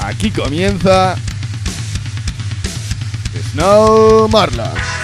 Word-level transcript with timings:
Aquí 0.00 0.30
comienza 0.30 1.16
Snow 3.52 4.28
Marlas. 4.28 4.95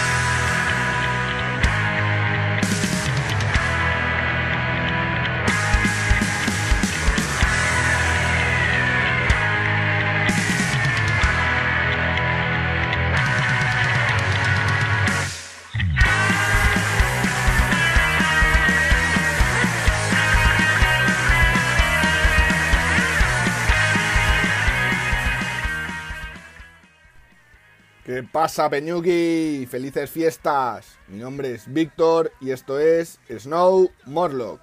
Pasa, 28.53 28.69
Peñuki? 28.69 29.67
Felices 29.67 30.11
fiestas. 30.11 30.99
Mi 31.09 31.21
nombre 31.21 31.55
es 31.55 31.73
Víctor 31.73 32.33
y 32.39 32.51
esto 32.51 32.79
es 32.79 33.19
Snow 33.31 33.89
Morlock. 34.05 34.61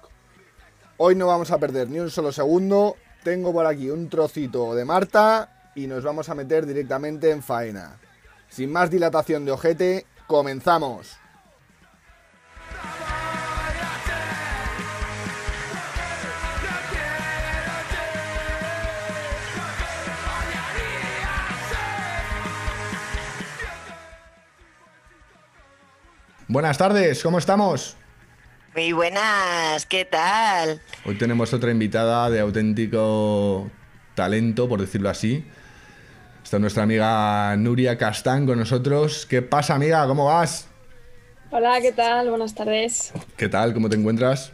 Hoy 0.96 1.16
no 1.16 1.26
vamos 1.26 1.50
a 1.50 1.58
perder 1.58 1.90
ni 1.90 1.98
un 1.98 2.08
solo 2.08 2.30
segundo. 2.30 2.94
Tengo 3.24 3.52
por 3.52 3.66
aquí 3.66 3.90
un 3.90 4.08
trocito 4.08 4.76
de 4.76 4.84
Marta 4.84 5.72
y 5.74 5.88
nos 5.88 6.04
vamos 6.04 6.28
a 6.28 6.36
meter 6.36 6.66
directamente 6.66 7.32
en 7.32 7.42
faena. 7.42 7.98
Sin 8.48 8.70
más 8.70 8.92
dilatación 8.92 9.44
de 9.44 9.50
ojete, 9.50 10.06
comenzamos. 10.28 11.19
Buenas 26.52 26.78
tardes, 26.78 27.22
¿cómo 27.22 27.38
estamos? 27.38 27.96
Muy 28.74 28.90
buenas, 28.90 29.86
¿qué 29.86 30.04
tal? 30.04 30.80
Hoy 31.04 31.14
tenemos 31.16 31.54
otra 31.54 31.70
invitada 31.70 32.28
de 32.28 32.40
auténtico 32.40 33.70
talento, 34.16 34.68
por 34.68 34.80
decirlo 34.80 35.10
así. 35.10 35.44
Está 36.42 36.58
nuestra 36.58 36.82
amiga 36.82 37.56
Nuria 37.56 37.96
Castán 37.96 38.46
con 38.46 38.58
nosotros. 38.58 39.26
¿Qué 39.26 39.42
pasa, 39.42 39.76
amiga? 39.76 40.04
¿Cómo 40.08 40.24
vas? 40.24 40.68
Hola, 41.52 41.80
¿qué 41.80 41.92
tal? 41.92 42.30
Buenas 42.30 42.52
tardes. 42.52 43.12
¿Qué 43.36 43.48
tal? 43.48 43.72
¿Cómo 43.72 43.88
te 43.88 43.94
encuentras? 43.94 44.50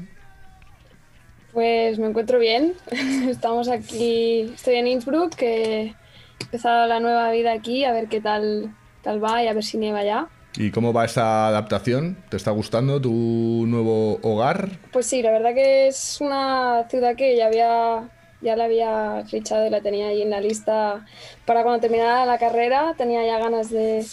Pues 1.55 1.98
me 1.98 2.08
encuentro 2.08 2.38
bien. 2.38 2.75
Estamos 3.27 3.70
aquí, 3.70 4.53
estoy 4.55 4.75
en 4.75 4.88
Innsbruck, 4.88 5.34
que 5.34 5.83
he 5.83 5.94
empezado 6.42 6.88
la 6.88 7.00
nueva 7.00 7.31
vida 7.31 7.53
aquí, 7.53 7.86
a 7.86 7.92
ver 7.92 8.08
qué 8.08 8.20
tal, 8.20 8.77
tal 9.00 9.25
va 9.25 9.42
y 9.42 9.48
a 9.48 9.55
ver 9.55 9.64
si 9.64 9.78
nieva 9.78 10.05
ya. 10.05 10.28
¿Y 10.56 10.70
cómo 10.70 10.92
va 10.92 11.04
esa 11.04 11.48
adaptación? 11.48 12.16
¿Te 12.30 12.36
está 12.36 12.50
gustando 12.50 13.00
tu 13.00 13.64
nuevo 13.66 14.18
hogar? 14.22 14.70
Pues 14.92 15.06
sí, 15.06 15.22
la 15.22 15.30
verdad 15.30 15.54
que 15.54 15.88
es 15.88 16.18
una 16.20 16.86
ciudad 16.88 17.14
que 17.14 17.36
ya 17.36 17.46
había 17.46 18.08
ya 18.40 18.56
la 18.56 18.64
había 18.64 19.24
fichado 19.26 19.66
y 19.66 19.70
la 19.70 19.80
tenía 19.80 20.08
ahí 20.08 20.22
en 20.22 20.30
la 20.30 20.40
lista 20.40 21.04
para 21.44 21.62
cuando 21.62 21.80
terminara 21.80 22.24
la 22.26 22.38
carrera. 22.38 22.94
Tenía 22.96 23.24
ya 23.24 23.38
ganas 23.38 23.70
de, 23.70 24.06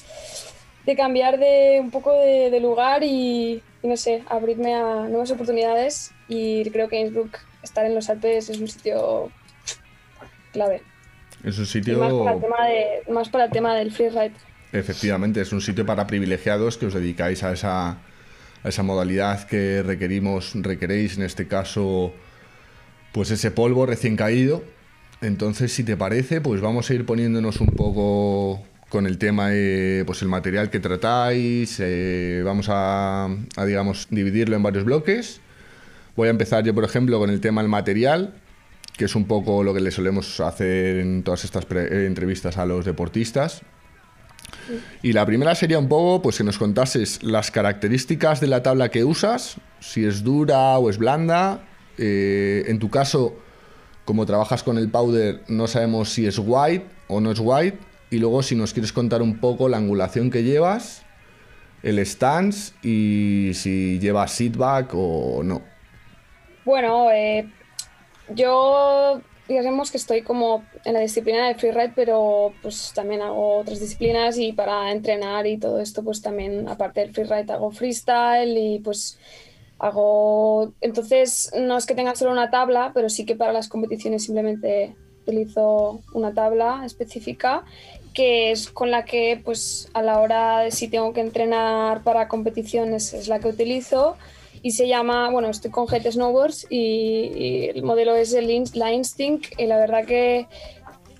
de 0.85 0.95
cambiar 0.95 1.39
de 1.39 1.79
un 1.81 1.91
poco 1.91 2.11
de, 2.11 2.49
de 2.49 2.59
lugar 2.59 3.03
y, 3.03 3.61
y, 3.81 3.87
no 3.87 3.97
sé, 3.97 4.23
abrirme 4.27 4.75
a 4.75 5.07
nuevas 5.07 5.31
oportunidades. 5.31 6.11
Y 6.27 6.69
creo 6.71 6.87
que 6.87 6.99
Innsbruck, 6.99 7.37
estar 7.63 7.85
en 7.85 7.95
los 7.95 8.09
Alpes, 8.09 8.49
es 8.49 8.59
un 8.59 8.67
sitio 8.67 9.31
clave. 10.51 10.81
Es 11.43 11.59
un 11.59 11.65
sitio... 11.65 11.93
Y 11.93 11.97
más, 11.97 12.13
para 12.13 12.33
el 12.33 12.41
tema 12.41 12.65
de, 12.65 13.11
más 13.11 13.29
para 13.29 13.45
el 13.45 13.51
tema 13.51 13.75
del 13.75 13.91
freeride. 13.91 14.33
Efectivamente, 14.73 15.39
es 15.39 15.53
un 15.53 15.61
sitio 15.61 15.85
para 15.85 16.07
privilegiados 16.07 16.79
que 16.79 16.87
os 16.87 16.95
dedicáis 16.95 17.43
a 17.43 17.53
esa, 17.53 17.89
a 17.91 18.69
esa 18.69 18.81
modalidad 18.81 19.47
que 19.47 19.83
requerimos, 19.83 20.53
requeréis 20.55 21.15
en 21.15 21.23
este 21.23 21.47
caso, 21.47 22.11
pues 23.11 23.29
ese 23.29 23.51
polvo 23.51 23.85
recién 23.85 24.17
caído. 24.17 24.63
Entonces, 25.21 25.71
si 25.71 25.83
te 25.83 25.95
parece, 25.95 26.41
pues 26.41 26.59
vamos 26.59 26.89
a 26.89 26.93
ir 26.95 27.05
poniéndonos 27.05 27.61
un 27.61 27.67
poco 27.67 28.63
con 28.89 29.05
el 29.05 29.19
tema, 29.19 29.49
de, 29.49 30.03
pues 30.07 30.23
el 30.23 30.27
material 30.27 30.71
que 30.71 30.79
tratáis, 30.79 31.79
eh, 31.79 32.41
vamos 32.43 32.67
a, 32.69 33.25
a, 33.25 33.65
digamos, 33.65 34.07
dividirlo 34.09 34.55
en 34.55 34.63
varios 34.63 34.85
bloques. 34.85 35.39
Voy 36.15 36.29
a 36.29 36.31
empezar 36.31 36.63
yo, 36.63 36.73
por 36.73 36.83
ejemplo, 36.83 37.19
con 37.19 37.29
el 37.29 37.41
tema 37.41 37.61
del 37.61 37.69
material, 37.69 38.33
que 38.97 39.05
es 39.05 39.15
un 39.15 39.25
poco 39.25 39.63
lo 39.63 39.71
que 39.73 39.81
le 39.81 39.91
solemos 39.91 40.39
hacer 40.39 40.97
en 40.97 41.21
todas 41.21 41.43
estas 41.43 41.67
entrevistas 41.69 42.57
a 42.57 42.65
los 42.65 42.85
deportistas. 42.85 43.61
Y 45.01 45.13
la 45.13 45.25
primera 45.25 45.55
sería 45.55 45.79
un 45.79 45.87
poco, 45.87 46.21
pues 46.21 46.37
que 46.37 46.43
nos 46.43 46.57
contases 46.57 47.21
las 47.23 47.51
características 47.51 48.39
de 48.39 48.47
la 48.47 48.63
tabla 48.63 48.89
que 48.89 49.03
usas, 49.03 49.57
si 49.79 50.05
es 50.05 50.23
dura 50.23 50.77
o 50.77 50.89
es 50.89 50.97
blanda. 50.97 51.61
Eh, 51.97 52.63
en 52.67 52.79
tu 52.79 52.89
caso, 52.89 53.35
como 54.05 54.25
trabajas 54.25 54.63
con 54.63 54.77
el 54.77 54.89
powder, 54.89 55.41
no 55.47 55.67
sabemos 55.67 56.09
si 56.09 56.25
es 56.25 56.39
white 56.39 56.85
o 57.07 57.19
no 57.19 57.31
es 57.31 57.39
white. 57.39 57.77
Y 58.09 58.19
luego 58.19 58.43
si 58.43 58.55
nos 58.55 58.73
quieres 58.73 58.93
contar 58.93 59.21
un 59.21 59.39
poco 59.39 59.67
la 59.67 59.77
angulación 59.77 60.29
que 60.29 60.43
llevas, 60.43 61.03
el 61.81 61.99
stance 62.05 62.73
y 62.83 63.51
si 63.55 63.99
llevas 63.99 64.31
seatback 64.31 64.91
o 64.93 65.41
no. 65.43 65.61
Bueno, 66.63 67.09
eh, 67.11 67.49
yo 68.33 69.21
digamos 69.47 69.91
que 69.91 69.97
estoy 69.97 70.21
como 70.21 70.63
en 70.85 70.93
la 70.93 70.99
disciplina 70.99 71.47
de 71.47 71.55
freeride, 71.55 71.93
pero 71.95 72.53
pues 72.61 72.91
también 72.93 73.21
hago 73.21 73.57
otras 73.57 73.79
disciplinas 73.79 74.37
y 74.37 74.53
para 74.53 74.91
entrenar 74.91 75.47
y 75.47 75.57
todo 75.57 75.79
esto, 75.79 76.03
pues 76.03 76.21
también 76.21 76.67
aparte 76.67 77.01
del 77.01 77.13
freeride 77.13 77.51
hago 77.51 77.71
freestyle 77.71 78.57
y 78.57 78.79
pues 78.79 79.19
hago... 79.79 80.73
Entonces 80.81 81.51
no 81.57 81.77
es 81.77 81.85
que 81.85 81.95
tenga 81.95 82.15
solo 82.15 82.31
una 82.31 82.49
tabla, 82.49 82.91
pero 82.93 83.09
sí 83.09 83.25
que 83.25 83.35
para 83.35 83.53
las 83.53 83.67
competiciones 83.67 84.23
simplemente 84.23 84.95
utilizo 85.23 86.01
una 86.13 86.33
tabla 86.33 86.83
específica 86.85 87.63
que 88.13 88.51
es 88.51 88.69
con 88.69 88.91
la 88.91 89.05
que 89.05 89.41
pues 89.43 89.89
a 89.93 90.01
la 90.01 90.19
hora 90.19 90.59
de 90.59 90.71
si 90.71 90.87
tengo 90.87 91.13
que 91.13 91.21
entrenar 91.21 92.03
para 92.03 92.27
competiciones 92.27 93.13
es 93.13 93.27
la 93.27 93.39
que 93.39 93.47
utilizo 93.47 94.17
y 94.63 94.71
se 94.71 94.87
llama, 94.87 95.29
bueno, 95.29 95.49
estoy 95.49 95.69
con 95.69 95.85
GT 95.85 96.13
Snowboards 96.13 96.67
y, 96.69 97.67
el 97.67 97.83
modelo 97.83 98.15
es 98.15 98.33
el, 98.33 98.63
la 98.73 98.93
Instinct 98.93 99.59
y 99.59 99.67
la 99.67 99.77
verdad 99.77 100.05
que 100.05 100.47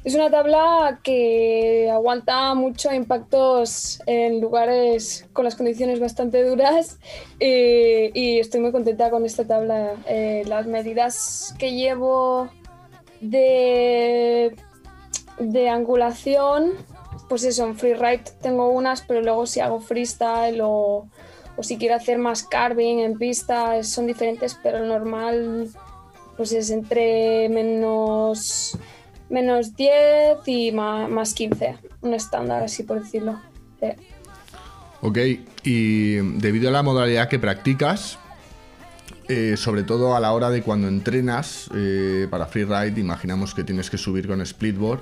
es 0.06 0.16
una 0.16 0.32
tabla 0.32 1.00
que 1.04 1.90
aguanta 1.92 2.54
mucho 2.56 2.94
impactos 2.94 4.02
en 4.06 4.40
lugares 4.40 5.26
con 5.34 5.44
las 5.44 5.56
condiciones 5.56 6.00
bastante 6.00 6.44
duras 6.44 7.00
y, 7.40 8.18
y 8.18 8.40
estoy 8.40 8.62
muy 8.62 8.72
contenta 8.72 9.10
con 9.10 9.26
esta 9.26 9.46
tabla. 9.46 9.96
Eh, 10.08 10.44
las 10.48 10.66
medidas 10.66 11.54
que 11.58 11.74
llevo 11.74 12.50
de, 13.20 14.56
de 15.40 15.70
angulación, 15.70 16.72
pues 17.28 17.44
eso, 17.44 17.66
en 17.66 17.76
freeride 17.76 18.24
tengo 18.42 18.70
unas, 18.70 19.02
pero 19.02 19.22
luego 19.22 19.46
si 19.46 19.60
hago 19.60 19.80
freestyle 19.80 20.60
o 20.62 21.08
o 21.56 21.64
si 21.64 21.78
quiero 21.78 21.96
hacer 21.96 22.18
más 22.18 22.44
carving 22.44 23.00
en 23.00 23.18
pista, 23.18 23.82
son 23.84 24.08
diferentes, 24.08 24.58
pero 24.62 24.80
el 24.80 24.88
normal 24.88 25.70
pues 26.36 26.52
es 26.52 26.72
entre 26.72 27.48
menos, 27.50 28.78
menos 29.30 29.76
10 29.76 30.40
y 30.48 30.72
más, 30.72 31.10
más 31.10 31.34
15, 31.34 31.78
un 32.02 32.14
estándar 32.14 32.64
así 32.64 32.84
por 32.84 33.04
decirlo. 33.04 33.40
Sí. 33.80 33.90
Ok, 35.02 35.18
y 35.64 36.16
debido 36.40 36.70
a 36.70 36.72
la 36.72 36.82
modalidad 36.82 37.28
que 37.28 37.38
practicas, 37.38 38.18
eh, 39.28 39.56
sobre 39.58 39.84
todo 39.84 40.16
a 40.16 40.20
la 40.20 40.32
hora 40.34 40.50
de 40.50 40.62
cuando 40.62 40.88
entrenas 40.88 41.70
eh, 41.76 42.28
para 42.30 42.46
freeride, 42.46 43.00
imaginamos 43.00 43.54
que 43.54 43.64
tienes 43.64 43.90
que 43.90 43.98
subir 43.98 44.28
con 44.28 44.46
splitboard 44.46 45.02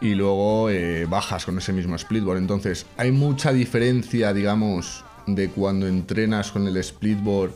y 0.00 0.14
luego 0.14 0.70
eh, 0.70 1.06
bajas 1.06 1.44
con 1.44 1.58
ese 1.58 1.72
mismo 1.72 1.96
splitboard. 1.96 2.38
Entonces, 2.38 2.86
hay 2.96 3.10
mucha 3.10 3.52
diferencia, 3.52 4.32
digamos, 4.32 5.04
de 5.26 5.50
cuando 5.50 5.86
entrenas 5.86 6.50
con 6.50 6.66
el 6.66 6.82
splitboard 6.82 7.52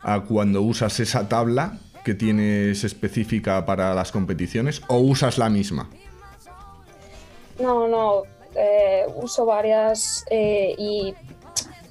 a 0.00 0.20
cuando 0.20 0.62
usas 0.62 1.00
esa 1.00 1.28
tabla 1.28 1.78
que 2.04 2.14
tienes 2.14 2.84
específica 2.84 3.64
para 3.64 3.94
las 3.94 4.12
competiciones 4.12 4.82
o 4.88 4.98
usas 4.98 5.38
la 5.38 5.48
misma? 5.48 5.88
No, 7.58 7.88
no, 7.88 8.22
eh, 8.54 9.06
uso 9.16 9.46
varias 9.46 10.24
eh, 10.30 10.74
y 10.76 11.14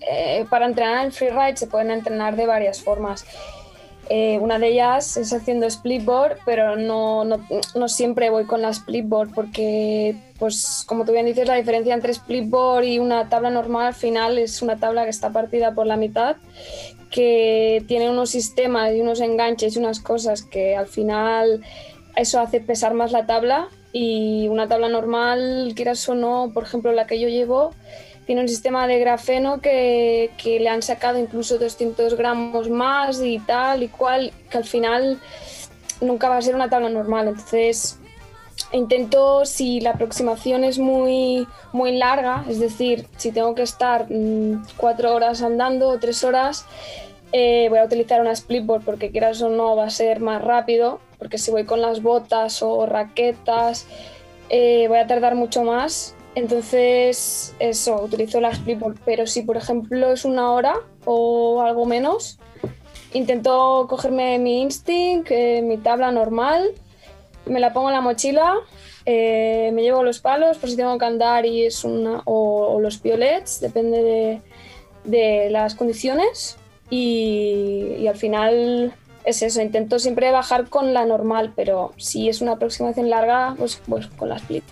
eh, 0.01 0.45
para 0.49 0.65
entrenar 0.65 1.05
en 1.05 1.11
freeride 1.11 1.57
se 1.57 1.67
pueden 1.67 1.91
entrenar 1.91 2.35
de 2.35 2.45
varias 2.45 2.81
formas. 2.81 3.25
Eh, 4.09 4.37
una 4.39 4.59
de 4.59 4.67
ellas 4.67 5.15
es 5.15 5.31
haciendo 5.31 5.69
splitboard, 5.69 6.37
pero 6.45 6.75
no, 6.75 7.23
no, 7.23 7.39
no, 7.75 7.87
siempre 7.87 8.29
voy 8.29 8.45
con 8.45 8.61
la 8.61 8.73
splitboard 8.73 9.33
porque, 9.33 10.15
pues 10.39 10.83
como 10.85 11.05
tú 11.05 11.13
bien 11.13 11.25
dices, 11.25 11.47
la 11.47 11.55
diferencia 11.55 11.93
entre 11.93 12.13
splitboard 12.13 12.83
y 12.83 12.99
una 12.99 13.29
tabla 13.29 13.49
normal 13.49 13.87
al 13.87 13.93
final 13.93 14.37
es 14.37 14.61
una 14.61 14.75
tabla 14.75 15.05
que 15.05 15.09
está 15.09 15.31
partida 15.31 15.73
por 15.73 15.87
la 15.87 15.95
mitad, 15.95 16.35
que 17.11 17.83
tiene 17.87 18.09
unos 18.09 18.31
sistemas 18.31 18.93
y 18.93 18.99
unos 18.99 19.21
enganches 19.21 19.75
y 19.75 19.79
unas 19.79 20.01
cosas 20.01 20.43
que 20.43 20.75
al 20.75 20.87
final 20.87 21.63
eso 22.17 22.41
hace 22.41 22.59
pesar 22.59 22.93
más 22.93 23.13
la 23.13 23.25
tabla 23.25 23.69
y 23.93 24.47
una 24.49 24.67
tabla 24.67 24.89
normal, 24.89 25.71
quieras 25.75 26.07
o 26.09 26.15
no, 26.15 26.51
por 26.53 26.63
ejemplo 26.63 26.91
la 26.91 27.07
que 27.07 27.19
yo 27.19 27.29
llevo, 27.29 27.73
tiene 28.25 28.41
un 28.41 28.47
sistema 28.47 28.87
de 28.87 28.99
grafeno 28.99 29.59
que, 29.59 30.31
que, 30.37 30.59
le 30.59 30.69
han 30.69 30.81
sacado 30.81 31.19
incluso 31.19 31.57
200 31.57 32.15
gramos 32.15 32.69
más 32.69 33.21
y 33.21 33.39
tal 33.39 33.83
y 33.83 33.87
cual, 33.87 34.31
que 34.49 34.57
al 34.57 34.65
final 34.65 35.19
nunca 36.01 36.29
va 36.29 36.37
a 36.37 36.41
ser 36.41 36.55
una 36.55 36.69
tabla 36.69 36.89
normal. 36.89 37.27
Entonces, 37.27 37.99
intento, 38.71 39.45
si 39.45 39.81
la 39.81 39.91
aproximación 39.91 40.63
es 40.63 40.79
muy, 40.79 41.47
muy 41.71 41.97
larga, 41.97 42.45
es 42.47 42.59
decir, 42.59 43.07
si 43.17 43.31
tengo 43.31 43.55
que 43.55 43.63
estar 43.63 44.07
mmm, 44.09 44.63
cuatro 44.77 45.13
horas 45.13 45.41
andando 45.41 45.89
o 45.89 45.99
tres 45.99 46.23
horas, 46.23 46.65
eh, 47.31 47.67
voy 47.69 47.79
a 47.79 47.85
utilizar 47.85 48.21
una 48.21 48.35
splitboard 48.35 48.83
porque 48.83 49.09
quieras 49.11 49.41
o 49.41 49.49
no 49.49 49.75
va 49.75 49.85
a 49.85 49.89
ser 49.89 50.19
más 50.19 50.41
rápido, 50.41 50.99
porque 51.17 51.37
si 51.37 51.51
voy 51.51 51.65
con 51.65 51.81
las 51.81 52.01
botas 52.01 52.61
o 52.61 52.85
raquetas, 52.85 53.87
eh, 54.49 54.85
voy 54.87 54.99
a 54.99 55.07
tardar 55.07 55.35
mucho 55.35 55.63
más 55.63 56.15
entonces, 56.35 57.53
eso, 57.59 58.01
utilizo 58.01 58.41
la 58.41 58.53
Splitboard. 58.53 58.97
Pero 59.05 59.27
si, 59.27 59.43
por 59.43 59.57
ejemplo, 59.57 60.11
es 60.11 60.25
una 60.25 60.51
hora 60.51 60.75
o 61.05 61.61
algo 61.61 61.85
menos, 61.85 62.39
intento 63.13 63.85
cogerme 63.89 64.39
mi 64.39 64.61
Instinct, 64.61 65.29
eh, 65.31 65.61
mi 65.61 65.77
tabla 65.77 66.11
normal, 66.11 66.71
me 67.45 67.59
la 67.59 67.73
pongo 67.73 67.89
en 67.89 67.95
la 67.95 68.01
mochila, 68.01 68.55
eh, 69.05 69.71
me 69.73 69.83
llevo 69.83 70.03
los 70.03 70.19
palos 70.19 70.57
por 70.57 70.69
si 70.69 70.77
tengo 70.77 70.97
que 70.97 71.05
andar 71.05 71.45
y 71.45 71.65
es 71.65 71.83
una, 71.83 72.21
o, 72.25 72.79
los 72.79 73.01
violets, 73.01 73.59
depende 73.59 74.41
de, 75.03 75.49
las 75.51 75.75
condiciones. 75.75 76.57
Y, 76.89 77.95
y, 77.99 78.07
al 78.07 78.17
final 78.17 78.93
es 79.25 79.41
eso, 79.41 79.61
intento 79.61 79.99
siempre 79.99 80.31
bajar 80.31 80.69
con 80.69 80.93
la 80.93 81.05
normal, 81.05 81.53
pero 81.55 81.93
si 81.97 82.29
es 82.29 82.41
una 82.41 82.53
aproximación 82.53 83.09
larga, 83.09 83.55
pues, 83.57 83.81
pues 83.87 84.07
con 84.07 84.29
la 84.29 84.35
split. 84.35 84.63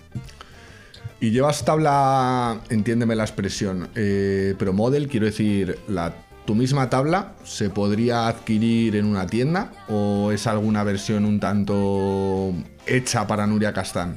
Y 1.22 1.30
llevas 1.30 1.64
tabla, 1.64 2.58
entiéndeme 2.68 3.14
la 3.14 3.22
expresión, 3.22 3.88
eh, 3.94 4.56
pero 4.58 4.72
model, 4.72 5.06
quiero 5.06 5.26
decir, 5.26 5.78
la, 5.86 6.12
tu 6.44 6.56
misma 6.56 6.90
tabla 6.90 7.34
se 7.44 7.70
podría 7.70 8.26
adquirir 8.26 8.96
en 8.96 9.04
una 9.04 9.28
tienda 9.28 9.70
o 9.88 10.32
es 10.32 10.48
alguna 10.48 10.82
versión 10.82 11.24
un 11.24 11.38
tanto 11.38 12.52
hecha 12.88 13.24
para 13.28 13.46
Nuria 13.46 13.72
Castán? 13.72 14.16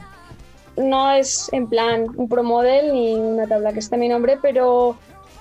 No 0.77 1.11
es 1.11 1.47
en 1.53 1.67
plan 1.67 2.07
un 2.15 2.27
pro 2.27 2.43
model 2.43 2.91
ni 2.91 3.13
una 3.13 3.45
tabla 3.45 3.71
que 3.71 3.81
está 3.81 3.97
mi 3.97 4.09
nombre, 4.09 4.39
pero 4.41 4.97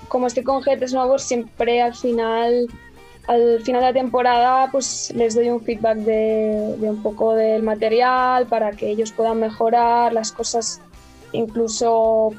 como 0.09 0.27
estoy 0.27 0.43
con 0.43 0.61
GTs 0.61 0.93
nuevos, 0.93 1.23
siempre 1.23 1.81
al 1.81 1.95
final 1.95 2.69
al 3.27 3.63
final 3.63 3.81
de 3.81 3.87
la 3.87 3.95
temporada 3.95 4.69
pues 4.71 5.11
les 5.17 5.35
doy 5.35 5.49
un 5.49 5.63
feedback 5.63 5.97
de, 5.97 6.77
un 6.79 7.03
poco 7.03 7.35
del 7.35 7.63
material 7.63 8.45
para 8.49 8.73
que 8.73 8.91
ellos 8.91 9.13
puedan 9.13 9.41
mejorar 9.41 10.13
las 10.13 10.31
cosas 10.31 10.83
incluso 11.35 12.31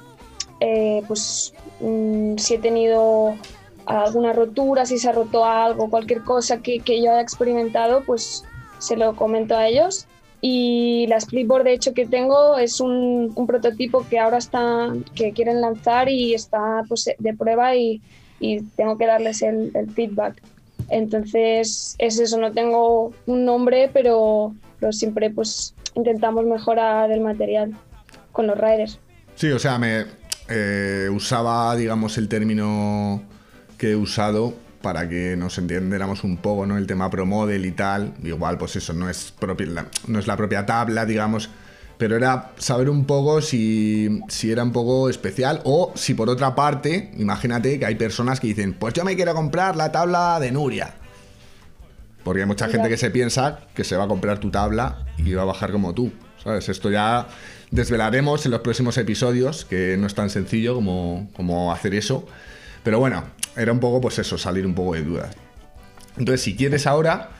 eh, 0.59 1.03
pues 1.07 1.53
mm, 1.79 2.37
si 2.37 2.55
he 2.55 2.59
tenido 2.59 3.35
alguna 3.85 4.33
rotura, 4.33 4.85
si 4.85 4.97
se 4.97 5.09
ha 5.09 5.11
roto 5.11 5.45
algo, 5.45 5.89
cualquier 5.89 6.21
cosa 6.23 6.61
que, 6.61 6.79
que, 6.79 7.01
yo 7.01 7.11
haya 7.11 7.21
experimentado, 7.21 8.03
pues 8.03 8.43
se 8.79 8.97
lo 8.97 9.15
comento 9.15 9.55
a 9.55 9.67
ellos. 9.67 10.07
Y 10.41 11.07
la 11.07 11.19
Splitboard, 11.19 11.63
de 11.63 11.73
hecho, 11.73 11.93
que 11.93 12.05
tengo 12.05 12.57
es 12.57 12.79
un, 12.79 13.31
un 13.35 13.47
prototipo 13.47 14.05
que 14.07 14.19
ahora 14.19 14.37
está, 14.37 14.93
que 15.15 15.31
quieren 15.31 15.61
lanzar 15.61 16.09
y 16.09 16.33
está 16.33 16.83
pues, 16.87 17.09
de 17.17 17.33
prueba 17.33 17.75
y, 17.75 18.01
y 18.39 18.61
tengo 18.75 18.97
que 18.97 19.07
darles 19.07 19.41
el, 19.41 19.71
el, 19.75 19.89
feedback. 19.91 20.41
Entonces, 20.89 21.95
es 21.97 22.19
eso, 22.19 22.37
no 22.37 22.51
tengo 22.51 23.11
un 23.25 23.45
nombre, 23.45 23.89
pero, 23.91 24.53
pero 24.79 24.91
siempre 24.91 25.31
pues 25.31 25.73
intentamos 25.95 26.45
mejorar 26.45 27.11
el 27.11 27.21
material 27.21 27.75
con 28.35 28.45
los 28.45 28.57
riders. 28.57 28.99
Sí, 29.35 29.51
o 29.51 29.57
sea, 29.57 29.79
me 29.79 30.05
eh, 30.49 31.09
usaba, 31.11 31.75
digamos, 31.75 32.17
el 32.19 32.27
término 32.27 33.23
que 33.77 33.91
he 33.91 33.95
usado 33.95 34.53
para 34.81 35.09
que 35.09 35.35
nos 35.35 35.57
entendiéramos 35.57 36.23
un 36.23 36.37
poco, 36.37 36.67
¿no? 36.67 36.77
El 36.77 36.85
tema 36.85 37.09
pro 37.09 37.25
model 37.25 37.65
y 37.65 37.71
tal. 37.71 38.13
Igual, 38.23 38.59
pues 38.59 38.75
eso, 38.75 38.93
no 38.93 39.09
es, 39.09 39.33
propia, 39.39 39.87
no 40.07 40.19
es 40.19 40.27
la 40.27 40.37
propia 40.37 40.65
tabla, 40.65 41.05
digamos, 41.05 41.49
pero 41.97 42.15
era 42.15 42.51
saber 42.57 42.89
un 42.89 43.05
poco 43.05 43.41
si, 43.41 44.21
si, 44.27 44.51
era 44.51 44.63
un 44.63 44.73
poco 44.73 45.09
especial 45.09 45.61
o 45.63 45.93
si 45.95 46.13
por 46.13 46.29
otra 46.29 46.53
parte, 46.53 47.11
imagínate 47.17 47.79
que 47.79 47.85
hay 47.85 47.95
personas 47.95 48.39
que 48.39 48.47
dicen, 48.47 48.73
pues 48.73 48.93
yo 48.93 49.03
me 49.03 49.15
quiero 49.15 49.33
comprar 49.33 49.75
la 49.75 49.91
tabla 49.91 50.39
de 50.39 50.51
Nuria. 50.51 50.93
Porque 52.23 52.41
hay 52.41 52.47
mucha 52.47 52.67
gente 52.67 52.89
que 52.89 52.97
se 52.97 53.11
piensa 53.11 53.59
que 53.73 53.83
se 53.83 53.95
va 53.95 54.05
a 54.05 54.07
comprar 54.07 54.39
tu 54.39 54.51
tabla 54.51 55.05
y 55.17 55.33
va 55.33 55.43
a 55.43 55.45
bajar 55.45 55.71
como 55.71 55.93
tú. 55.93 56.11
¿Sabes? 56.43 56.69
Esto 56.69 56.91
ya 56.91 57.27
desvelaremos 57.71 58.45
en 58.45 58.51
los 58.51 58.61
próximos 58.61 58.97
episodios, 58.97 59.65
que 59.65 59.97
no 59.97 60.07
es 60.07 60.15
tan 60.15 60.29
sencillo 60.29 60.75
como, 60.75 61.29
como 61.35 61.71
hacer 61.71 61.93
eso. 61.93 62.27
Pero 62.83 62.99
bueno, 62.99 63.23
era 63.55 63.71
un 63.71 63.79
poco 63.79 64.01
pues 64.01 64.19
eso, 64.19 64.37
salir 64.37 64.65
un 64.65 64.75
poco 64.75 64.93
de 64.93 65.03
dudas. 65.03 65.35
Entonces, 66.17 66.41
si 66.41 66.55
quieres 66.55 66.87
ahora, 66.87 67.31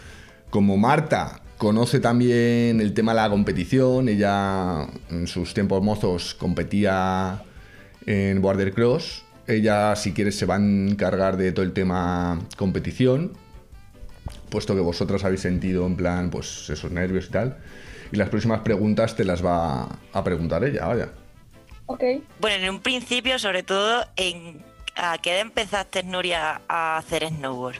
como 0.49 0.77
Marta 0.77 1.41
conoce 1.57 1.99
también 1.99 2.81
el 2.81 2.93
tema 2.93 3.13
de 3.13 3.21
la 3.21 3.29
competición, 3.29 4.09
ella 4.09 4.87
en 5.09 5.27
sus 5.27 5.53
tiempos 5.53 5.81
mozos 5.81 6.35
competía 6.35 7.43
en 8.05 8.41
Border 8.41 8.73
Cross, 8.73 9.23
ella 9.47 9.95
si 9.95 10.11
quieres 10.11 10.37
se 10.37 10.45
va 10.45 10.55
a 10.55 10.59
encargar 10.59 11.37
de 11.37 11.51
todo 11.51 11.63
el 11.63 11.71
tema 11.71 12.39
competición, 12.57 13.33
puesto 14.49 14.75
que 14.75 14.81
vosotras 14.81 15.23
habéis 15.23 15.41
sentido 15.41 15.85
en 15.85 15.95
plan 15.95 16.29
pues 16.29 16.69
esos 16.69 16.91
nervios 16.91 17.27
y 17.27 17.31
tal 17.31 17.57
y 18.11 18.17
las 18.17 18.29
próximas 18.29 18.61
preguntas 18.61 19.15
te 19.15 19.23
las 19.23 19.43
va 19.45 19.87
a 20.13 20.23
preguntar 20.23 20.63
ella, 20.63 20.85
vaya. 20.85 21.09
Ok. 21.87 22.03
Bueno, 22.39 22.63
en 22.65 22.69
un 22.69 22.79
principio, 22.81 23.37
sobre 23.37 23.63
todo, 23.63 24.05
¿en 24.15 24.63
¿a 24.95 25.17
qué 25.17 25.31
edad 25.31 25.41
empezaste, 25.41 26.03
Nuria, 26.03 26.61
a 26.67 26.97
hacer 26.97 27.27
snowboard? 27.27 27.77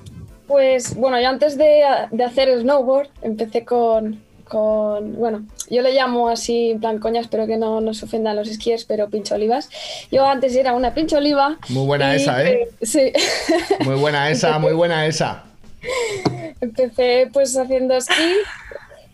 Pues 0.48 0.95
bueno, 0.95 1.19
yo 1.19 1.30
antes 1.30 1.57
de, 1.57 1.83
de 2.12 2.24
hacer 2.24 2.60
snowboard 2.62 3.07
empecé 3.24 3.66
con, 3.66 4.22
con, 4.48 5.16
bueno, 5.16 5.45
yo 5.69 5.81
le 5.81 5.94
llamo 5.94 6.30
así 6.30 6.72
en 6.72 6.80
plan 6.80 7.00
coña, 7.00 7.22
espero 7.22 7.48
que 7.48 7.57
no 7.57 7.81
nos 7.81 8.04
ofendan 8.04 8.36
los 8.36 8.48
esquíes, 8.48 8.86
pero 8.86 9.10
pincho 9.10 9.36
olivas. 9.36 9.70
Yo 10.12 10.25
antes 10.25 10.55
era 10.55 10.74
una 10.74 10.94
pincho 10.94 11.17
oliva. 11.17 11.58
Muy 11.70 11.86
buena 11.86 12.13
y, 12.13 12.22
esa, 12.22 12.44
¿eh? 12.44 12.70
Sí. 12.82 13.12
Muy 13.84 13.96
buena 13.96 14.29
esa, 14.29 14.60
muy 14.60 14.74
buena 14.74 15.08
esa. 15.08 15.46
Empecé 16.62 17.29
pues 17.34 17.58
haciendo 17.58 17.96
esquí 17.96 18.34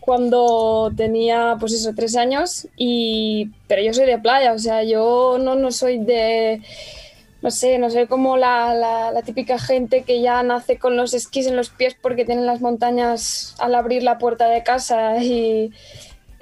cuando 0.02 0.92
tenía, 0.96 1.56
pues 1.58 1.72
eso, 1.72 1.92
tres 1.94 2.16
años, 2.16 2.66
y, 2.76 3.50
pero 3.68 3.82
yo 3.82 3.94
soy 3.94 4.06
de 4.06 4.18
playa, 4.18 4.52
o 4.52 4.58
sea, 4.58 4.82
yo 4.82 5.38
no, 5.40 5.54
no 5.54 5.70
soy 5.70 5.98
de, 5.98 6.60
no 7.40 7.50
sé, 7.50 7.78
no 7.78 7.88
soy 7.88 8.06
como 8.08 8.36
la, 8.36 8.74
la, 8.74 9.12
la, 9.12 9.22
típica 9.22 9.58
gente 9.58 10.02
que 10.02 10.20
ya 10.20 10.42
nace 10.42 10.76
con 10.76 10.96
los 10.96 11.14
esquís 11.14 11.46
en 11.46 11.56
los 11.56 11.70
pies 11.70 11.96
porque 12.00 12.24
tienen 12.24 12.46
las 12.46 12.60
montañas 12.60 13.54
al 13.60 13.76
abrir 13.76 14.02
la 14.02 14.18
puerta 14.18 14.48
de 14.48 14.64
casa 14.64 15.22
y 15.22 15.72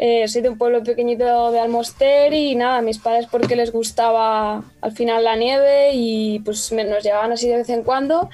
eh, 0.03 0.27
soy 0.29 0.41
de 0.41 0.49
un 0.49 0.57
pueblo 0.57 0.83
pequeñito 0.83 1.53
de 1.53 1.61
Almoster 1.61 2.33
y 2.33 2.55
nada, 2.55 2.81
mis 2.81 2.99
padres 2.99 3.27
porque 3.31 3.55
les 3.55 3.71
gustaba 3.71 4.65
al 4.81 4.93
final 4.93 5.25
la 5.25 5.37
nieve 5.37 5.91
y 5.93 6.39
pues 6.39 6.73
me, 6.73 6.85
nos 6.85 7.05
llevaban 7.05 7.33
así 7.33 7.47
de 7.47 7.59
vez 7.59 7.69
en 7.69 7.83
cuando 7.83 8.31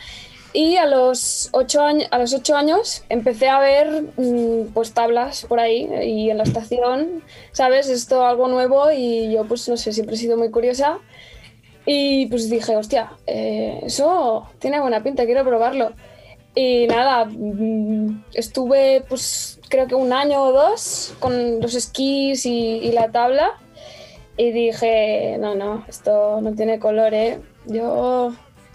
y 0.57 0.79
a 0.79 0.87
los 0.87 1.51
ocho 1.53 1.83
años, 1.83 2.09
a 2.11 2.17
los 2.17 2.33
ocho 2.33 2.57
años 2.57 3.05
empecé 3.11 3.47
a 3.47 3.59
ver 3.59 4.05
mmm, 4.17 4.73
pues 4.73 4.95
tablas 4.95 5.45
por 5.45 5.61
ahí 5.61 5.87
y 6.03 6.31
en 6.31 6.39
la 6.39 6.45
estación, 6.45 7.23
¿sabes? 7.53 7.91
Esto 7.91 8.25
algo 8.25 8.49
nuevo 8.49 8.91
y 8.91 9.31
yo 9.31 9.45
pues 9.45 9.69
no 9.69 9.77
sé, 9.77 9.93
siempre 9.93 10.15
he 10.15 10.19
sido 10.19 10.39
muy 10.39 10.51
curiosa 10.51 10.99
y 11.85 12.25
pues 12.29 12.49
dije, 12.49 12.75
hostia, 12.75 13.13
eh, 13.27 13.81
eso 13.83 14.49
tiene 14.59 14.81
buena 14.81 15.03
pinta, 15.03 15.27
quiero 15.27 15.45
probarlo. 15.45 15.93
Y 16.55 16.87
nada, 16.87 17.27
mmm, 17.27 18.25
estuve 18.33 19.05
pues 19.11 19.61
creo 19.69 19.87
que 19.87 19.95
un 19.95 20.15
año 20.15 20.43
o 20.43 20.53
dos 20.53 21.13
con 21.19 21.61
los 21.61 21.75
esquís 21.75 22.47
y, 22.47 22.79
y 22.79 22.93
la 22.93 23.13
tabla 23.13 23.51
y 24.39 24.53
dije, 24.53 25.37
no, 25.39 25.55
no, 25.55 25.85
esto 25.87 26.41
no 26.41 26.55
tiene 26.55 26.79
color, 26.79 27.13
¿eh? 27.13 27.41
Yo 27.67 28.33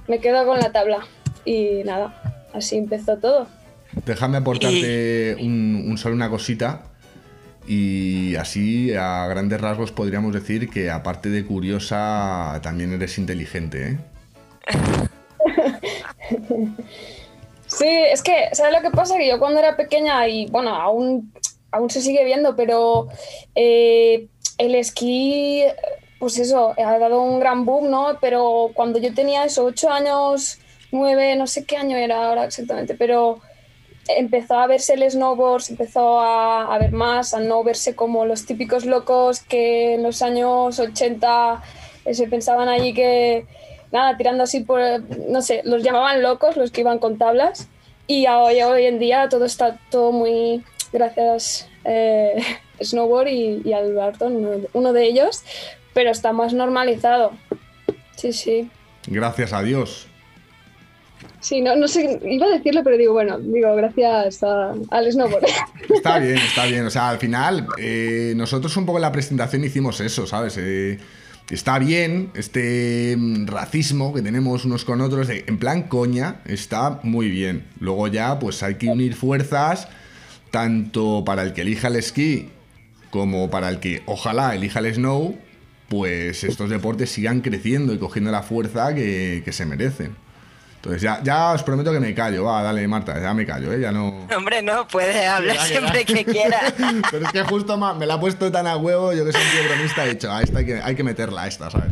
me 0.08 0.20
quedo 0.20 0.46
con 0.46 0.60
la 0.60 0.72
tabla 0.72 1.08
y 1.46 1.84
nada, 1.84 2.44
así 2.54 2.78
empezó 2.78 3.18
todo. 3.18 3.48
Déjame 4.06 4.38
aportarte 4.38 5.36
un, 5.42 5.86
un, 5.88 5.98
solo 5.98 6.16
una 6.16 6.30
cosita. 6.30 6.84
Y 7.68 8.36
así, 8.38 8.94
a 8.94 9.28
grandes 9.28 9.62
rasgos, 9.62 9.92
podríamos 9.92 10.34
decir 10.34 10.70
que 10.70 10.90
aparte 10.90 11.30
de 11.30 11.46
curiosa, 11.46 12.60
también 12.64 12.94
eres 12.94 13.18
inteligente, 13.18 13.92
¿eh? 13.92 13.98
Sí, 17.68 17.88
es 17.88 18.22
que, 18.22 18.50
¿sabes 18.52 18.74
lo 18.74 18.82
que 18.82 18.96
pasa? 18.96 19.18
Que 19.18 19.30
yo 19.30 19.40
cuando 19.40 19.60
era 19.60 19.78
pequeña, 19.78 20.28
y 20.28 20.48
bueno, 20.48 20.76
aún, 20.76 21.32
aún 21.72 21.90
se 21.90 22.02
sigue 22.02 22.26
viendo, 22.26 22.56
pero 22.56 23.08
eh, 23.56 24.28
el 24.58 24.76
esquí, 24.76 25.64
pues 26.20 26.38
eso, 26.38 26.74
ha 26.78 27.00
dado 27.00 27.22
un 27.22 27.40
gran 27.40 27.64
boom, 27.64 27.90
¿no? 27.90 28.18
Pero 28.20 28.72
cuando 28.74 29.00
yo 29.00 29.14
tenía 29.14 29.46
esos 29.46 29.66
ocho 29.66 29.90
años, 29.90 30.60
nueve, 30.92 31.36
no 31.36 31.48
sé 31.48 31.66
qué 31.66 31.78
año 31.78 31.98
era 31.98 32.26
ahora 32.28 32.46
exactamente, 32.46 32.96
pero 32.96 33.40
empezó 34.08 34.56
a 34.56 34.68
verse 34.68 34.94
el 34.94 35.10
snowboard, 35.10 35.64
empezó 35.70 36.20
a, 36.20 36.78
ver 36.80 36.92
más, 36.92 37.34
a 37.34 37.40
no 37.40 37.64
verse 37.64 37.96
como 37.96 38.26
los 38.26 38.46
típicos 38.46 38.86
locos 38.86 39.42
que 39.42 39.96
en 39.96 40.04
los 40.04 40.22
años 40.22 40.80
80 40.80 41.62
eh, 42.06 42.14
se 42.14 42.28
pensaban 42.28 42.68
allí 42.68 42.94
que, 42.94 43.46
nada, 43.92 44.18
tirando 44.18 44.44
así 44.44 44.62
por, 44.62 44.82
no 45.30 45.42
sé, 45.42 45.62
los 45.66 45.84
llamaban 45.84 46.22
locos 46.22 46.58
los 46.58 46.72
que 46.72 46.82
iban 46.82 47.00
con 47.00 47.18
tablas 47.18 47.68
y 48.08 48.28
hoy, 48.28 48.86
en 48.86 49.00
día 49.00 49.30
todo 49.30 49.46
está 49.46 49.80
todo 49.90 50.12
muy, 50.12 50.64
gracias 50.92 51.70
eh, 51.86 52.44
Snowboard 52.82 53.28
y, 53.28 53.62
y 53.64 53.74
uno, 53.74 54.68
uno 54.74 54.94
de 54.94 55.06
ellos, 55.06 55.44
pero 55.94 56.10
está 56.10 56.34
más 56.34 56.54
normalizado. 56.54 57.32
Sí, 58.16 58.34
sí. 58.34 58.70
Gracias 59.08 59.54
a 59.54 59.62
Dios. 59.62 60.11
Sí, 61.42 61.60
no, 61.60 61.76
no 61.76 61.88
sé, 61.88 62.20
iba 62.24 62.46
a 62.46 62.50
decirlo, 62.52 62.84
pero 62.84 62.98
digo, 62.98 63.14
bueno, 63.14 63.40
digo, 63.40 63.76
gracias 63.76 64.44
a, 64.44 64.74
al 64.92 65.12
snowboard. 65.12 65.44
Está 65.90 66.20
bien, 66.20 66.38
está 66.38 66.66
bien. 66.68 66.86
O 66.86 66.92
sea, 66.92 67.10
al 67.10 67.18
final, 67.18 67.68
eh, 67.80 68.34
nosotros 68.36 68.78
un 68.78 68.86
poco 68.86 69.00
en 69.00 69.02
la 69.02 69.12
presentación 69.12 69.64
hicimos 69.64 70.00
eso, 70.02 70.28
¿sabes? 70.28 70.56
Eh, 70.60 71.00
está 71.50 71.80
bien 71.80 72.30
este 72.36 73.16
mm, 73.18 73.48
racismo 73.48 74.14
que 74.14 74.22
tenemos 74.22 74.66
unos 74.66 74.86
con 74.86 75.02
otros, 75.02 75.30
en 75.30 75.58
plan 75.58 75.84
coña, 75.84 76.42
está 76.46 77.00
muy 77.02 77.30
bien. 77.30 77.66
Luego 77.80 78.08
ya, 78.08 78.38
pues 78.38 78.62
hay 78.62 78.76
que 78.76 78.88
unir 78.88 79.16
fuerzas, 79.16 79.88
tanto 80.52 81.24
para 81.26 81.42
el 81.42 81.54
que 81.54 81.62
elija 81.62 81.88
el 81.88 81.96
esquí 81.96 82.50
como 83.10 83.50
para 83.50 83.70
el 83.70 83.80
que 83.80 84.04
ojalá 84.06 84.54
elija 84.54 84.80
el 84.80 84.94
snow, 84.94 85.36
pues 85.90 86.44
estos 86.44 86.70
deportes 86.70 87.10
sigan 87.10 87.42
creciendo 87.42 87.94
y 87.94 87.98
cogiendo 87.98 88.32
la 88.32 88.44
fuerza 88.44 88.94
que 88.94 89.44
se 89.52 89.66
merecen. 89.66 90.16
Entonces 90.82 91.04
ya, 91.04 91.20
ya 91.22 91.52
os 91.52 91.62
prometo 91.62 91.94
que 91.94 92.00
me 92.00 92.16
callo. 92.16 92.46
Va, 92.46 92.64
dale, 92.64 92.88
Marta, 92.88 93.22
ya 93.22 93.36
me 93.36 93.46
callo, 93.46 93.72
¿eh? 93.72 93.80
Ya 93.80 93.92
no... 93.92 94.26
Hombre, 94.36 94.64
no, 94.64 94.88
puedes 94.88 95.28
hablar 95.28 95.60
siempre 95.60 96.06
que, 96.06 96.26
que 96.26 96.26
quieras. 96.26 96.74
Pero 97.12 97.28
es 97.28 97.32
que 97.32 97.44
justo 97.44 97.78
me 97.78 98.08
la 98.08 98.16
ha 98.16 98.20
puesto 98.20 98.52
tan 98.52 98.66
a 98.66 98.78
huevo, 98.78 99.14
yo 99.14 99.24
que 99.24 99.32
soy 99.32 99.42
un 99.44 99.52
tío 99.52 99.70
bromista, 99.70 100.06
he 100.06 100.10
dicho, 100.10 100.32
a 100.32 100.42
esta 100.42 100.58
hay 100.58 100.66
que, 100.66 100.82
hay 100.82 100.96
que 100.96 101.04
meterla, 101.04 101.44
a 101.44 101.48
esta, 101.48 101.70
¿sabes? 101.70 101.92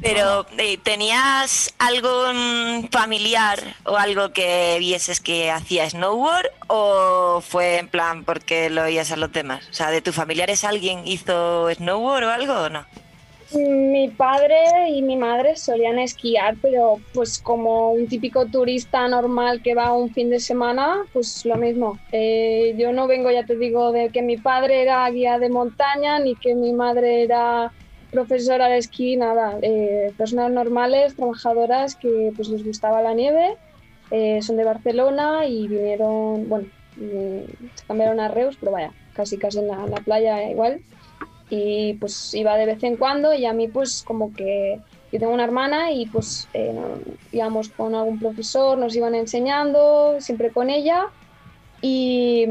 Pero, 0.00 0.46
eh, 0.58 0.78
¿tenías 0.78 1.74
algo 1.78 2.26
familiar 2.92 3.58
o 3.84 3.96
algo 3.96 4.32
que 4.32 4.76
vieses 4.78 5.18
que 5.18 5.50
hacía 5.50 5.90
snowboard? 5.90 6.50
¿O 6.68 7.40
fue 7.40 7.78
en 7.78 7.88
plan 7.88 8.22
porque 8.22 8.70
lo 8.70 8.82
oías 8.82 9.10
a 9.10 9.16
los 9.16 9.32
demás? 9.32 9.64
O 9.70 9.74
sea, 9.74 9.90
¿de 9.90 10.02
tus 10.02 10.14
familiares 10.14 10.62
alguien 10.62 11.02
hizo 11.04 11.68
snowboard 11.74 12.24
o 12.24 12.30
algo 12.30 12.54
o 12.54 12.68
no? 12.68 12.86
Mi 13.54 14.08
padre 14.08 14.88
y 14.88 15.02
mi 15.02 15.16
madre 15.16 15.54
solían 15.54 15.98
esquiar, 15.98 16.56
pero 16.60 16.96
pues 17.12 17.38
como 17.38 17.92
un 17.92 18.08
típico 18.08 18.46
turista 18.46 19.06
normal 19.06 19.62
que 19.62 19.74
va 19.74 19.92
un 19.92 20.10
fin 20.10 20.28
de 20.28 20.40
semana, 20.40 21.04
pues 21.12 21.44
lo 21.44 21.56
mismo. 21.56 21.98
Eh, 22.10 22.74
yo 22.76 22.92
no 22.92 23.06
vengo, 23.06 23.30
ya 23.30 23.44
te 23.44 23.56
digo, 23.56 23.92
de 23.92 24.10
que 24.10 24.22
mi 24.22 24.36
padre 24.36 24.82
era 24.82 25.08
guía 25.10 25.38
de 25.38 25.50
montaña 25.50 26.18
ni 26.18 26.34
que 26.34 26.54
mi 26.54 26.72
madre 26.72 27.22
era 27.22 27.72
profesora 28.10 28.66
de 28.68 28.78
esquí, 28.78 29.16
nada. 29.16 29.58
Eh, 29.62 30.12
personas 30.16 30.50
normales, 30.50 31.14
trabajadoras 31.14 31.94
que 31.94 32.32
pues 32.34 32.48
les 32.48 32.64
gustaba 32.64 33.02
la 33.02 33.14
nieve, 33.14 33.56
eh, 34.10 34.42
son 34.42 34.56
de 34.56 34.64
Barcelona 34.64 35.46
y 35.46 35.68
vinieron, 35.68 36.48
bueno, 36.48 36.66
se 36.96 37.86
cambiaron 37.86 38.18
a 38.18 38.28
Reus, 38.28 38.56
pero 38.58 38.72
vaya, 38.72 38.92
casi 39.12 39.38
casi 39.38 39.58
en 39.58 39.68
la, 39.68 39.84
en 39.84 39.90
la 39.90 39.98
playa 39.98 40.50
igual 40.50 40.80
y 41.50 41.94
pues 41.94 42.34
iba 42.34 42.56
de 42.56 42.66
vez 42.66 42.82
en 42.82 42.96
cuando 42.96 43.34
y 43.34 43.46
a 43.46 43.52
mí 43.52 43.68
pues 43.68 44.02
como 44.02 44.32
que 44.32 44.80
yo 45.12 45.18
tengo 45.18 45.32
una 45.32 45.44
hermana 45.44 45.92
y 45.92 46.06
pues 46.06 46.48
eh, 46.54 46.74
íbamos 47.32 47.68
con 47.68 47.94
algún 47.94 48.18
profesor, 48.18 48.78
nos 48.78 48.96
iban 48.96 49.14
enseñando, 49.14 50.16
siempre 50.20 50.50
con 50.50 50.70
ella 50.70 51.06
y, 51.80 52.46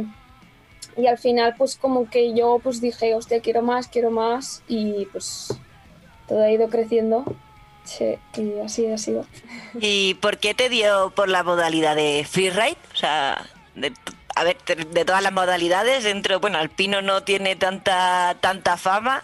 y 0.95 1.07
al 1.07 1.17
final 1.17 1.55
pues 1.57 1.75
como 1.75 2.09
que 2.09 2.33
yo 2.33 2.59
pues 2.63 2.79
dije, 2.79 3.15
hostia, 3.15 3.41
quiero 3.41 3.61
más, 3.61 3.87
quiero 3.87 4.11
más 4.11 4.63
y 4.67 5.05
pues 5.11 5.53
todo 6.27 6.43
ha 6.43 6.51
ido 6.51 6.69
creciendo. 6.69 7.25
Sí, 7.83 8.15
y 8.37 8.59
así 8.59 8.87
ha 8.87 8.97
sido. 8.97 9.25
¿Y 9.79 10.13
por 10.15 10.37
qué 10.37 10.53
te 10.53 10.69
dio 10.69 11.11
por 11.13 11.27
la 11.27 11.43
modalidad 11.43 11.97
de 11.97 12.25
freeride? 12.25 12.77
O 12.93 12.95
sea, 12.95 13.45
de 13.75 13.91
a 14.35 14.43
ver, 14.43 14.57
de 14.65 15.05
todas 15.05 15.21
las 15.21 15.33
modalidades, 15.33 16.03
dentro, 16.03 16.39
bueno, 16.39 16.57
alpino 16.57 17.01
no 17.01 17.23
tiene 17.23 17.55
tanta, 17.55 18.35
tanta 18.41 18.77
fama, 18.77 19.23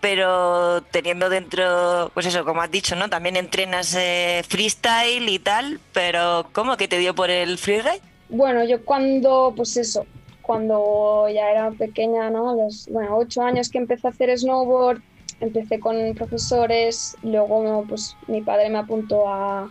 pero 0.00 0.82
teniendo 0.90 1.28
dentro, 1.28 2.10
pues 2.14 2.26
eso, 2.26 2.44
como 2.44 2.60
has 2.60 2.70
dicho, 2.70 2.96
¿no? 2.96 3.08
También 3.08 3.36
entrenas 3.36 3.94
eh, 3.98 4.42
freestyle 4.48 5.28
y 5.28 5.38
tal, 5.38 5.80
pero 5.92 6.46
¿cómo 6.52 6.76
que 6.76 6.88
te 6.88 6.98
dio 6.98 7.14
por 7.14 7.30
el 7.30 7.56
freeride? 7.58 8.00
Bueno, 8.28 8.64
yo 8.64 8.84
cuando, 8.84 9.52
pues 9.56 9.76
eso, 9.76 10.06
cuando 10.42 11.28
ya 11.32 11.50
era 11.50 11.70
pequeña, 11.70 12.30
¿no? 12.30 12.54
Los, 12.54 12.88
bueno, 12.88 13.16
ocho 13.16 13.42
años 13.42 13.68
que 13.68 13.78
empecé 13.78 14.08
a 14.08 14.10
hacer 14.10 14.36
snowboard, 14.36 15.00
empecé 15.40 15.80
con 15.80 16.14
profesores, 16.14 17.16
luego 17.22 17.84
pues 17.88 18.16
mi 18.26 18.42
padre 18.42 18.70
me 18.70 18.78
apuntó 18.78 19.28
a, 19.28 19.68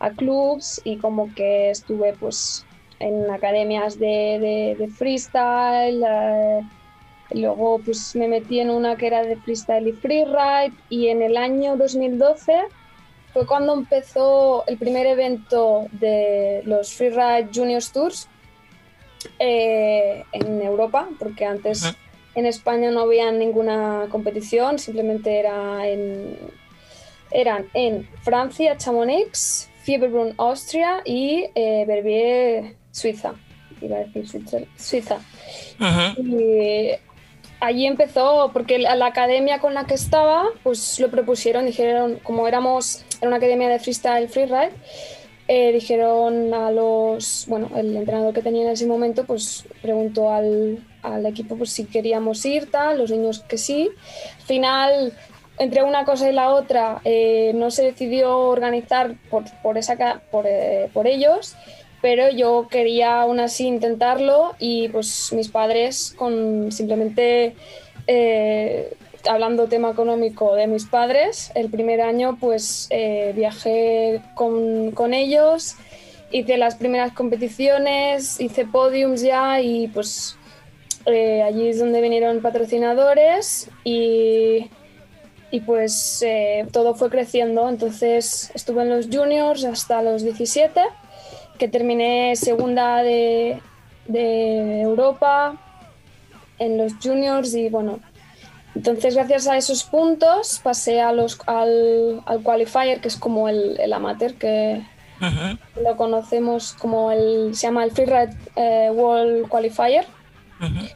a 0.00 0.10
clubs 0.10 0.80
y 0.84 0.96
como 0.96 1.32
que 1.34 1.70
estuve 1.70 2.14
pues 2.14 2.64
en 3.04 3.30
academias 3.30 3.98
de, 3.98 4.38
de, 4.40 4.76
de 4.78 4.88
freestyle. 4.88 6.02
Eh, 6.02 6.60
luego 7.30 7.80
pues 7.84 8.14
me 8.16 8.28
metí 8.28 8.60
en 8.60 8.70
una 8.70 8.96
que 8.96 9.06
era 9.06 9.22
de 9.22 9.36
freestyle 9.36 9.88
y 9.88 9.92
freeride 9.92 10.72
y 10.88 11.08
en 11.08 11.22
el 11.22 11.36
año 11.36 11.76
2012 11.76 12.52
fue 13.32 13.46
cuando 13.46 13.74
empezó 13.74 14.64
el 14.68 14.78
primer 14.78 15.06
evento 15.06 15.88
de 15.90 16.62
los 16.66 16.92
Freeride 16.92 17.48
Juniors 17.52 17.90
Tours 17.90 18.28
eh, 19.40 20.24
en 20.30 20.62
Europa, 20.62 21.08
porque 21.18 21.44
antes 21.44 21.96
en 22.36 22.46
España 22.46 22.92
no 22.92 23.00
había 23.00 23.32
ninguna 23.32 24.06
competición, 24.08 24.78
simplemente 24.78 25.36
era 25.36 25.88
en, 25.88 26.38
eran 27.32 27.66
en 27.74 28.08
Francia, 28.22 28.76
Chamonix, 28.76 29.68
Fieberbrunn, 29.82 30.34
Austria 30.38 31.02
y 31.04 31.46
eh, 31.56 31.84
Verbier, 31.88 32.76
Suiza, 32.94 33.34
iba 33.80 33.96
a 33.96 34.04
decir 34.04 34.28
Suiza. 34.28 34.58
Suiza. 34.76 35.18
Y 36.16 36.90
allí 37.58 37.86
empezó, 37.86 38.50
porque 38.52 38.78
la, 38.78 38.94
la, 38.94 39.06
academia 39.06 39.58
con 39.58 39.74
la 39.74 39.84
que 39.84 39.94
estaba, 39.94 40.44
pues 40.62 41.00
lo 41.00 41.10
propusieron, 41.10 41.66
dijeron, 41.66 42.20
como 42.22 42.46
éramos, 42.46 43.04
era 43.18 43.26
una 43.26 43.38
academia 43.38 43.68
de 43.68 43.80
freestyle, 43.80 44.28
freeride, 44.28 44.70
eh, 45.48 45.72
dijeron 45.72 46.54
a 46.54 46.70
los, 46.70 47.46
bueno, 47.48 47.68
el 47.74 47.96
entrenador 47.96 48.32
que 48.32 48.42
tenía 48.42 48.62
en 48.62 48.70
ese 48.70 48.86
momento, 48.86 49.24
pues 49.24 49.64
preguntó 49.82 50.30
al, 50.32 50.78
al 51.02 51.26
equipo 51.26 51.56
pues, 51.56 51.70
si 51.70 51.86
queríamos 51.86 52.46
ir, 52.46 52.70
tal, 52.70 52.98
los 52.98 53.10
niños 53.10 53.40
que 53.40 53.58
sí. 53.58 53.90
Al 54.38 54.46
final, 54.46 55.12
entre 55.58 55.82
una 55.82 56.04
cosa 56.04 56.30
y 56.30 56.32
la 56.32 56.50
otra, 56.50 57.00
eh, 57.04 57.50
no 57.56 57.72
se 57.72 57.82
decidió 57.82 58.38
organizar 58.38 59.16
por, 59.30 59.44
por, 59.62 59.78
esa, 59.78 59.96
por, 60.30 60.46
eh, 60.46 60.88
por 60.92 61.08
ellos 61.08 61.56
pero 62.04 62.28
yo 62.28 62.68
quería 62.70 63.22
aún 63.22 63.40
así 63.40 63.66
intentarlo 63.66 64.54
y 64.58 64.90
pues 64.90 65.32
mis 65.32 65.48
padres 65.48 66.14
con 66.18 66.70
simplemente 66.70 67.56
eh, 68.06 68.94
hablando 69.26 69.68
tema 69.68 69.92
económico 69.92 70.54
de 70.54 70.66
mis 70.66 70.84
padres, 70.84 71.50
el 71.54 71.70
primer 71.70 72.02
año 72.02 72.36
pues 72.38 72.88
eh, 72.90 73.32
viajé 73.34 74.20
con, 74.34 74.90
con, 74.90 75.14
ellos, 75.14 75.76
hice 76.30 76.58
las 76.58 76.74
primeras 76.74 77.14
competiciones, 77.14 78.38
hice 78.38 78.66
podiums 78.66 79.22
ya 79.22 79.62
y 79.62 79.88
pues 79.88 80.36
eh, 81.06 81.40
allí 81.40 81.68
es 81.68 81.78
donde 81.78 82.02
vinieron 82.02 82.42
patrocinadores 82.42 83.70
y, 83.82 84.68
y 85.50 85.60
pues 85.60 86.20
eh, 86.20 86.66
todo 86.70 86.94
fue 86.94 87.08
creciendo, 87.08 87.66
entonces 87.66 88.50
estuve 88.52 88.82
en 88.82 88.90
los 88.90 89.06
juniors 89.06 89.64
hasta 89.64 90.02
los 90.02 90.22
17 90.22 90.82
que 91.58 91.68
terminé 91.68 92.36
segunda 92.36 93.02
de, 93.02 93.60
de 94.06 94.80
Europa 94.82 95.56
en 96.58 96.78
los 96.78 96.94
juniors 97.02 97.54
y 97.54 97.68
bueno, 97.68 98.00
entonces 98.74 99.14
gracias 99.14 99.46
a 99.46 99.56
esos 99.56 99.84
puntos 99.84 100.60
pasé 100.62 101.00
a 101.00 101.12
los, 101.12 101.38
al, 101.46 102.22
al 102.26 102.42
qualifier, 102.42 103.00
que 103.00 103.08
es 103.08 103.16
como 103.16 103.48
el, 103.48 103.78
el 103.78 103.92
amateur, 103.92 104.34
que 104.34 104.82
uh 105.20 105.24
-huh. 105.24 105.58
lo 105.82 105.96
conocemos 105.96 106.72
como 106.72 107.10
el, 107.12 107.54
se 107.54 107.66
llama 107.66 107.84
el 107.84 107.92
Freeride 107.92 108.36
eh, 108.56 108.90
World 108.92 109.48
Qualifier. 109.48 110.06
Uh 110.60 110.64
-huh. 110.64 110.94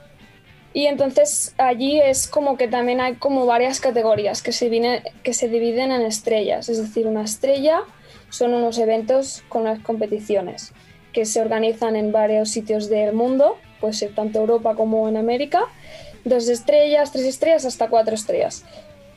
Y 0.74 0.86
entonces 0.86 1.54
allí 1.56 2.00
es 2.00 2.28
como 2.28 2.56
que 2.56 2.68
también 2.68 3.00
hay 3.00 3.14
como 3.14 3.46
varias 3.46 3.80
categorías 3.80 4.42
que 4.42 4.52
se, 4.52 5.02
que 5.22 5.32
se 5.32 5.48
dividen 5.48 5.92
en 5.92 6.02
estrellas, 6.02 6.68
es 6.68 6.78
decir, 6.78 7.06
una 7.06 7.22
estrella 7.22 7.80
son 8.30 8.54
unos 8.54 8.78
eventos 8.78 9.42
con 9.48 9.64
las 9.64 9.78
competiciones, 9.80 10.72
que 11.12 11.24
se 11.24 11.40
organizan 11.40 11.96
en 11.96 12.12
varios 12.12 12.50
sitios 12.50 12.88
del 12.88 13.12
mundo, 13.12 13.56
puede 13.80 13.94
ser 13.94 14.14
tanto 14.14 14.40
Europa 14.40 14.74
como 14.74 15.08
en 15.08 15.16
América. 15.16 15.62
Dos 16.24 16.48
estrellas, 16.48 17.12
tres 17.12 17.24
estrellas, 17.24 17.64
hasta 17.64 17.88
cuatro 17.88 18.14
estrellas. 18.14 18.64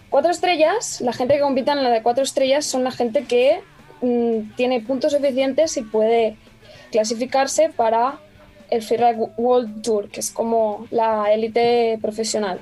Cuatro 0.10 0.32
estrellas, 0.32 1.02
la 1.02 1.14
gente 1.14 1.36
que 1.36 1.42
compita 1.42 1.74
en 1.74 1.84
la 1.84 1.90
de 1.90 2.04
cuatro 2.04 2.24
estrellas 2.24 2.66
son 2.66 2.84
la 2.84 2.92
gente 2.92 3.24
que 3.26 3.62
mm, 4.02 4.56
tiene 4.56 4.82
puntos 4.82 5.14
suficientes 5.14 5.78
y 5.78 5.82
puede 5.82 6.38
clasificarse 6.92 7.70
para 7.70 8.20
el 8.70 8.82
Freeride 8.82 9.30
World 9.38 9.82
Tour, 9.82 10.10
que 10.10 10.20
es 10.20 10.32
como 10.32 10.88
la 10.92 11.32
élite 11.34 11.98
profesional. 12.02 12.60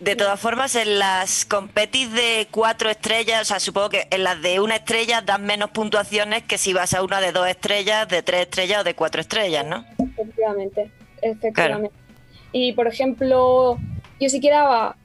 De, 0.00 0.16
todas 0.16 0.40
formas, 0.40 0.74
en 0.74 0.98
las 0.98 1.44
competis 1.44 2.10
de 2.12 2.48
cuatro 2.50 2.88
estrellas, 2.90 3.42
o 3.42 3.44
sea, 3.44 3.60
supongo 3.60 3.90
que 3.90 4.06
en 4.10 4.24
las 4.24 4.40
de 4.40 4.60
una 4.60 4.76
estrella 4.76 5.20
dan 5.20 5.44
menos 5.44 5.70
puntuaciones 5.70 6.42
que 6.42 6.58
si 6.58 6.72
vas 6.72 6.94
a 6.94 7.02
una 7.02 7.20
de 7.20 7.32
dos 7.32 7.46
estrellas, 7.48 8.08
de 8.08 8.22
tres 8.22 8.42
estrellas 8.42 8.80
o 8.80 8.84
de 8.84 8.94
cuatro 8.94 9.20
estrellas, 9.20 9.66
¿no? 9.66 9.84
Efectivamente, 9.98 10.90
efectivamente. 11.20 11.96
Y 12.52 12.72
por 12.72 12.86
ejemplo, 12.86 13.78
yo 14.18 14.28
si 14.28 14.40
quedaba 14.40 14.96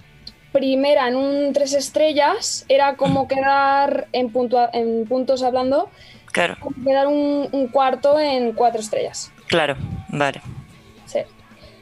primera 0.51 1.07
en 1.07 1.15
un 1.15 1.53
tres 1.53 1.73
estrellas, 1.73 2.65
era 2.69 2.95
como 2.95 3.27
quedar 3.27 4.07
en, 4.13 4.31
en 4.73 5.05
puntos 5.05 5.43
hablando, 5.43 5.89
claro. 6.31 6.55
como 6.59 6.83
quedar 6.85 7.07
un, 7.07 7.49
un 7.51 7.67
cuarto 7.67 8.19
en 8.19 8.53
cuatro 8.53 8.79
estrellas. 8.79 9.31
Claro, 9.47 9.75
vale. 10.09 10.41
Sí. 11.05 11.19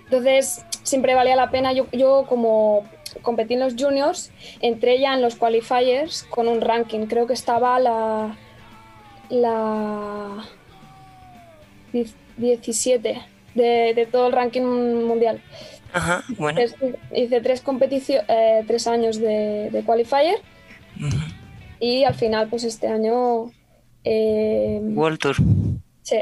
Entonces, 0.06 0.66
siempre 0.90 1.16
valía 1.16 1.36
la 1.36 1.52
pena. 1.52 1.72
Yo, 1.72 1.88
yo 1.92 2.26
como 2.28 2.84
competí 3.22 3.54
en 3.54 3.62
los 3.62 3.76
juniors, 3.78 4.32
entré 4.62 5.00
ya 5.00 5.14
en 5.14 5.22
los 5.22 5.36
qualifiers 5.36 6.24
con 6.24 6.48
un 6.48 6.62
ranking. 6.62 7.06
Creo 7.06 7.28
que 7.28 7.34
estaba 7.34 7.80
la. 7.80 8.36
la. 9.30 10.46
17 12.38 13.22
de, 13.56 14.08
todo 14.12 14.28
el 14.28 14.34
ranking 14.34 14.62
mundial. 14.62 15.42
Ajá, 15.92 16.24
bueno. 16.38 16.62
hice 17.16 17.42
tres 17.42 17.62
competiciones, 17.62 18.26
eh, 18.30 18.64
tres 18.68 18.88
años 18.88 19.20
de, 19.20 19.84
qualifier. 19.86 20.38
Y 21.80 22.04
al 22.04 22.16
final, 22.16 22.48
pues 22.50 22.64
este 22.64 22.88
año. 22.88 23.52
Eh, 24.04 24.80
World 24.82 25.20
Tour. 25.20 25.36
Sí, 26.04 26.18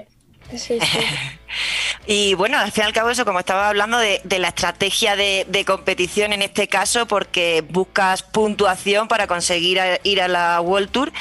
sí, 0.50 0.58
sí. 0.58 0.80
Y 2.10 2.36
bueno, 2.36 2.58
al 2.58 2.72
fin 2.72 2.86
y 2.86 2.88
al 2.88 2.94
cabo 2.94 3.10
eso, 3.10 3.26
como 3.26 3.40
estaba 3.40 3.68
hablando 3.68 3.98
de, 3.98 4.22
la 4.40 4.48
estrategia 4.48 5.18
de, 5.18 5.64
competición 5.68 6.32
en 6.32 6.42
este 6.42 6.70
caso, 6.70 7.06
porque 7.06 7.66
buscas 7.70 8.24
puntuación 8.24 9.10
para 9.10 9.28
conseguir 9.28 9.82
ir 10.04 10.22
a 10.22 10.30
la 10.30 10.62
World 10.62 10.90
Tour 10.90 11.12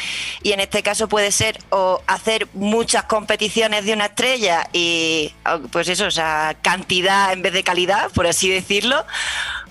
y 0.45 0.53
en 0.53 0.61
este 0.61 0.85
caso 0.85 1.09
puede 1.09 1.33
ser 1.33 1.59
o 1.71 2.01
hacer 2.07 2.47
muchas 2.55 3.03
competiciones 3.03 3.85
de 3.85 3.95
una 3.95 4.07
estrella 4.07 4.69
y 4.73 5.35
pues 5.73 5.89
eso, 5.89 6.07
o 6.07 6.11
sea, 6.13 6.57
cantidad 6.63 7.33
en 7.33 7.43
vez 7.43 7.53
de 7.53 7.65
calidad, 7.65 8.13
por 8.13 8.29
así 8.29 8.49
decirlo, 8.49 9.05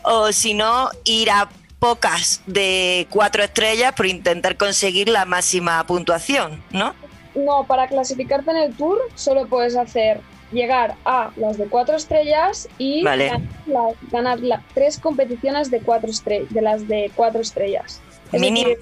o 0.03 0.33
si 0.33 0.53
no, 0.53 0.89
ir 1.05 1.31
a 1.31 1.47
pocas 1.79 2.41
de 2.45 3.07
cuatro 3.09 3.41
estrellas 3.41 3.93
por 3.93 4.05
intentar 4.05 4.57
conseguir 4.57 5.07
la 5.07 5.23
máxima 5.23 5.81
puntuación, 5.87 6.61
¿no? 6.71 6.93
No, 7.35 7.65
para 7.65 7.87
clasificarte 7.87 8.51
en 8.51 8.57
el 8.57 8.75
tour 8.75 8.99
solo 9.15 9.47
puedes 9.47 9.77
hacer 9.77 10.19
llegar 10.51 10.95
a 11.05 11.31
las 11.35 11.57
de 11.57 11.65
cuatro 11.65 11.95
estrellas 11.95 12.67
y 12.77 13.03
ganar, 13.03 14.39
tres 14.73 14.99
competiciones 14.99 15.71
de 15.71 15.81
cuatro 15.81 16.09
estrellas, 16.09 16.53
de 16.53 16.61
las 16.61 16.87
de 16.87 17.11
cuatro 17.15 17.41
estrellas. 17.41 18.01
Es 18.31 18.41
Decir, 18.41 18.77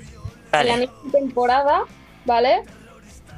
la 0.52 0.78
misma 0.78 1.12
temporada, 1.12 1.82
¿vale? 2.26 2.64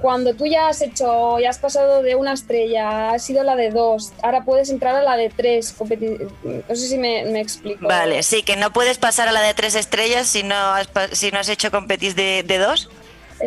Cuando 0.01 0.33
tú 0.33 0.45
ya 0.45 0.67
has 0.67 0.81
hecho, 0.81 1.39
ya 1.39 1.49
has 1.49 1.57
pasado 1.57 2.03
de 2.03 2.15
una 2.15 2.33
estrella, 2.33 3.11
has 3.11 3.23
sido 3.23 3.43
la 3.43 3.55
de 3.55 3.69
dos, 3.69 4.11
ahora 4.21 4.43
puedes 4.43 4.69
entrar 4.69 4.93
a 4.95 5.01
la 5.01 5.15
de 5.15 5.29
tres. 5.29 5.73
No 5.79 6.75
sé 6.75 6.87
si 6.87 6.97
me, 6.97 7.39
explico. 7.39 7.87
Vale, 7.87 8.21
sí, 8.21 8.43
que 8.43 8.57
no 8.57 8.73
puedes 8.73 8.97
pasar 8.97 9.29
a 9.29 9.31
la 9.31 9.41
de 9.41 9.53
tres 9.53 9.75
estrellas 9.75 10.27
si 10.27 10.43
no 10.43 10.55
has, 10.55 10.89
si 11.13 11.31
no 11.31 11.39
has 11.39 11.47
hecho 11.47 11.71
competir 11.71 12.13
de, 12.13 12.43
de 12.43 12.57
dos, 12.57 12.89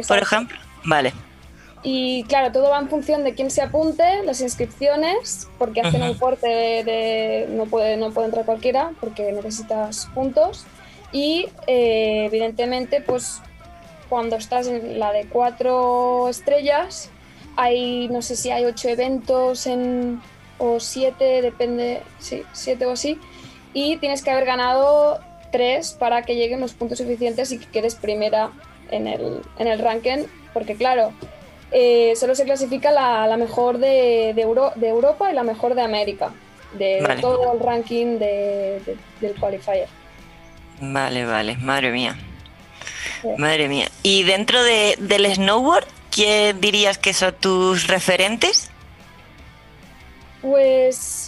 por 0.08 0.18
ejemplo. 0.18 0.58
Vale. 0.84 1.12
Y 1.90 2.24
claro, 2.24 2.52
todo 2.52 2.68
va 2.68 2.78
en 2.80 2.90
función 2.90 3.24
de 3.24 3.32
quién 3.32 3.50
se 3.50 3.62
apunte, 3.62 4.22
las 4.22 4.42
inscripciones, 4.42 5.48
porque 5.56 5.80
hacen 5.80 6.02
un 6.02 6.12
corte 6.18 6.46
de, 6.46 7.46
no, 7.48 7.64
puede, 7.64 7.96
no 7.96 8.10
puede 8.10 8.26
entrar 8.26 8.44
cualquiera, 8.44 8.92
porque 9.00 9.32
necesitas 9.32 10.06
puntos. 10.14 10.66
Y 11.12 11.48
eh, 11.66 12.26
evidentemente, 12.26 13.00
pues 13.00 13.40
cuando 14.10 14.36
estás 14.36 14.66
en 14.66 14.98
la 14.98 15.12
de 15.12 15.28
cuatro 15.28 16.28
estrellas, 16.28 17.08
hay, 17.56 18.08
no 18.08 18.20
sé 18.20 18.36
si 18.36 18.50
hay 18.50 18.66
ocho 18.66 18.90
eventos 18.90 19.66
en, 19.66 20.20
o 20.58 20.80
siete, 20.80 21.40
depende, 21.40 22.02
sí, 22.18 22.42
siete 22.52 22.84
o 22.84 22.90
así, 22.90 23.18
y 23.72 23.96
tienes 23.96 24.22
que 24.22 24.30
haber 24.30 24.44
ganado 24.44 25.20
tres 25.50 25.92
para 25.98 26.20
que 26.20 26.34
lleguen 26.34 26.60
los 26.60 26.74
puntos 26.74 26.98
suficientes 26.98 27.50
y 27.50 27.58
que 27.58 27.66
quedes 27.66 27.94
primera 27.94 28.50
en 28.90 29.06
el, 29.06 29.40
en 29.58 29.68
el 29.68 29.78
ranking, 29.78 30.26
porque 30.52 30.74
claro, 30.74 31.14
eh, 31.70 32.14
solo 32.16 32.34
se 32.34 32.44
clasifica 32.44 32.90
la, 32.90 33.36
mejor 33.36 33.78
de, 33.78 34.32
de, 34.34 34.88
Europa 34.88 35.30
y 35.30 35.34
la 35.34 35.42
mejor 35.42 35.74
de 35.74 35.82
América, 35.82 36.32
de, 36.72 37.18
todo 37.20 37.52
el 37.52 37.60
ranking 37.60 38.18
del 38.18 39.34
qualifier. 39.38 39.88
Vale, 40.80 41.24
vale, 41.24 41.56
madre 41.56 41.90
mía. 41.90 42.16
Madre 43.36 43.68
mía. 43.68 43.88
¿Y 44.02 44.22
dentro 44.22 44.62
del 44.62 45.34
snowboard, 45.34 45.86
quién 46.10 46.60
dirías 46.60 46.98
que 46.98 47.12
son 47.12 47.34
tus 47.34 47.86
referentes? 47.86 48.70
Pues 50.40 51.27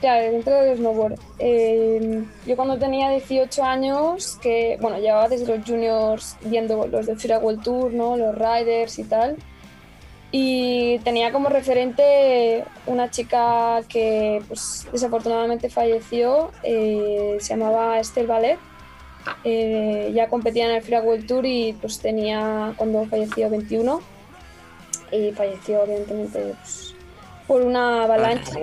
Claro, 0.00 0.30
dentro 0.30 0.54
del 0.54 0.76
snowboard. 0.76 1.18
Eh, 1.38 2.22
yo 2.46 2.56
cuando 2.56 2.78
tenía 2.78 3.10
18 3.10 3.64
años, 3.64 4.36
que 4.42 4.76
bueno, 4.80 4.98
llevaba 4.98 5.28
desde 5.28 5.56
los 5.56 5.66
juniors 5.66 6.36
viendo 6.42 6.86
los 6.86 7.06
de 7.06 7.16
Fira 7.16 7.38
World 7.38 7.62
Tour, 7.62 7.92
¿no? 7.92 8.16
los 8.16 8.34
riders 8.34 8.98
y 8.98 9.04
tal. 9.04 9.36
Y 10.32 10.98
tenía 10.98 11.32
como 11.32 11.48
referente 11.48 12.64
una 12.86 13.10
chica 13.10 13.82
que 13.88 14.42
pues, 14.48 14.86
desafortunadamente 14.92 15.70
falleció, 15.70 16.50
eh, 16.62 17.38
se 17.40 17.56
llamaba 17.56 17.98
Estelle 17.98 18.26
Ballet. 18.26 18.58
Eh, 19.44 20.12
ya 20.14 20.28
competía 20.28 20.66
en 20.66 20.76
el 20.76 20.82
Fira 20.82 21.00
World 21.00 21.26
Tour 21.26 21.46
y 21.46 21.72
pues 21.80 21.98
tenía 21.98 22.74
cuando 22.76 23.06
falleció 23.06 23.50
21 23.50 24.00
y 25.10 25.32
falleció 25.32 25.82
evidentemente 25.84 26.54
pues, 26.60 26.94
por 27.46 27.62
una 27.62 28.04
avalancha. 28.04 28.60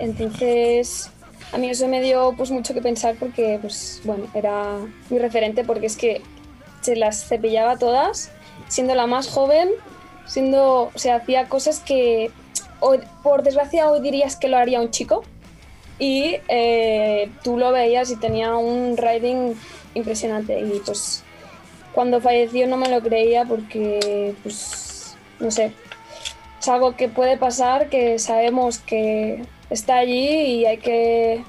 Entonces, 0.00 1.10
a 1.52 1.58
mí 1.58 1.68
eso 1.68 1.86
me 1.86 2.00
dio 2.00 2.34
pues 2.36 2.50
mucho 2.50 2.74
que 2.74 2.80
pensar 2.80 3.16
porque, 3.20 3.58
pues, 3.60 4.00
bueno, 4.04 4.26
era 4.34 4.78
mi 5.10 5.18
referente 5.18 5.62
porque 5.62 5.86
es 5.86 5.96
que 5.96 6.22
se 6.80 6.96
las 6.96 7.28
cepillaba 7.28 7.76
todas, 7.76 8.30
siendo 8.68 8.94
la 8.94 9.06
más 9.06 9.28
joven, 9.28 9.68
siendo, 10.26 10.84
o 10.84 11.12
hacía 11.14 11.48
cosas 11.48 11.80
que, 11.80 12.30
por 13.22 13.42
desgracia, 13.42 13.90
hoy 13.90 14.00
dirías 14.00 14.36
que 14.36 14.48
lo 14.48 14.56
haría 14.56 14.80
un 14.80 14.90
chico. 14.90 15.22
Y 15.98 16.36
eh, 16.48 17.30
tú 17.42 17.58
lo 17.58 17.72
veías 17.72 18.10
y 18.10 18.16
tenía 18.16 18.56
un 18.56 18.96
riding 18.96 19.54
impresionante. 19.92 20.58
Y 20.58 20.80
pues 20.86 21.22
cuando 21.92 22.22
falleció 22.22 22.66
no 22.66 22.78
me 22.78 22.88
lo 22.88 23.02
creía 23.02 23.44
porque, 23.44 24.34
pues, 24.42 25.14
no 25.40 25.50
sé, 25.50 25.72
es 26.58 26.68
algo 26.68 26.96
que 26.96 27.08
puede 27.08 27.36
pasar, 27.36 27.90
que 27.90 28.18
sabemos 28.18 28.78
que 28.78 29.42
está 29.70 29.96
allí 29.98 30.28
y 30.28 30.66
hay 30.66 30.78
que 30.78 31.44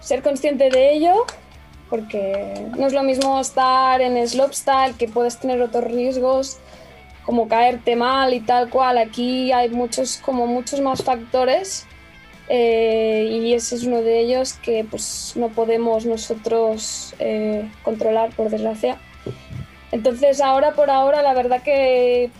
ser 0.00 0.22
consciente 0.22 0.70
de 0.70 0.94
ello 0.94 1.24
porque 1.88 2.66
no 2.76 2.86
es 2.86 2.92
lo 2.92 3.02
mismo 3.02 3.40
estar 3.40 4.00
en 4.00 4.26
slopestyle 4.28 4.94
que 4.98 5.08
puedes 5.08 5.38
tener 5.38 5.62
otros 5.62 5.84
riesgos 5.84 6.58
como 7.24 7.48
caerte 7.48 7.96
mal 7.96 8.34
y 8.34 8.40
tal 8.40 8.70
cual. 8.70 8.98
Aquí 8.98 9.52
hay 9.52 9.70
muchos, 9.70 10.18
como 10.18 10.46
muchos 10.46 10.80
más 10.80 11.02
factores 11.02 11.86
eh, 12.48 13.28
y 13.30 13.52
ese 13.52 13.76
es 13.76 13.84
uno 13.84 14.00
de 14.02 14.20
ellos 14.20 14.54
que 14.54 14.84
pues 14.88 15.34
no 15.36 15.48
podemos 15.48 16.06
nosotros 16.06 17.14
eh, 17.18 17.70
controlar 17.82 18.30
por 18.34 18.50
desgracia. 18.50 18.98
Entonces 19.92 20.40
ahora 20.40 20.72
por 20.72 20.90
ahora 20.90 21.22
la 21.22 21.34
verdad 21.34 21.62
que 21.62 22.30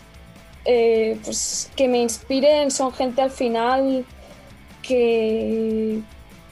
eh, 0.65 1.17
pues 1.23 1.71
que 1.75 1.87
me 1.87 1.99
inspiren 1.99 2.69
son 2.71 2.91
gente 2.91 3.21
al 3.21 3.31
final 3.31 4.05
que, 4.89 6.01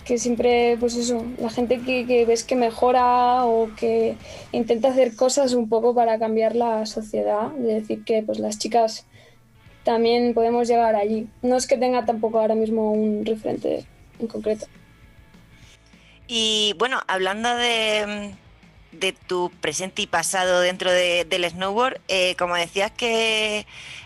que 0.05 0.19
siempre, 0.19 0.77
pues 0.79 0.95
eso, 0.95 1.25
la 1.39 1.49
gente 1.49 1.81
que, 1.81 2.23
ves 2.25 2.43
que 2.43 2.55
mejora 2.55 3.45
o 3.45 3.69
que 3.75 4.15
intenta 4.51 4.89
hacer 4.89 5.15
cosas 5.15 5.53
un 5.53 5.67
poco 5.67 5.95
para 5.95 6.19
cambiar 6.19 6.55
la 6.55 6.85
sociedad, 6.85 7.49
de 7.49 7.81
decir 7.81 8.03
que 8.05 8.21
pues 8.21 8.37
las 8.37 8.59
chicas 8.59 9.05
también 9.83 10.35
podemos 10.35 10.67
llegar 10.67 10.95
allí. 10.95 11.27
No 11.41 11.57
es 11.57 11.65
que 11.65 11.77
tenga 11.77 12.05
tampoco 12.05 12.39
ahora 12.39 12.53
mismo 12.53 12.91
un 12.91 13.25
referente 13.25 13.85
en 14.19 14.27
concreto. 14.27 14.67
Y 16.27 16.75
bueno, 16.77 16.99
hablando 17.07 17.55
de, 17.55 18.35
de 18.91 19.13
tu 19.13 19.49
presente 19.61 20.03
y 20.03 20.07
pasado 20.07 20.59
dentro 20.59 20.91
de, 20.91 21.25
del 21.25 21.49
snowboard. 21.49 22.01
Eh, 22.07 22.35
como 22.37 22.55
decías 22.55 22.91
que 22.91 23.65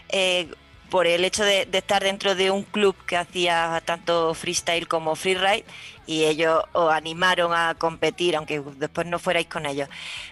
eh, 0.10 0.48
por 0.91 1.08
el 1.08 1.23
hecho 1.23 1.43
de, 1.45 1.67
estar 1.71 2.04
dentro 2.04 2.36
de 2.36 2.51
un 2.51 2.63
club 2.63 2.95
que 3.08 3.15
hacía 3.15 3.82
tanto 3.86 4.34
freestyle 4.34 4.88
como 4.89 5.15
freeride 5.15 5.63
y 6.06 6.25
ellos 6.25 6.63
os 6.73 6.91
animaron 6.91 7.54
a 7.54 7.73
competir, 7.75 8.36
aunque 8.36 8.62
después 8.77 9.08
no 9.08 9.17
fuerais 9.17 9.47
con 9.47 9.65
ellos. 9.65 9.88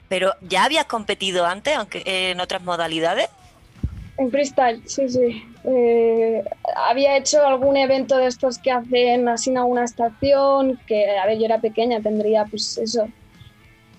Pero 0.09 0.33
¿ya 0.41 0.65
habías 0.65 0.85
competido 0.85 1.45
antes, 1.45 1.75
aunque 1.77 2.03
en 2.05 2.41
otras 2.41 2.61
modalidades? 2.61 3.29
En 4.17 4.29
freestyle, 4.29 4.81
sí, 4.85 5.07
sí. 5.07 5.45
Eh, 5.63 6.43
había 6.75 7.15
hecho 7.15 7.47
algún 7.47 7.77
evento 7.77 8.17
de 8.17 8.27
estos 8.27 8.57
que 8.57 8.69
hacen 8.69 9.29
así 9.29 9.51
en 9.51 9.59
alguna 9.59 9.85
estación, 9.85 10.77
que 10.85 11.17
a 11.17 11.25
ver, 11.25 11.39
yo 11.39 11.45
era 11.45 11.61
pequeña, 11.61 12.01
tendría 12.01 12.43
pues 12.43 12.77
eso, 12.77 13.07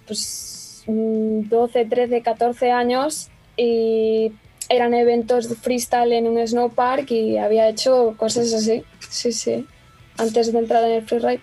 pues 0.06 0.84
12, 0.86 1.86
13, 1.86 2.20
14 2.20 2.70
años 2.70 3.30
y 3.56 4.32
eran 4.70 4.94
eventos 4.94 5.48
de 5.48 5.56
freestyle 5.56 6.12
en 6.12 6.28
un 6.28 6.46
snowpark 6.46 7.10
y 7.10 7.36
había 7.36 7.68
hecho 7.68 8.14
cosas 8.16 8.52
así, 8.54 8.84
sí, 9.00 9.32
sí, 9.32 9.66
antes 10.16 10.52
de 10.52 10.58
entrar 10.60 10.84
en 10.84 10.92
el 10.92 11.06
freeride. 11.06 11.40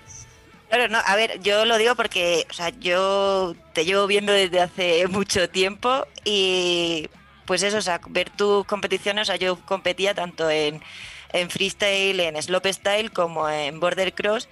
Claro, 0.69 0.87
no, 0.87 0.99
a 1.05 1.15
ver, 1.15 1.39
yo 1.41 1.65
lo 1.65 1.77
digo 1.77 1.95
porque, 1.95 2.45
o 2.49 2.53
sea, 2.53 2.69
yo 2.69 3.53
te 3.73 3.83
llevo 3.83 4.07
viendo 4.07 4.31
desde 4.31 4.61
hace 4.61 5.05
mucho 5.09 5.49
tiempo 5.49 6.07
y 6.23 7.09
pues 7.45 7.63
eso, 7.63 7.77
o 7.77 7.81
sea, 7.81 7.99
ver 8.09 8.29
tus 8.29 8.65
competiciones, 8.65 9.23
o 9.23 9.25
sea, 9.25 9.35
yo 9.35 9.59
competía 9.65 10.13
tanto 10.13 10.49
en, 10.49 10.81
en 11.33 11.49
freestyle, 11.49 12.19
en 12.21 12.41
slopestyle 12.41 13.11
como 13.11 13.49
en 13.49 13.79
border 13.81 14.13
cross 14.13 14.47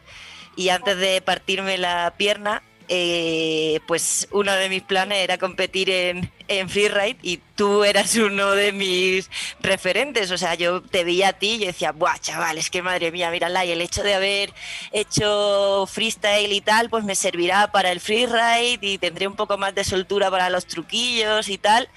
y 0.57 0.69
antes 0.69 0.97
de 0.97 1.21
partirme 1.21 1.77
la 1.77 2.13
pierna, 2.17 2.61
eh, 2.87 3.79
pues 3.87 4.27
uno 4.31 4.53
de 4.53 4.69
mis 4.69 4.83
planes 4.83 5.19
era 5.19 5.37
competir 5.37 5.89
en, 5.89 6.31
en 6.47 6.69
freeride 6.69 7.17
y 7.21 7.39
tú 7.55 7.83
eras 7.83 8.15
uno 8.15 8.51
de 8.51 8.71
mis 8.71 9.29
referentes. 9.61 10.31
O 10.31 10.37
sea, 10.37 10.55
yo 10.55 10.81
te 10.81 11.03
veía 11.03 11.29
a 11.29 11.33
ti 11.33 11.53
y 11.61 11.65
decía, 11.65 11.91
¡buah, 11.91 12.17
chaval! 12.19 12.57
Es 12.57 12.69
que 12.69 12.81
madre 12.81 13.11
mía, 13.11 13.31
mírala. 13.31 13.65
Y 13.65 13.71
el 13.71 13.81
hecho 13.81 14.03
de 14.03 14.13
haber 14.13 14.53
hecho 14.91 15.85
freestyle 15.87 16.51
y 16.51 16.61
tal, 16.61 16.89
pues 16.89 17.03
me 17.03 17.15
servirá 17.15 17.71
para 17.71 17.91
el 17.91 17.99
freeride 17.99 18.79
y 18.81 18.97
tendré 18.97 19.27
un 19.27 19.35
poco 19.35 19.57
más 19.57 19.73
de 19.73 19.83
soltura 19.83 20.29
para 20.29 20.49
los 20.49 20.65
truquillos 20.65 21.49
y 21.49 21.57
tal. 21.57 21.89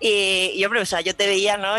Y, 0.00 0.52
y 0.54 0.64
hombre, 0.64 0.80
o 0.80 0.86
sea, 0.86 1.00
yo 1.00 1.14
te 1.14 1.26
veía, 1.26 1.56
¿no? 1.56 1.78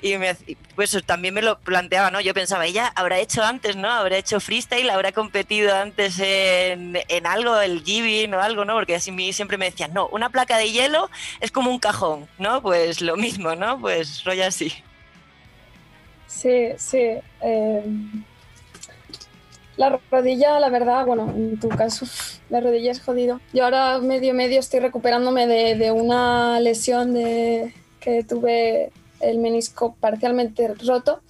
Y 0.00 0.16
me, 0.16 0.36
pues 0.74 0.96
también 1.04 1.34
me 1.34 1.42
lo 1.42 1.58
planteaba, 1.58 2.10
¿no? 2.10 2.20
Yo 2.20 2.34
pensaba, 2.34 2.66
ella 2.66 2.92
habrá 2.94 3.18
hecho 3.18 3.42
antes, 3.42 3.76
¿no? 3.76 3.90
Habrá 3.90 4.16
hecho 4.16 4.40
freestyle, 4.40 4.90
habrá 4.90 5.12
competido 5.12 5.74
antes 5.74 6.18
en, 6.20 6.98
en 7.08 7.26
algo, 7.26 7.58
el 7.60 7.82
giving 7.82 8.32
o 8.34 8.40
algo, 8.40 8.64
¿no? 8.64 8.74
Porque 8.74 8.94
así 8.94 9.32
siempre 9.32 9.58
me 9.58 9.70
decían, 9.70 9.92
no, 9.92 10.08
una 10.08 10.30
placa 10.30 10.56
de 10.56 10.70
hielo 10.70 11.10
es 11.40 11.50
como 11.50 11.70
un 11.70 11.78
cajón, 11.78 12.28
¿no? 12.38 12.62
Pues 12.62 13.00
lo 13.00 13.16
mismo, 13.16 13.54
¿no? 13.54 13.80
Pues 13.80 14.24
rollo 14.24 14.46
así. 14.46 14.72
Sí, 16.26 16.68
sí. 16.76 17.18
Eh, 17.40 17.82
la 19.76 19.98
rodilla, 20.10 20.60
la 20.60 20.68
verdad, 20.70 21.06
bueno, 21.06 21.32
en 21.34 21.58
tu 21.58 21.68
caso, 21.68 22.06
la 22.50 22.60
rodilla 22.60 22.92
es 22.92 23.00
jodido. 23.00 23.40
Yo 23.52 23.64
ahora 23.64 23.98
medio 23.98 24.34
medio 24.34 24.60
estoy 24.60 24.80
recuperándome 24.80 25.46
de, 25.46 25.76
de 25.76 25.90
una 25.92 26.60
lesión 26.60 27.14
de, 27.14 27.72
que 28.00 28.24
tuve 28.24 28.90
el 29.20 29.38
menisco 29.38 29.96
parcialmente 30.00 30.68
roto. 30.86 31.20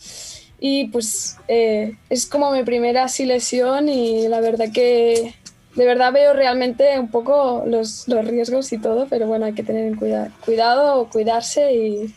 Y 0.60 0.88
pues 0.88 1.36
eh, 1.46 1.96
es 2.10 2.26
como 2.26 2.50
mi 2.50 2.64
primera 2.64 3.04
así 3.04 3.24
lesión 3.24 3.88
y 3.88 4.26
la 4.26 4.40
verdad 4.40 4.66
que 4.72 5.34
de 5.78 5.86
verdad 5.86 6.12
veo 6.12 6.32
realmente 6.32 6.98
un 6.98 7.08
poco 7.08 7.62
los, 7.64 8.08
los 8.08 8.24
riesgos 8.24 8.72
y 8.72 8.78
todo, 8.78 9.06
pero 9.08 9.28
bueno, 9.28 9.46
hay 9.46 9.54
que 9.54 9.62
tener 9.62 9.94
cuidado, 9.96 10.30
cuidado, 10.44 11.08
cuidarse 11.08 11.72
y... 11.72 12.14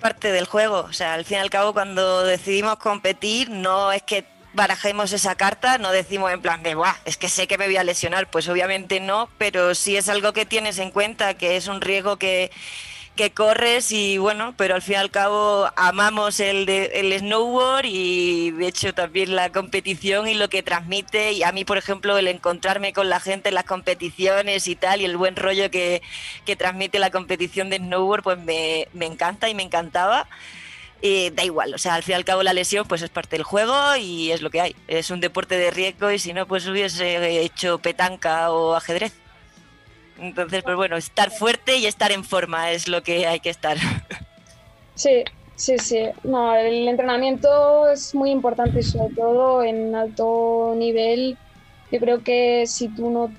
Parte 0.00 0.30
del 0.30 0.46
juego, 0.46 0.86
o 0.88 0.92
sea, 0.92 1.14
al 1.14 1.24
fin 1.24 1.38
y 1.38 1.40
al 1.40 1.50
cabo 1.50 1.72
cuando 1.72 2.22
decidimos 2.22 2.76
competir 2.76 3.50
no 3.50 3.90
es 3.90 4.02
que 4.02 4.24
barajemos 4.52 5.12
esa 5.12 5.34
carta, 5.34 5.78
no 5.78 5.90
decimos 5.90 6.32
en 6.32 6.40
plan 6.40 6.62
de, 6.62 6.76
Buah, 6.76 6.94
es 7.04 7.16
que 7.16 7.28
sé 7.28 7.48
que 7.48 7.58
me 7.58 7.66
voy 7.66 7.76
a 7.76 7.84
lesionar, 7.84 8.30
pues 8.30 8.48
obviamente 8.48 9.00
no, 9.00 9.28
pero 9.38 9.74
sí 9.74 9.96
es 9.96 10.08
algo 10.08 10.32
que 10.32 10.46
tienes 10.46 10.78
en 10.78 10.92
cuenta, 10.92 11.34
que 11.34 11.56
es 11.56 11.66
un 11.66 11.80
riesgo 11.80 12.16
que, 12.16 12.52
que 13.20 13.32
corres 13.32 13.92
y 13.92 14.16
bueno, 14.16 14.54
pero 14.56 14.74
al 14.74 14.80
fin 14.80 14.94
y 14.94 14.96
al 14.96 15.10
cabo 15.10 15.68
amamos 15.76 16.40
el, 16.40 16.66
el 16.66 17.18
snowboard 17.18 17.84
y 17.84 18.50
de 18.52 18.66
hecho 18.66 18.94
también 18.94 19.36
la 19.36 19.52
competición 19.52 20.26
y 20.26 20.32
lo 20.32 20.48
que 20.48 20.62
transmite 20.62 21.32
y 21.32 21.42
a 21.42 21.52
mí 21.52 21.66
por 21.66 21.76
ejemplo 21.76 22.16
el 22.16 22.28
encontrarme 22.28 22.94
con 22.94 23.10
la 23.10 23.20
gente 23.20 23.50
en 23.50 23.56
las 23.56 23.64
competiciones 23.64 24.68
y 24.68 24.74
tal 24.74 25.02
y 25.02 25.04
el 25.04 25.18
buen 25.18 25.36
rollo 25.36 25.70
que, 25.70 26.00
que 26.46 26.56
transmite 26.56 26.98
la 26.98 27.10
competición 27.10 27.68
de 27.68 27.76
snowboard 27.76 28.22
pues 28.22 28.38
me, 28.38 28.88
me 28.94 29.04
encanta 29.04 29.50
y 29.50 29.54
me 29.54 29.64
encantaba. 29.64 30.26
Eh, 31.02 31.30
da 31.34 31.44
igual, 31.44 31.74
o 31.74 31.78
sea, 31.78 31.96
al 31.96 32.02
fin 32.02 32.12
y 32.12 32.16
al 32.16 32.24
cabo 32.24 32.42
la 32.42 32.54
lesión 32.54 32.86
pues 32.88 33.02
es 33.02 33.10
parte 33.10 33.36
del 33.36 33.44
juego 33.44 33.96
y 33.96 34.32
es 34.32 34.40
lo 34.40 34.48
que 34.48 34.62
hay. 34.62 34.76
Es 34.88 35.10
un 35.10 35.20
deporte 35.20 35.58
de 35.58 35.70
riesgo 35.70 36.10
y 36.10 36.18
si 36.18 36.32
no 36.32 36.46
pues 36.46 36.66
hubiese 36.66 37.42
hecho 37.42 37.80
petanca 37.80 38.50
o 38.50 38.74
ajedrez. 38.74 39.12
Entonces, 40.20 40.62
pues 40.62 40.76
bueno, 40.76 40.96
estar 40.96 41.30
fuerte 41.30 41.78
y 41.78 41.86
estar 41.86 42.12
en 42.12 42.24
forma 42.24 42.70
es 42.70 42.88
lo 42.88 43.02
que 43.02 43.26
hay 43.26 43.40
que 43.40 43.50
estar. 43.50 43.78
Sí, 44.94 45.24
sí, 45.56 45.78
sí. 45.78 46.10
No, 46.24 46.54
el 46.54 46.86
entrenamiento 46.86 47.88
es 47.88 48.14
muy 48.14 48.30
importante, 48.30 48.82
sobre 48.82 49.14
todo 49.14 49.62
en 49.62 49.94
alto 49.94 50.74
nivel. 50.76 51.38
Yo 51.90 51.98
creo 52.00 52.22
que 52.22 52.66
si 52.66 52.88
tú 52.88 53.08
no, 53.10 53.32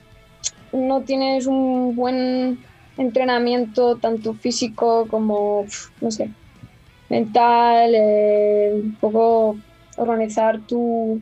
no 0.73 1.01
tienes 1.01 1.45
un 1.45 1.95
buen 1.95 2.57
entrenamiento, 2.97 3.97
tanto 3.97 4.33
físico 4.33 5.07
como, 5.07 5.65
no 6.01 6.09
sé, 6.09 6.29
mental, 7.09 7.93
eh, 7.93 8.71
un 8.73 8.95
poco 8.95 9.57
organizar 9.97 10.59
tu, 10.61 11.21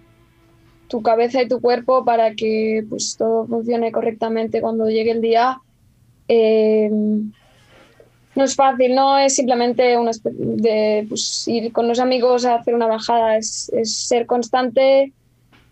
tu 0.89 1.01
cabeza 1.01 1.41
y 1.41 1.47
tu 1.47 1.61
cuerpo 1.61 2.03
para 2.03 2.33
que 2.33 2.83
pues, 2.89 3.15
todo 3.17 3.45
funcione 3.45 3.91
correctamente 3.91 4.59
cuando 4.59 4.89
llegue 4.89 5.11
el 5.11 5.21
día. 5.21 5.61
Eh, 6.27 6.89
no 8.35 8.43
es 8.43 8.55
fácil, 8.55 8.95
no 8.95 9.17
es 9.17 9.35
simplemente 9.35 9.97
una 9.97 10.11
de 10.23 11.05
pues, 11.07 11.47
ir 11.47 11.71
con 11.71 11.87
los 11.87 11.99
amigos 11.99 12.45
a 12.45 12.55
hacer 12.55 12.73
una 12.73 12.87
bajada, 12.87 13.37
es, 13.37 13.69
ser 13.83 14.25
constante, 14.25 15.13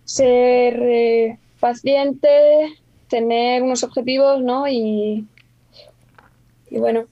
ser 0.03 0.79
eh, 0.81 1.37
paciente, 1.59 2.29
tener 3.09 3.63
unos 3.63 3.83
objetivos, 3.83 4.41
¿no? 4.41 4.67
Y, 4.67 5.25
y 6.69 6.77
bueno, 6.77 7.05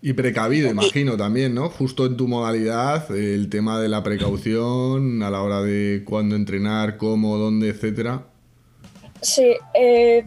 y 0.00 0.12
precavido, 0.12 0.70
imagino 0.70 1.16
también, 1.16 1.54
¿no? 1.54 1.68
Justo 1.68 2.06
en 2.06 2.16
tu 2.16 2.28
modalidad, 2.28 3.10
el 3.10 3.50
tema 3.50 3.80
de 3.80 3.88
la 3.88 4.02
precaución 4.02 5.22
a 5.22 5.30
la 5.30 5.42
hora 5.42 5.60
de 5.60 6.04
cuándo 6.04 6.36
entrenar, 6.36 6.96
cómo, 6.96 7.36
dónde, 7.36 7.70
etcétera. 7.70 8.22
Sí, 9.20 9.56
eh, 9.74 10.24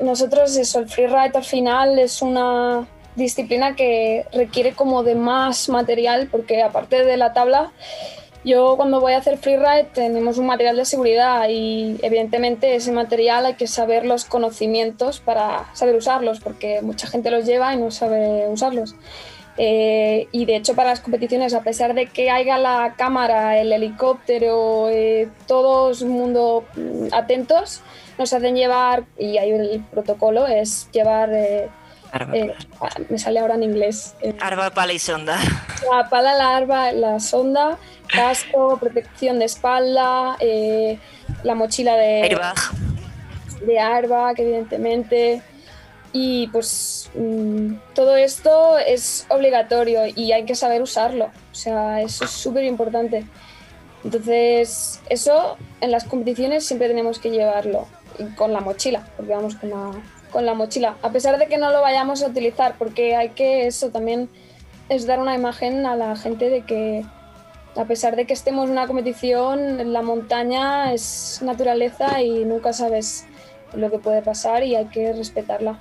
nosotros 0.00 0.56
eso, 0.56 0.78
el 0.78 0.88
freeride 0.88 1.32
al 1.34 1.44
final 1.44 1.98
es 1.98 2.22
una 2.22 2.86
disciplina 3.16 3.74
que 3.74 4.24
requiere 4.32 4.72
como 4.72 5.02
de 5.02 5.16
más 5.16 5.68
material 5.68 6.28
porque 6.30 6.62
aparte 6.62 7.04
de 7.04 7.16
la 7.16 7.32
tabla 7.32 7.72
yo 8.44 8.76
cuando 8.76 9.00
voy 9.00 9.12
a 9.12 9.18
hacer 9.18 9.38
freeride 9.38 9.88
tenemos 9.92 10.38
un 10.38 10.46
material 10.46 10.76
de 10.76 10.84
seguridad 10.84 11.48
y 11.48 11.98
evidentemente 12.02 12.74
ese 12.74 12.92
material 12.92 13.46
hay 13.46 13.54
que 13.54 13.66
saber 13.66 14.04
los 14.06 14.24
conocimientos 14.24 15.20
para 15.20 15.74
saber 15.74 15.96
usarlos 15.96 16.40
porque 16.40 16.80
mucha 16.82 17.06
gente 17.06 17.30
los 17.30 17.44
lleva 17.44 17.74
y 17.74 17.76
no 17.76 17.90
sabe 17.90 18.48
usarlos. 18.48 18.94
Eh, 19.58 20.28
y 20.32 20.46
de 20.46 20.56
hecho 20.56 20.74
para 20.74 20.90
las 20.90 21.00
competiciones, 21.00 21.52
a 21.52 21.62
pesar 21.62 21.92
de 21.92 22.06
que 22.06 22.30
haya 22.30 22.56
la 22.56 22.94
cámara, 22.96 23.58
el 23.58 23.72
helicóptero, 23.72 24.88
eh, 24.88 25.28
todo 25.46 25.90
el 25.90 26.06
mundo 26.06 26.64
atentos, 27.12 27.82
nos 28.20 28.32
hacen 28.32 28.54
llevar, 28.54 29.04
y 29.18 29.38
hay 29.38 29.50
el 29.50 29.84
protocolo, 29.90 30.46
es 30.46 30.88
llevar... 30.92 31.30
Eh, 31.32 31.68
eh, 32.12 32.54
me 33.08 33.18
sale 33.18 33.38
ahora 33.40 33.54
en 33.54 33.62
inglés. 33.62 34.14
Eh, 34.20 34.36
arba, 34.40 34.70
pala 34.70 34.92
y 34.92 34.98
sonda. 34.98 35.38
La 35.90 36.08
pala, 36.08 36.34
la 36.34 36.56
arba, 36.56 36.92
la 36.92 37.20
sonda, 37.20 37.78
casco, 38.12 38.78
protección 38.78 39.38
de 39.38 39.44
espalda, 39.46 40.36
eh, 40.40 40.98
la 41.42 41.54
mochila 41.54 41.96
de 41.96 42.22
airbag. 42.22 42.56
de 43.64 43.78
airbag, 43.78 44.40
evidentemente. 44.40 45.42
Y 46.12 46.48
pues 46.48 47.10
mm, 47.14 47.74
todo 47.94 48.16
esto 48.16 48.78
es 48.78 49.26
obligatorio 49.28 50.06
y 50.06 50.32
hay 50.32 50.44
que 50.44 50.54
saber 50.54 50.82
usarlo. 50.82 51.26
O 51.52 51.54
sea, 51.54 52.00
eso 52.00 52.24
es 52.24 52.30
súper 52.30 52.64
importante. 52.64 53.26
Entonces, 54.04 55.00
eso 55.08 55.56
en 55.80 55.90
las 55.90 56.04
competiciones 56.04 56.66
siempre 56.66 56.88
tenemos 56.88 57.18
que 57.18 57.30
llevarlo 57.30 57.86
y 58.18 58.24
con 58.34 58.52
la 58.52 58.60
mochila, 58.60 59.06
porque 59.16 59.32
vamos 59.32 59.54
con 59.56 59.70
la, 59.70 59.92
con 60.32 60.46
la 60.46 60.54
mochila, 60.54 60.96
a 61.02 61.10
pesar 61.10 61.38
de 61.38 61.46
que 61.46 61.58
no 61.58 61.70
lo 61.70 61.80
vayamos 61.80 62.22
a 62.22 62.28
utilizar, 62.28 62.76
porque 62.78 63.14
hay 63.14 63.30
que 63.30 63.66
eso 63.66 63.90
también 63.90 64.28
es 64.88 65.06
dar 65.06 65.20
una 65.20 65.34
imagen 65.34 65.86
a 65.86 65.96
la 65.96 66.16
gente 66.16 66.50
de 66.50 66.62
que 66.62 67.04
a 67.76 67.84
pesar 67.84 68.16
de 68.16 68.26
que 68.26 68.32
estemos 68.32 68.66
en 68.66 68.72
una 68.72 68.86
competición, 68.86 69.92
la 69.92 70.02
montaña 70.02 70.92
es 70.92 71.40
naturaleza 71.42 72.22
y 72.22 72.44
nunca 72.44 72.72
sabes 72.72 73.26
lo 73.74 73.90
que 73.90 73.98
puede 73.98 74.22
pasar 74.22 74.64
y 74.64 74.74
hay 74.74 74.86
que 74.86 75.12
respetarla. 75.12 75.78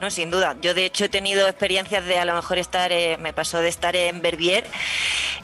No, 0.00 0.10
sin 0.10 0.30
duda. 0.30 0.56
Yo 0.60 0.74
de 0.74 0.84
hecho 0.84 1.06
he 1.06 1.08
tenido 1.08 1.48
experiencias 1.48 2.04
de 2.04 2.18
a 2.18 2.24
lo 2.24 2.34
mejor 2.34 2.58
estar, 2.58 2.92
eh, 2.92 3.16
me 3.18 3.32
pasó 3.32 3.58
de 3.58 3.68
estar 3.68 3.96
en 3.96 4.22
Verbier 4.22 4.64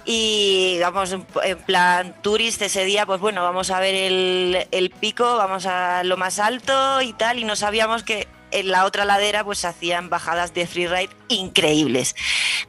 y 0.04 0.78
vamos 0.80 1.12
en 1.12 1.58
plan 1.58 2.14
turist 2.22 2.62
ese 2.62 2.84
día, 2.84 3.04
pues 3.04 3.20
bueno, 3.20 3.42
vamos 3.42 3.70
a 3.70 3.80
ver 3.80 3.94
el, 3.94 4.68
el 4.70 4.90
pico, 4.90 5.36
vamos 5.36 5.66
a 5.66 6.04
lo 6.04 6.16
más 6.16 6.38
alto 6.38 7.02
y 7.02 7.12
tal, 7.14 7.38
y 7.38 7.44
no 7.44 7.56
sabíamos 7.56 8.04
que 8.04 8.28
en 8.52 8.70
la 8.70 8.84
otra 8.84 9.04
ladera 9.04 9.42
pues 9.42 9.64
hacían 9.64 10.08
bajadas 10.08 10.54
de 10.54 10.66
freeride 10.68 11.10
increíbles. 11.28 12.14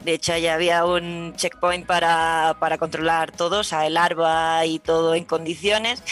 De 0.02 0.14
hecho, 0.14 0.32
allá 0.32 0.54
había 0.54 0.84
un 0.84 1.34
checkpoint 1.36 1.86
para, 1.86 2.56
para 2.60 2.78
controlar 2.78 3.32
todo, 3.32 3.60
o 3.60 3.64
sea, 3.64 3.86
el 3.86 3.96
arba 3.96 4.64
y 4.66 4.78
todo 4.78 5.14
en 5.14 5.24
condiciones. 5.24 6.02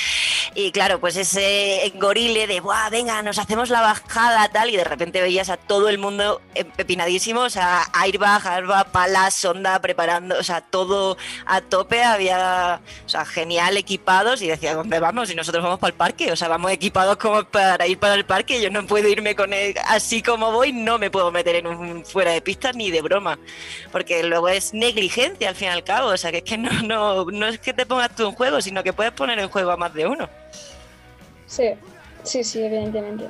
Y 0.56 0.70
claro, 0.70 1.00
pues 1.00 1.16
ese 1.16 1.92
gorile 1.96 2.46
de, 2.46 2.60
Buah, 2.60 2.88
venga, 2.90 3.22
nos 3.22 3.38
hacemos 3.38 3.70
la 3.70 3.80
bajada, 3.80 4.48
tal, 4.50 4.70
y 4.70 4.76
de 4.76 4.84
repente 4.84 5.20
veías 5.20 5.48
a 5.48 5.56
todo 5.56 5.88
el 5.88 5.98
mundo 5.98 6.40
pepinadísimo, 6.76 7.40
o 7.40 7.50
sea, 7.50 7.82
airbag, 7.92 8.46
arba, 8.46 8.84
palas, 8.84 9.34
sonda, 9.34 9.80
preparando, 9.80 10.38
o 10.38 10.42
sea, 10.44 10.60
todo 10.60 11.16
a 11.46 11.60
tope, 11.60 12.04
había, 12.04 12.80
o 13.04 13.08
sea, 13.08 13.24
genial 13.24 13.76
equipados, 13.76 14.42
y 14.42 14.46
decía, 14.46 14.74
¿dónde 14.74 15.00
vamos? 15.00 15.30
Y 15.30 15.34
nosotros 15.34 15.64
vamos 15.64 15.80
para 15.80 15.90
el 15.90 15.96
parque, 15.96 16.30
o 16.30 16.36
sea, 16.36 16.46
vamos 16.46 16.70
equipados 16.70 17.16
como 17.16 17.42
para 17.44 17.86
ir 17.88 17.98
para 17.98 18.14
el 18.14 18.24
parque, 18.24 18.60
yo 18.60 18.70
no 18.70 18.86
puedo 18.86 19.08
irme 19.08 19.34
con 19.34 19.52
él, 19.52 19.74
así 19.88 20.22
como 20.22 20.52
voy, 20.52 20.72
no 20.72 20.98
me 20.98 21.10
puedo 21.10 21.32
meter 21.32 21.56
en 21.56 21.66
un 21.66 22.04
fuera 22.04 22.33
de 22.34 22.42
pista 22.42 22.72
ni 22.72 22.90
de 22.90 23.02
broma, 23.02 23.38
porque 23.92 24.22
luego 24.22 24.48
es 24.48 24.74
negligencia 24.74 25.48
al 25.48 25.54
fin 25.54 25.68
y 25.68 25.70
al 25.70 25.84
cabo, 25.84 26.08
o 26.08 26.16
sea, 26.16 26.30
que 26.30 26.38
es 26.38 26.44
que 26.44 26.58
no, 26.58 26.70
no, 26.82 27.24
no 27.24 27.46
es 27.46 27.58
que 27.58 27.72
te 27.72 27.86
pongas 27.86 28.14
tú 28.14 28.26
en 28.26 28.32
juego, 28.32 28.60
sino 28.60 28.82
que 28.82 28.92
puedes 28.92 29.12
poner 29.12 29.38
en 29.38 29.48
juego 29.48 29.70
a 29.70 29.76
más 29.76 29.94
de 29.94 30.06
uno. 30.06 30.28
Sí, 31.46 31.70
sí, 32.22 32.44
sí, 32.44 32.62
evidentemente. 32.62 33.28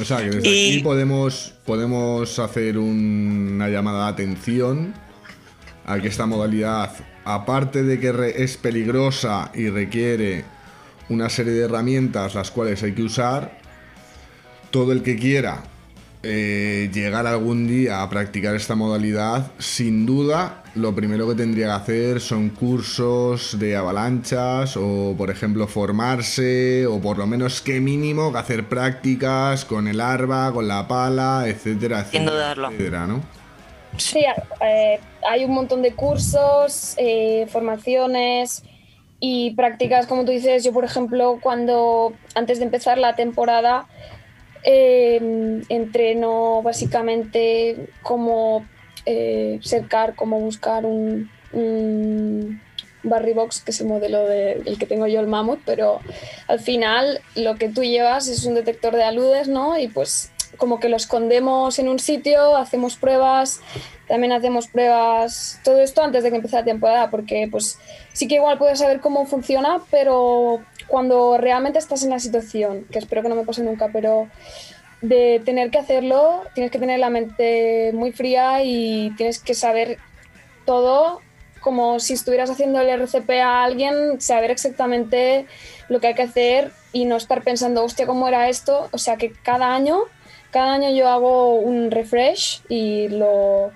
O 0.00 0.04
sea, 0.04 0.18
que 0.18 0.30
desde 0.30 0.38
aquí 0.38 0.80
podemos, 0.82 1.54
podemos 1.64 2.38
hacer 2.38 2.78
una 2.78 3.68
llamada 3.68 4.06
de 4.06 4.12
atención 4.12 4.94
a 5.84 5.98
que 5.98 6.08
esta 6.08 6.26
modalidad, 6.26 6.92
aparte 7.24 7.82
de 7.82 7.98
que 7.98 8.34
es 8.36 8.56
peligrosa 8.56 9.50
y 9.54 9.68
requiere 9.70 10.44
una 11.08 11.28
serie 11.28 11.52
de 11.52 11.64
herramientas 11.64 12.34
las 12.34 12.50
cuales 12.50 12.82
hay 12.82 12.92
que 12.92 13.02
usar, 13.02 13.58
todo 14.70 14.92
el 14.92 15.02
que 15.02 15.16
quiera 15.16 15.64
eh, 16.22 16.90
llegar 16.92 17.26
algún 17.26 17.68
día 17.68 18.02
a 18.02 18.10
practicar 18.10 18.54
esta 18.54 18.74
modalidad, 18.74 19.52
sin 19.58 20.06
duda 20.06 20.62
lo 20.74 20.94
primero 20.94 21.28
que 21.28 21.34
tendría 21.34 21.66
que 21.66 21.72
hacer 21.72 22.20
son 22.20 22.50
cursos 22.50 23.58
de 23.58 23.76
avalanchas 23.76 24.76
o, 24.76 25.14
por 25.16 25.30
ejemplo, 25.30 25.66
formarse 25.66 26.86
o 26.86 27.00
por 27.00 27.18
lo 27.18 27.26
menos 27.26 27.60
que 27.60 27.80
mínimo 27.80 28.32
que 28.32 28.38
hacer 28.38 28.68
prácticas 28.68 29.64
con 29.64 29.88
el 29.88 30.00
arba, 30.00 30.52
con 30.52 30.68
la 30.68 30.86
pala, 30.86 31.44
etcétera, 31.46 32.00
etcétera. 32.00 33.06
¿no? 33.06 33.20
Sí, 33.96 34.24
eh, 34.60 35.00
hay 35.28 35.44
un 35.44 35.52
montón 35.52 35.82
de 35.82 35.94
cursos, 35.94 36.94
eh, 36.98 37.46
formaciones 37.50 38.62
y 39.18 39.52
prácticas, 39.52 40.06
como 40.06 40.24
tú 40.24 40.30
dices. 40.30 40.62
Yo, 40.62 40.72
por 40.72 40.84
ejemplo, 40.84 41.38
cuando 41.40 42.12
antes 42.34 42.58
de 42.58 42.64
empezar 42.64 42.98
la 42.98 43.16
temporada 43.16 43.86
eh, 44.62 45.62
entreno 45.68 46.62
básicamente 46.62 47.88
cómo 48.02 48.66
eh, 49.06 49.58
cercar, 49.62 50.14
cómo 50.14 50.38
buscar 50.40 50.84
un, 50.84 51.30
Barry 53.02 53.32
Box, 53.32 53.60
que 53.60 53.70
es 53.70 53.80
el 53.80 53.86
modelo 53.86 54.26
del 54.26 54.76
que 54.78 54.84
tengo 54.84 55.06
yo, 55.06 55.20
el 55.20 55.28
Mammoth, 55.28 55.60
pero 55.64 56.00
al 56.46 56.60
final 56.60 57.20
lo 57.36 57.54
que 57.54 57.68
tú 57.68 57.82
llevas 57.82 58.28
es 58.28 58.44
un 58.44 58.54
detector 58.54 58.94
de 58.94 59.04
aludes, 59.04 59.48
¿no? 59.48 59.78
Y 59.78 59.88
pues 59.88 60.30
como 60.58 60.80
que 60.80 60.88
lo 60.88 60.96
escondemos 60.96 61.78
en 61.78 61.88
un 61.88 62.00
sitio, 62.00 62.56
hacemos 62.56 62.96
pruebas, 62.96 63.60
también 64.08 64.32
hacemos 64.32 64.66
pruebas, 64.66 65.60
todo 65.64 65.80
esto 65.80 66.02
antes 66.02 66.22
de 66.22 66.30
que 66.30 66.36
empiece 66.36 66.56
la 66.56 66.64
temporada, 66.64 67.10
porque 67.10 67.48
pues 67.50 67.78
sí 68.12 68.28
que 68.28 68.36
igual 68.36 68.58
puedes 68.58 68.78
saber 68.78 69.00
cómo 69.00 69.24
funciona, 69.26 69.78
pero 69.90 70.60
cuando 70.88 71.38
realmente 71.38 71.78
estás 71.78 72.02
en 72.02 72.10
la 72.10 72.18
situación, 72.18 72.86
que 72.90 72.98
espero 72.98 73.22
que 73.22 73.28
no 73.28 73.34
me 73.34 73.44
pase 73.44 73.62
nunca, 73.62 73.88
pero 73.92 74.28
de 75.00 75.40
tener 75.44 75.70
que 75.70 75.78
hacerlo, 75.78 76.42
tienes 76.54 76.72
que 76.72 76.78
tener 76.78 76.98
la 76.98 77.10
mente 77.10 77.92
muy 77.94 78.12
fría 78.12 78.64
y 78.64 79.12
tienes 79.16 79.38
que 79.38 79.54
saber 79.54 79.98
todo 80.64 81.20
como 81.60 82.00
si 82.00 82.14
estuvieras 82.14 82.50
haciendo 82.50 82.80
el 82.80 82.88
RCP 82.88 83.30
a 83.42 83.64
alguien, 83.64 84.20
saber 84.20 84.50
exactamente 84.50 85.46
lo 85.88 86.00
que 86.00 86.08
hay 86.08 86.14
que 86.14 86.22
hacer 86.22 86.72
y 86.92 87.04
no 87.04 87.16
estar 87.16 87.42
pensando, 87.42 87.84
hostia, 87.84 88.06
¿cómo 88.06 88.28
era 88.28 88.48
esto? 88.48 88.88
O 88.92 88.98
sea 88.98 89.16
que 89.16 89.32
cada 89.32 89.74
año, 89.74 89.98
cada 90.50 90.72
año 90.72 90.90
yo 90.90 91.08
hago 91.08 91.56
un 91.56 91.90
refresh 91.90 92.62
y 92.68 93.08
lo... 93.08 93.72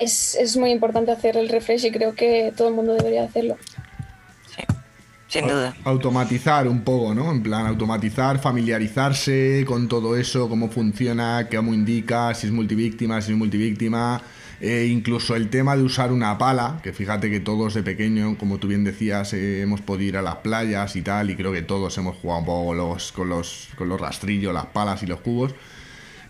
Es, 0.00 0.34
es 0.34 0.56
muy 0.56 0.70
importante 0.70 1.12
hacer 1.12 1.36
el 1.36 1.48
refresh 1.48 1.86
y 1.86 1.92
creo 1.92 2.14
que 2.14 2.52
todo 2.56 2.68
el 2.68 2.74
mundo 2.74 2.94
debería 2.94 3.24
hacerlo. 3.24 3.56
Sin 5.34 5.48
duda. 5.48 5.74
Automatizar 5.82 6.68
un 6.68 6.82
poco, 6.82 7.12
¿no? 7.12 7.32
En 7.32 7.42
plan, 7.42 7.66
automatizar, 7.66 8.38
familiarizarse 8.38 9.64
con 9.66 9.88
todo 9.88 10.16
eso, 10.16 10.48
cómo 10.48 10.70
funciona, 10.70 11.48
cómo 11.50 11.74
indica, 11.74 12.32
si 12.34 12.46
es 12.46 12.52
multivíctima, 12.52 13.20
si 13.20 13.32
es 13.32 13.38
multivíctima. 13.38 14.22
Eh, 14.60 14.86
incluso 14.88 15.34
el 15.34 15.50
tema 15.50 15.76
de 15.76 15.82
usar 15.82 16.12
una 16.12 16.38
pala, 16.38 16.78
que 16.84 16.92
fíjate 16.92 17.30
que 17.30 17.40
todos 17.40 17.74
de 17.74 17.82
pequeño, 17.82 18.38
como 18.38 18.58
tú 18.58 18.68
bien 18.68 18.84
decías, 18.84 19.32
eh, 19.32 19.62
hemos 19.62 19.80
podido 19.80 20.10
ir 20.10 20.16
a 20.18 20.22
las 20.22 20.36
playas 20.36 20.94
y 20.94 21.02
tal, 21.02 21.30
y 21.30 21.34
creo 21.34 21.50
que 21.50 21.62
todos 21.62 21.98
hemos 21.98 22.16
jugado 22.18 22.38
un 22.38 22.46
poco 22.46 22.74
los, 22.74 23.10
con, 23.10 23.28
los, 23.28 23.70
con 23.76 23.88
los 23.88 24.00
rastrillos, 24.00 24.54
las 24.54 24.66
palas 24.66 25.02
y 25.02 25.06
los 25.06 25.18
cubos. 25.18 25.52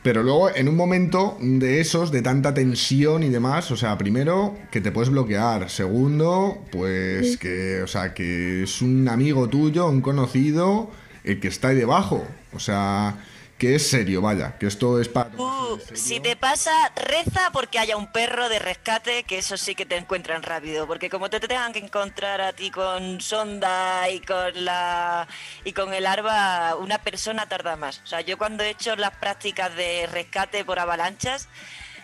Pero 0.04 0.22
luego, 0.22 0.54
en 0.54 0.68
un 0.68 0.76
momento 0.76 1.38
de 1.40 1.80
esos, 1.80 2.12
de 2.12 2.20
tanta 2.20 2.52
tensión 2.52 3.22
y 3.22 3.30
demás, 3.30 3.70
o 3.70 3.76
sea, 3.76 3.96
primero, 3.96 4.54
que 4.70 4.82
te 4.82 4.92
puedes 4.92 5.08
bloquear. 5.08 5.70
Segundo, 5.70 6.58
pues 6.70 7.38
que, 7.38 7.80
o 7.82 7.86
sea, 7.86 8.12
que 8.12 8.64
es 8.64 8.82
un 8.82 9.08
amigo 9.08 9.48
tuyo, 9.48 9.88
un 9.88 10.02
conocido, 10.02 10.90
el 11.24 11.40
que 11.40 11.48
está 11.48 11.68
ahí 11.68 11.76
debajo. 11.76 12.22
O 12.52 12.58
sea, 12.58 13.16
que 13.64 13.76
es 13.76 13.88
serio, 13.88 14.20
vaya, 14.20 14.58
que 14.58 14.66
esto 14.66 15.00
es 15.00 15.08
para... 15.08 15.30
Uh, 15.38 15.80
si 15.94 16.20
te 16.20 16.36
pasa, 16.36 16.70
reza 16.96 17.48
porque 17.50 17.78
haya 17.78 17.96
un 17.96 18.12
perro 18.12 18.50
de 18.50 18.58
rescate, 18.58 19.22
que 19.22 19.38
eso 19.38 19.56
sí 19.56 19.74
que 19.74 19.86
te 19.86 19.96
encuentran 19.96 20.42
rápido, 20.42 20.86
porque 20.86 21.08
como 21.08 21.30
te 21.30 21.40
tengan 21.40 21.72
que 21.72 21.78
encontrar 21.78 22.42
a 22.42 22.52
ti 22.52 22.70
con 22.70 23.22
sonda 23.22 24.10
y 24.10 24.20
con 24.20 24.66
la 24.66 25.26
y 25.64 25.72
con 25.72 25.94
el 25.94 26.04
arba, 26.04 26.76
una 26.76 26.98
persona 26.98 27.46
tarda 27.46 27.76
más. 27.76 28.02
O 28.04 28.06
sea, 28.06 28.20
yo 28.20 28.36
cuando 28.36 28.64
he 28.64 28.68
hecho 28.68 28.96
las 28.96 29.12
prácticas 29.12 29.74
de 29.74 30.08
rescate 30.12 30.62
por 30.66 30.78
avalanchas, 30.78 31.48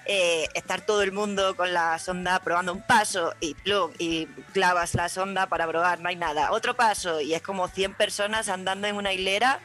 eh, 0.06 0.48
estar 0.54 0.80
todo 0.80 1.02
el 1.02 1.12
mundo 1.12 1.56
con 1.56 1.74
la 1.74 1.98
sonda 1.98 2.40
probando 2.40 2.72
un 2.72 2.80
paso 2.80 3.34
y 3.38 3.52
plug 3.52 3.92
y 3.98 4.24
clavas 4.54 4.94
la 4.94 5.10
sonda 5.10 5.46
para 5.46 5.68
probar, 5.68 6.00
no 6.00 6.08
hay 6.08 6.16
nada. 6.16 6.52
Otro 6.52 6.74
paso 6.74 7.20
y 7.20 7.34
es 7.34 7.42
como 7.42 7.68
100 7.68 7.92
personas 7.96 8.48
andando 8.48 8.86
en 8.86 8.96
una 8.96 9.12
hilera 9.12 9.60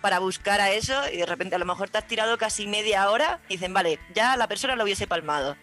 para 0.00 0.18
buscar 0.18 0.60
a 0.60 0.70
eso 0.70 0.94
y 1.12 1.18
de 1.18 1.26
repente 1.26 1.54
a 1.54 1.58
lo 1.58 1.64
mejor 1.64 1.90
te 1.90 1.98
has 1.98 2.06
tirado 2.06 2.38
casi 2.38 2.66
media 2.66 3.10
hora 3.10 3.40
y 3.48 3.54
dicen, 3.54 3.74
vale, 3.74 3.98
ya 4.14 4.36
la 4.36 4.48
persona 4.48 4.76
lo 4.76 4.84
hubiese 4.84 5.06
palmado. 5.06 5.56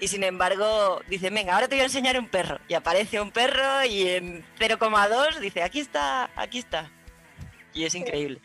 Y 0.00 0.08
sin 0.08 0.24
embargo, 0.24 1.00
dicen, 1.08 1.34
venga, 1.34 1.54
ahora 1.54 1.68
te 1.68 1.76
voy 1.76 1.82
a 1.82 1.84
enseñar 1.84 2.18
un 2.18 2.28
perro. 2.28 2.58
Y 2.68 2.74
aparece 2.74 3.20
un 3.20 3.30
perro 3.30 3.84
y 3.84 4.08
en 4.08 4.44
0,2 4.58 5.38
dice, 5.38 5.62
aquí 5.62 5.80
está, 5.80 6.30
aquí 6.36 6.58
está. 6.58 6.90
Y 7.74 7.84
es 7.84 7.94
increíble. 7.94 8.40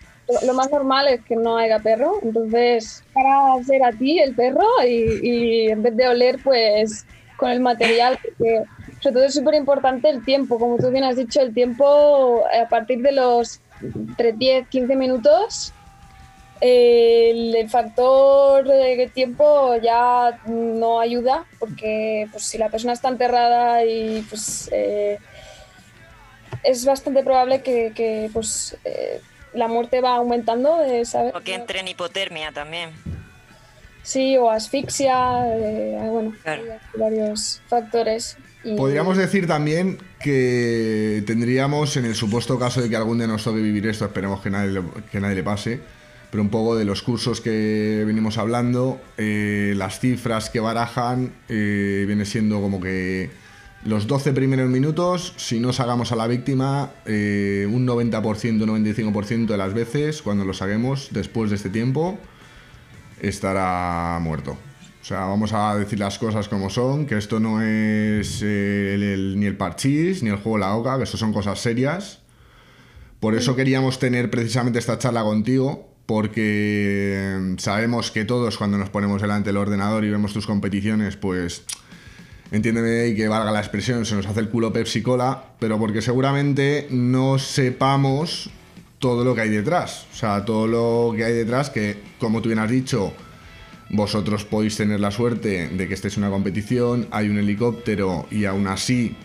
Lo 0.45 0.53
más 0.53 0.69
normal 0.69 1.07
es 1.07 1.23
que 1.23 1.35
no 1.35 1.57
haya 1.57 1.79
perro, 1.79 2.19
entonces 2.21 3.03
para 3.13 3.63
ser 3.63 3.83
a 3.83 3.91
ti 3.93 4.19
el 4.19 4.35
perro 4.35 4.67
y, 4.85 5.69
en 5.69 5.81
vez 5.81 5.95
de 5.95 6.07
oler 6.07 6.37
pues 6.43 7.05
con 7.37 7.49
el 7.49 7.61
material, 7.61 8.19
porque 8.21 8.63
sobre 8.99 9.13
todo 9.13 9.23
es 9.23 9.33
súper 9.33 9.53
importante 9.53 10.09
el 10.09 10.25
tiempo, 10.25 10.59
como 10.59 10.77
tú 10.77 10.91
bien 10.91 11.05
has 11.05 11.15
dicho, 11.15 11.39
el 11.39 11.53
tiempo 11.53 12.43
a 12.45 12.67
partir 12.67 13.01
de 13.01 13.13
los 13.13 13.61
entre 13.81 14.33
10, 14.33 14.67
15 14.67 14.95
minutos, 14.95 15.73
el, 16.61 17.69
factor 17.69 18.67
de 18.67 19.11
tiempo 19.13 19.75
ya 19.77 20.39
no 20.45 20.99
ayuda 20.99 21.45
porque 21.59 22.27
pues, 22.31 22.43
si 22.45 22.57
la 22.57 22.69
persona 22.69 22.93
está 22.93 23.09
enterrada 23.09 23.85
y 23.85 24.25
pues 24.29 24.69
eh, 24.71 25.19
es 26.63 26.85
bastante 26.85 27.23
probable 27.23 27.61
que, 27.61 28.29
pues 28.33 28.77
eh, 28.85 29.21
la 29.53 29.67
muerte 29.67 30.01
va 30.01 30.15
aumentando. 30.15 30.79
¿sabes? 31.05 31.33
O 31.35 31.41
que 31.41 31.53
entre 31.53 31.79
en 31.79 31.89
hipotermia 31.89 32.51
también. 32.51 32.91
Sí, 34.03 34.37
o 34.37 34.49
asfixia, 34.49 35.43
eh, 35.47 35.97
bueno, 36.09 36.33
hay 36.45 36.61
varios 36.95 37.61
factores. 37.67 38.37
Podríamos 38.75 39.17
decir 39.17 39.47
también 39.47 39.97
que 40.19 41.23
tendríamos, 41.25 41.95
en 41.95 42.05
el 42.05 42.15
supuesto 42.15 42.59
caso 42.59 42.81
de 42.81 42.89
que 42.89 42.95
algún 42.95 43.17
día 43.19 43.27
nos 43.27 43.43
toque 43.43 43.61
vivir 43.61 43.87
esto, 43.87 44.05
esperemos 44.05 44.41
que 44.41 44.49
nadie, 44.49 44.81
que 45.11 45.21
nadie 45.21 45.35
le 45.35 45.43
pase, 45.43 45.79
pero 46.31 46.43
un 46.43 46.49
poco 46.49 46.75
de 46.75 46.83
los 46.83 47.01
cursos 47.01 47.39
que 47.39 48.03
venimos 48.05 48.37
hablando, 48.37 48.99
eh, 49.17 49.73
las 49.77 49.99
cifras 49.99 50.49
que 50.49 50.59
barajan, 50.59 51.33
eh, 51.47 52.03
viene 52.07 52.25
siendo 52.25 52.59
como 52.59 52.81
que 52.81 53.29
los 53.85 54.07
12 54.07 54.33
primeros 54.33 54.69
minutos, 54.69 55.33
si 55.37 55.59
no 55.59 55.71
sacamos 55.71 56.11
a 56.11 56.15
la 56.15 56.27
víctima, 56.27 56.91
eh, 57.05 57.67
un 57.71 57.85
90%, 57.85 58.65
95% 58.65 59.47
de 59.47 59.57
las 59.57 59.73
veces, 59.73 60.21
cuando 60.21 60.43
lo 60.43 60.53
saquemos 60.53 61.09
después 61.11 61.49
de 61.49 61.55
este 61.55 61.69
tiempo, 61.69 62.19
estará 63.21 64.19
muerto. 64.21 64.57
O 65.07 65.09
sea, 65.09 65.21
vamos 65.21 65.53
a 65.53 65.73
decir 65.77 65.99
las 65.99 66.19
cosas 66.19 66.49
como 66.49 66.69
son, 66.69 67.05
que 67.05 67.17
esto 67.17 67.39
no 67.39 67.61
es 67.61 68.41
eh, 68.43 69.33
ni 69.37 69.45
el 69.45 69.55
parchís, 69.55 70.21
ni 70.21 70.29
el 70.29 70.35
juego 70.35 70.57
La 70.57 70.75
Oca, 70.75 70.97
que 70.97 71.05
esto 71.05 71.15
son 71.15 71.31
cosas 71.31 71.61
serias. 71.61 72.19
Por 73.21 73.33
eso 73.33 73.55
queríamos 73.55 73.99
tener 73.99 74.29
precisamente 74.29 74.79
esta 74.79 74.97
charla 74.97 75.23
contigo, 75.23 75.93
porque 76.05 77.55
sabemos 77.57 78.11
que 78.11 78.25
todos 78.25 78.57
cuando 78.57 78.77
nos 78.77 78.89
ponemos 78.89 79.21
delante 79.21 79.47
del 79.47 79.55
ordenador 79.55 80.03
y 80.03 80.09
vemos 80.09 80.33
tus 80.33 80.45
competiciones, 80.45 81.15
pues 81.15 81.63
entiéndeme 82.51 83.07
y 83.07 83.15
que 83.15 83.29
valga 83.29 83.53
la 83.53 83.59
expresión, 83.59 84.03
se 84.03 84.13
nos 84.13 84.25
hace 84.25 84.41
el 84.41 84.49
culo 84.49 84.73
Pepsi 84.73 85.01
Cola, 85.01 85.41
pero 85.57 85.79
porque 85.79 86.01
seguramente 86.01 86.89
no 86.91 87.39
sepamos 87.39 88.49
todo 88.99 89.23
lo 89.23 89.33
que 89.33 89.39
hay 89.39 89.49
detrás. 89.51 90.05
O 90.11 90.15
sea, 90.17 90.43
todo 90.43 90.67
lo 90.67 91.15
que 91.15 91.23
hay 91.23 91.33
detrás 91.33 91.69
que, 91.69 91.97
como 92.19 92.41
tú 92.41 92.49
bien 92.49 92.59
has 92.59 92.69
dicho, 92.69 93.13
vosotros 93.89 94.43
podéis 94.45 94.77
tener 94.77 94.99
la 94.99 95.11
suerte 95.11 95.69
de 95.69 95.87
que 95.87 95.93
estéis 95.93 96.17
en 96.17 96.23
una 96.23 96.31
competición, 96.31 97.07
hay 97.11 97.29
un 97.29 97.37
helicóptero 97.37 98.25
y 98.29 98.45
aún 98.45 98.67
así 98.67 99.15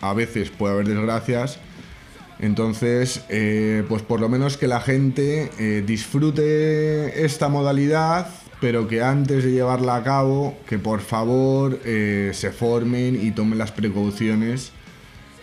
a 0.00 0.12
veces 0.14 0.50
puede 0.50 0.74
haber 0.74 0.88
desgracias. 0.88 1.58
Entonces, 2.40 3.24
eh, 3.28 3.84
pues 3.88 4.02
por 4.02 4.18
lo 4.20 4.28
menos 4.28 4.56
que 4.56 4.66
la 4.66 4.80
gente 4.80 5.50
eh, 5.58 5.82
disfrute 5.86 7.24
esta 7.24 7.48
modalidad, 7.48 8.28
pero 8.60 8.88
que 8.88 9.02
antes 9.02 9.44
de 9.44 9.52
llevarla 9.52 9.96
a 9.96 10.02
cabo, 10.02 10.56
que 10.66 10.78
por 10.78 11.00
favor 11.00 11.78
eh, 11.84 12.30
se 12.32 12.50
formen 12.50 13.18
y 13.22 13.30
tomen 13.32 13.58
las 13.58 13.72
precauciones 13.72 14.72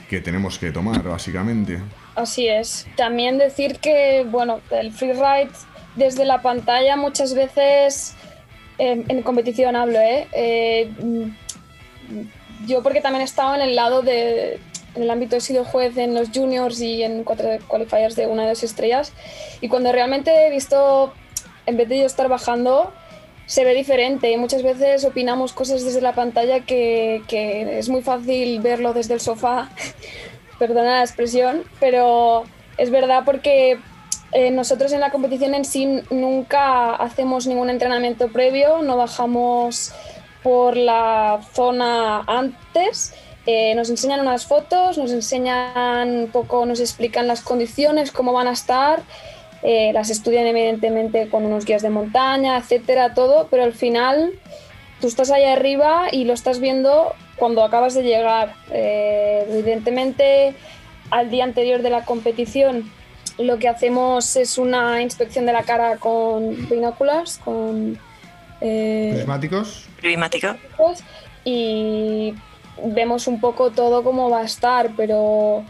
que 0.09 0.21
tenemos 0.21 0.57
que 0.57 0.71
tomar, 0.71 1.03
básicamente. 1.03 1.79
Así 2.15 2.47
es. 2.47 2.87
También 2.95 3.37
decir 3.37 3.77
que, 3.79 4.25
bueno, 4.29 4.61
el 4.71 4.91
freeride 4.91 5.51
desde 5.95 6.25
la 6.25 6.41
pantalla 6.41 6.95
muchas 6.95 7.33
veces, 7.35 8.15
en 8.77 9.21
competición 9.23 9.75
hablo, 9.75 9.99
¿eh? 9.99 10.27
¿eh? 10.33 10.91
Yo 12.65 12.83
porque 12.83 13.01
también 13.01 13.21
he 13.21 13.25
estado 13.25 13.55
en 13.55 13.61
el 13.61 13.75
lado 13.75 14.01
de, 14.01 14.59
en 14.95 15.03
el 15.03 15.09
ámbito 15.09 15.35
he 15.35 15.41
sido 15.41 15.63
juez 15.63 15.97
en 15.97 16.13
los 16.13 16.29
juniors 16.29 16.81
y 16.81 17.03
en 17.03 17.23
cuatro 17.23 17.49
qualifiers 17.67 18.15
de 18.15 18.27
una 18.27 18.43
de 18.43 18.49
las 18.49 18.63
estrellas 18.63 19.13
y 19.61 19.67
cuando 19.67 19.91
realmente 19.91 20.47
he 20.47 20.51
visto, 20.51 21.13
en 21.65 21.77
vez 21.77 21.89
de 21.89 21.99
yo 21.99 22.05
estar 22.05 22.27
bajando, 22.27 22.91
se 23.45 23.63
ve 23.63 23.73
diferente. 23.73 24.31
y 24.31 24.37
Muchas 24.37 24.63
veces 24.63 25.05
opinamos 25.05 25.53
cosas 25.53 25.83
desde 25.83 26.01
la 26.01 26.13
pantalla 26.13 26.61
que, 26.61 27.21
que 27.27 27.79
es 27.79 27.89
muy 27.89 28.01
fácil 28.01 28.59
verlo 28.59 28.93
desde 28.93 29.13
el 29.13 29.21
sofá 29.21 29.69
perdona 30.59 30.97
la 30.97 31.01
expresión, 31.01 31.63
pero 31.79 32.43
es 32.77 32.89
verdad 32.89 33.23
porque 33.25 33.79
eh, 34.31 34.51
nosotros 34.51 34.91
en 34.91 34.99
la 34.99 35.09
competición 35.09 35.55
en 35.55 35.65
sí 35.65 36.01
nunca 36.09 36.95
hacemos 36.95 37.47
ningún 37.47 37.69
entrenamiento 37.69 38.27
previo, 38.27 38.81
no 38.81 38.97
bajamos 38.97 39.93
por 40.43 40.75
la 40.75 41.39
zona 41.53 42.23
antes. 42.27 43.13
Eh, 43.45 43.73
nos 43.75 43.89
enseñan 43.89 44.19
unas 44.19 44.45
fotos, 44.45 44.97
nos 44.97 45.11
enseñan 45.11 46.09
un 46.09 46.27
poco, 46.27 46.65
nos 46.65 46.81
explican 46.81 47.27
las 47.27 47.41
condiciones, 47.41 48.11
cómo 48.11 48.33
van 48.33 48.47
a 48.47 48.51
estar, 48.51 49.01
eh, 49.63 49.91
las 49.93 50.09
estudian 50.09 50.45
evidentemente 50.45 51.29
con 51.29 51.45
unos 51.45 51.63
guías 51.63 51.81
de 51.81 51.89
montaña, 51.89 52.57
etcétera, 52.57 53.13
todo, 53.13 53.47
pero 53.49 53.63
al 53.63 53.71
final 53.71 54.33
tú 54.99 55.07
estás 55.07 55.31
ahí 55.31 55.45
arriba 55.45 56.07
y 56.11 56.25
lo 56.25 56.33
estás 56.33 56.59
viendo 56.59 57.13
cuando 57.37 57.63
acabas 57.63 57.93
de 57.93 58.03
llegar. 58.03 58.53
Evidentemente, 58.69 60.53
al 61.09 61.29
día 61.29 61.45
anterior 61.45 61.81
de 61.81 61.89
la 61.89 62.03
competición, 62.03 62.91
lo 63.37 63.57
que 63.59 63.67
hacemos 63.67 64.35
es 64.35 64.57
una 64.57 65.01
inspección 65.01 65.45
de 65.45 65.53
la 65.53 65.63
cara 65.63 65.97
con 65.97 66.67
binóculos, 66.69 67.39
con 67.43 67.99
eh, 68.61 69.11
prismáticos. 69.11 69.87
Y 71.43 72.33
vemos 72.83 73.27
un 73.27 73.39
poco 73.39 73.71
todo 73.71 74.03
cómo 74.03 74.29
va 74.29 74.41
a 74.41 74.45
estar, 74.45 74.91
pero 74.97 75.63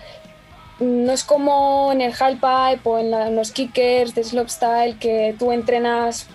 no 0.80 1.12
es 1.12 1.24
como 1.24 1.92
en 1.92 2.02
el 2.02 2.14
pipe 2.14 2.82
o 2.84 3.00
en, 3.00 3.36
los 3.36 3.52
kickers 3.52 4.14
de 4.16 4.24
slopestyle 4.24 4.98
que 5.00 5.36
tú 5.38 5.52
entrenas 5.52 6.28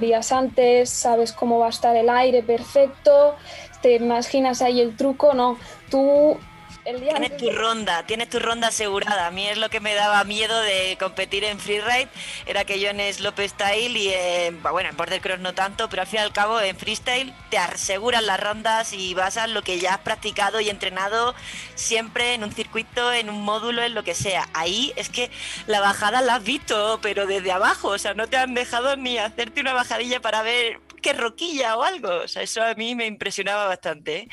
días 0.00 0.32
antes, 0.32 0.90
sabes 0.90 1.32
cómo 1.32 1.58
va 1.58 1.66
a 1.66 1.70
estar 1.70 1.96
el 1.96 2.08
aire 2.08 2.42
perfecto, 2.42 3.36
te 3.82 3.96
imaginas 3.96 4.62
ahí 4.62 4.80
el 4.80 4.96
truco, 4.96 5.34
no. 5.34 5.56
Tú 5.90 6.38
tienes 6.84 7.36
tu 7.36 7.50
ronda, 7.50 8.06
tienes 8.06 8.28
tu 8.28 8.38
ronda 8.38 8.68
asegurada. 8.68 9.26
A 9.26 9.30
mí 9.30 9.46
es 9.46 9.58
lo 9.58 9.68
que 9.68 9.80
me 9.80 9.94
daba 9.94 10.24
miedo 10.24 10.60
de 10.60 10.96
competir 10.98 11.44
en 11.44 11.58
freeride, 11.58 12.08
era 12.46 12.64
que 12.64 12.80
yo 12.80 12.90
en 12.90 13.00
slopestyle 13.12 13.96
y 13.96 14.12
en, 14.12 14.62
bueno, 14.62 14.88
en 14.88 14.96
border 14.96 15.20
cross 15.20 15.40
no 15.40 15.54
tanto, 15.54 15.88
pero 15.88 16.02
al 16.02 16.08
fin 16.08 16.20
y 16.20 16.22
al 16.22 16.32
cabo 16.32 16.60
en 16.60 16.76
freestyle 16.76 17.34
te 17.50 17.58
aseguran 17.58 18.26
las 18.26 18.40
rondas 18.40 18.92
y 18.92 19.14
basas 19.14 19.50
lo 19.50 19.62
que 19.62 19.78
ya 19.78 19.94
has 19.94 20.00
practicado 20.00 20.60
y 20.60 20.70
entrenado 20.70 21.34
siempre 21.74 22.34
en 22.34 22.44
un 22.44 22.52
circuito, 22.52 23.12
en 23.12 23.30
un 23.30 23.42
módulo, 23.42 23.82
en 23.82 23.94
lo 23.94 24.04
que 24.04 24.14
sea. 24.14 24.48
Ahí 24.54 24.92
es 24.96 25.08
que 25.08 25.30
la 25.66 25.80
bajada 25.80 26.20
la 26.20 26.36
has 26.36 26.44
visto, 26.44 26.98
pero 27.02 27.26
desde 27.26 27.52
abajo, 27.52 27.88
o 27.88 27.98
sea, 27.98 28.14
no 28.14 28.26
te 28.26 28.36
han 28.36 28.54
dejado 28.54 28.96
ni 28.96 29.18
hacerte 29.18 29.60
una 29.60 29.72
bajadilla 29.72 30.20
para 30.20 30.42
ver 30.42 30.80
qué 31.02 31.12
roquilla 31.12 31.76
o 31.76 31.82
algo. 31.82 32.10
O 32.24 32.28
sea, 32.28 32.42
eso 32.42 32.62
a 32.62 32.74
mí 32.74 32.94
me 32.94 33.06
impresionaba 33.06 33.66
bastante. 33.66 34.16
¿eh? 34.16 34.28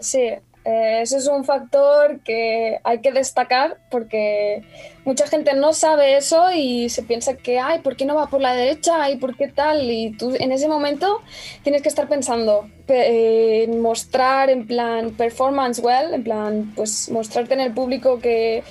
Sí, 0.00 0.30
eh, 0.66 1.02
eso 1.02 1.16
es 1.16 1.28
un 1.28 1.44
factor 1.44 2.18
que 2.24 2.80
hay 2.82 2.98
que 2.98 3.12
destacar 3.12 3.78
porque 3.88 4.64
mucha 5.04 5.28
gente 5.28 5.54
no 5.54 5.72
sabe 5.72 6.16
eso 6.16 6.50
y 6.52 6.88
se 6.88 7.04
piensa 7.04 7.36
que, 7.36 7.60
ay, 7.60 7.78
¿por 7.82 7.94
qué 7.94 8.04
no 8.04 8.16
va 8.16 8.26
por 8.26 8.40
la 8.40 8.52
derecha? 8.52 9.08
¿Y 9.08 9.16
por 9.16 9.36
qué 9.36 9.46
tal? 9.46 9.88
Y 9.88 10.16
tú 10.16 10.34
en 10.36 10.50
ese 10.50 10.66
momento 10.66 11.20
tienes 11.62 11.82
que 11.82 11.88
estar 11.88 12.08
pensando 12.08 12.68
en 12.88 13.80
mostrar 13.80 14.50
en 14.50 14.66
plan 14.66 15.12
performance 15.12 15.78
well, 15.78 16.12
en 16.12 16.24
plan, 16.24 16.72
pues 16.74 17.10
mostrarte 17.10 17.54
en 17.54 17.60
el 17.60 17.72
público 17.72 18.18
que 18.18 18.64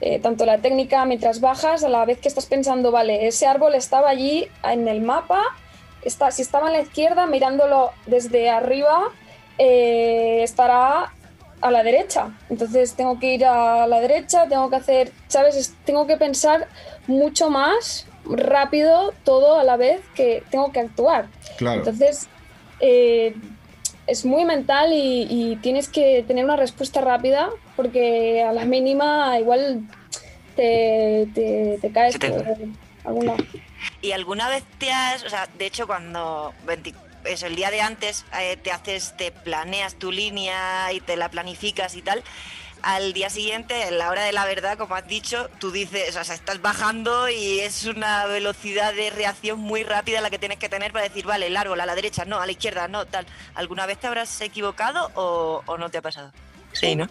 eh, 0.00 0.20
tanto 0.20 0.46
la 0.46 0.58
técnica 0.58 1.04
mientras 1.04 1.40
bajas, 1.40 1.82
a 1.82 1.88
la 1.88 2.04
vez 2.04 2.20
que 2.20 2.28
estás 2.28 2.46
pensando, 2.46 2.92
vale, 2.92 3.26
ese 3.26 3.48
árbol 3.48 3.74
estaba 3.74 4.08
allí 4.08 4.46
en 4.62 4.86
el 4.86 5.00
mapa, 5.00 5.42
está, 6.02 6.30
si 6.30 6.42
estaba 6.42 6.68
a 6.68 6.70
la 6.70 6.80
izquierda, 6.80 7.26
mirándolo 7.26 7.90
desde 8.06 8.50
arriba, 8.50 9.08
eh, 9.58 10.44
estará 10.44 11.12
a 11.60 11.70
la 11.70 11.82
derecha. 11.82 12.30
Entonces 12.48 12.94
tengo 12.94 13.18
que 13.18 13.34
ir 13.34 13.44
a 13.44 13.86
la 13.86 14.00
derecha, 14.00 14.46
tengo 14.48 14.70
que 14.70 14.76
hacer, 14.76 15.12
¿sabes? 15.28 15.74
Tengo 15.84 16.06
que 16.06 16.16
pensar 16.16 16.68
mucho 17.06 17.50
más 17.50 18.06
rápido 18.24 19.12
todo 19.24 19.58
a 19.58 19.64
la 19.64 19.76
vez 19.76 20.00
que 20.14 20.42
tengo 20.50 20.72
que 20.72 20.80
actuar. 20.80 21.28
Entonces 21.58 22.28
eh, 22.80 23.34
es 24.06 24.24
muy 24.24 24.44
mental 24.44 24.90
y, 24.92 25.58
tienes 25.62 25.88
que 25.88 26.24
tener 26.26 26.44
una 26.44 26.56
respuesta 26.56 27.00
rápida 27.00 27.50
porque 27.76 28.42
a 28.42 28.52
la 28.52 28.64
mínima 28.64 29.38
igual 29.38 29.82
te, 30.56 31.28
te, 31.34 31.90
caes 31.92 32.18
por 32.18 32.44
algún 33.04 33.26
lado. 33.26 33.44
¿Y 34.02 34.12
alguna 34.12 34.48
vez 34.48 34.64
te 34.78 34.90
has, 34.90 35.24
o 35.24 35.30
sea, 35.30 35.48
de 35.58 35.66
hecho 35.66 35.86
cuando 35.86 36.52
eso, 37.24 37.46
el 37.46 37.56
día 37.56 37.70
de 37.70 37.80
antes 37.80 38.24
eh, 38.38 38.56
te 38.56 38.72
haces, 38.72 39.16
te 39.16 39.30
planeas 39.30 39.94
tu 39.94 40.12
línea 40.12 40.92
y 40.92 41.00
te 41.00 41.16
la 41.16 41.30
planificas 41.30 41.94
y 41.94 42.02
tal. 42.02 42.22
Al 42.82 43.12
día 43.12 43.28
siguiente, 43.28 43.88
en 43.88 43.98
la 43.98 44.08
hora 44.08 44.24
de 44.24 44.32
la 44.32 44.46
verdad, 44.46 44.78
como 44.78 44.94
has 44.94 45.06
dicho, 45.06 45.50
tú 45.58 45.70
dices, 45.70 46.16
o 46.16 46.24
sea, 46.24 46.34
estás 46.34 46.62
bajando 46.62 47.28
y 47.28 47.60
es 47.60 47.84
una 47.84 48.24
velocidad 48.24 48.94
de 48.94 49.10
reacción 49.10 49.58
muy 49.58 49.82
rápida 49.82 50.22
la 50.22 50.30
que 50.30 50.38
tienes 50.38 50.58
que 50.58 50.70
tener 50.70 50.90
para 50.92 51.04
decir, 51.04 51.26
vale, 51.26 51.48
el 51.48 51.56
árbol 51.56 51.80
a 51.80 51.86
la 51.86 51.94
derecha, 51.94 52.24
no, 52.24 52.40
a 52.40 52.46
la 52.46 52.52
izquierda, 52.52 52.88
no, 52.88 53.04
tal. 53.04 53.26
¿Alguna 53.54 53.84
vez 53.84 53.98
te 53.98 54.06
habrás 54.06 54.40
equivocado 54.40 55.10
o, 55.14 55.76
no 55.76 55.90
te 55.90 55.98
ha 55.98 56.02
pasado? 56.02 56.32
Sí, 56.72 56.96
¿no? 56.96 57.06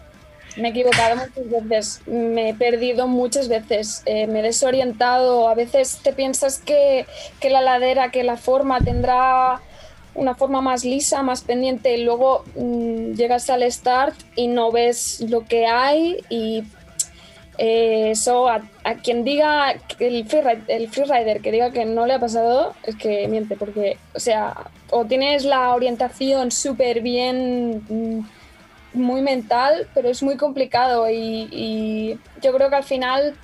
Me 0.56 0.68
he 0.68 0.70
equivocado 0.72 1.14
muchas 1.14 1.48
veces, 1.48 2.00
me 2.06 2.48
he 2.48 2.54
perdido 2.54 3.06
muchas 3.06 3.46
veces, 3.46 4.02
eh, 4.06 4.26
me 4.26 4.40
he 4.40 4.42
desorientado. 4.42 5.48
A 5.48 5.54
veces 5.54 6.00
te 6.02 6.12
piensas 6.12 6.58
que, 6.58 7.06
que, 7.38 7.50
la 7.50 7.60
ladera, 7.60 8.10
que 8.10 8.24
la 8.24 8.36
forma 8.36 8.80
tendrá 8.80 9.60
una 10.20 10.34
forma 10.34 10.60
más 10.60 10.84
lisa, 10.84 11.22
más 11.22 11.40
pendiente, 11.40 11.96
y 11.96 12.04
luego 12.04 12.44
mm, 12.54 13.14
llegas 13.14 13.48
al 13.48 13.62
start 13.72 14.14
y 14.36 14.48
no 14.48 14.70
ves 14.70 15.22
lo 15.22 15.46
que 15.46 15.66
hay 15.66 16.18
y 16.28 16.62
eh, 17.56 18.10
eso 18.10 18.46
a, 18.46 18.60
quien 19.02 19.24
diga 19.24 19.72
el 19.98 20.26
freerider, 20.26 20.64
el 20.68 20.90
freerider 20.90 21.40
que 21.40 21.52
diga 21.52 21.70
que 21.70 21.86
no 21.86 22.06
le 22.06 22.14
ha 22.14 22.20
pasado 22.20 22.74
es 22.84 22.96
que 22.96 23.28
miente 23.28 23.56
porque 23.56 23.96
o 24.14 24.20
sea 24.20 24.70
o 24.90 25.04
tienes 25.04 25.44
la 25.44 25.74
orientación 25.74 26.50
súper 26.50 27.00
bien 27.00 27.82
mm, 27.88 28.98
muy 28.98 29.22
mental 29.22 29.88
pero 29.94 30.10
es 30.10 30.22
muy 30.22 30.36
complicado 30.36 31.08
y, 31.10 32.18
yo 32.42 32.52
creo 32.54 32.68
que 32.68 32.76
al 32.76 32.84
final 32.84 33.34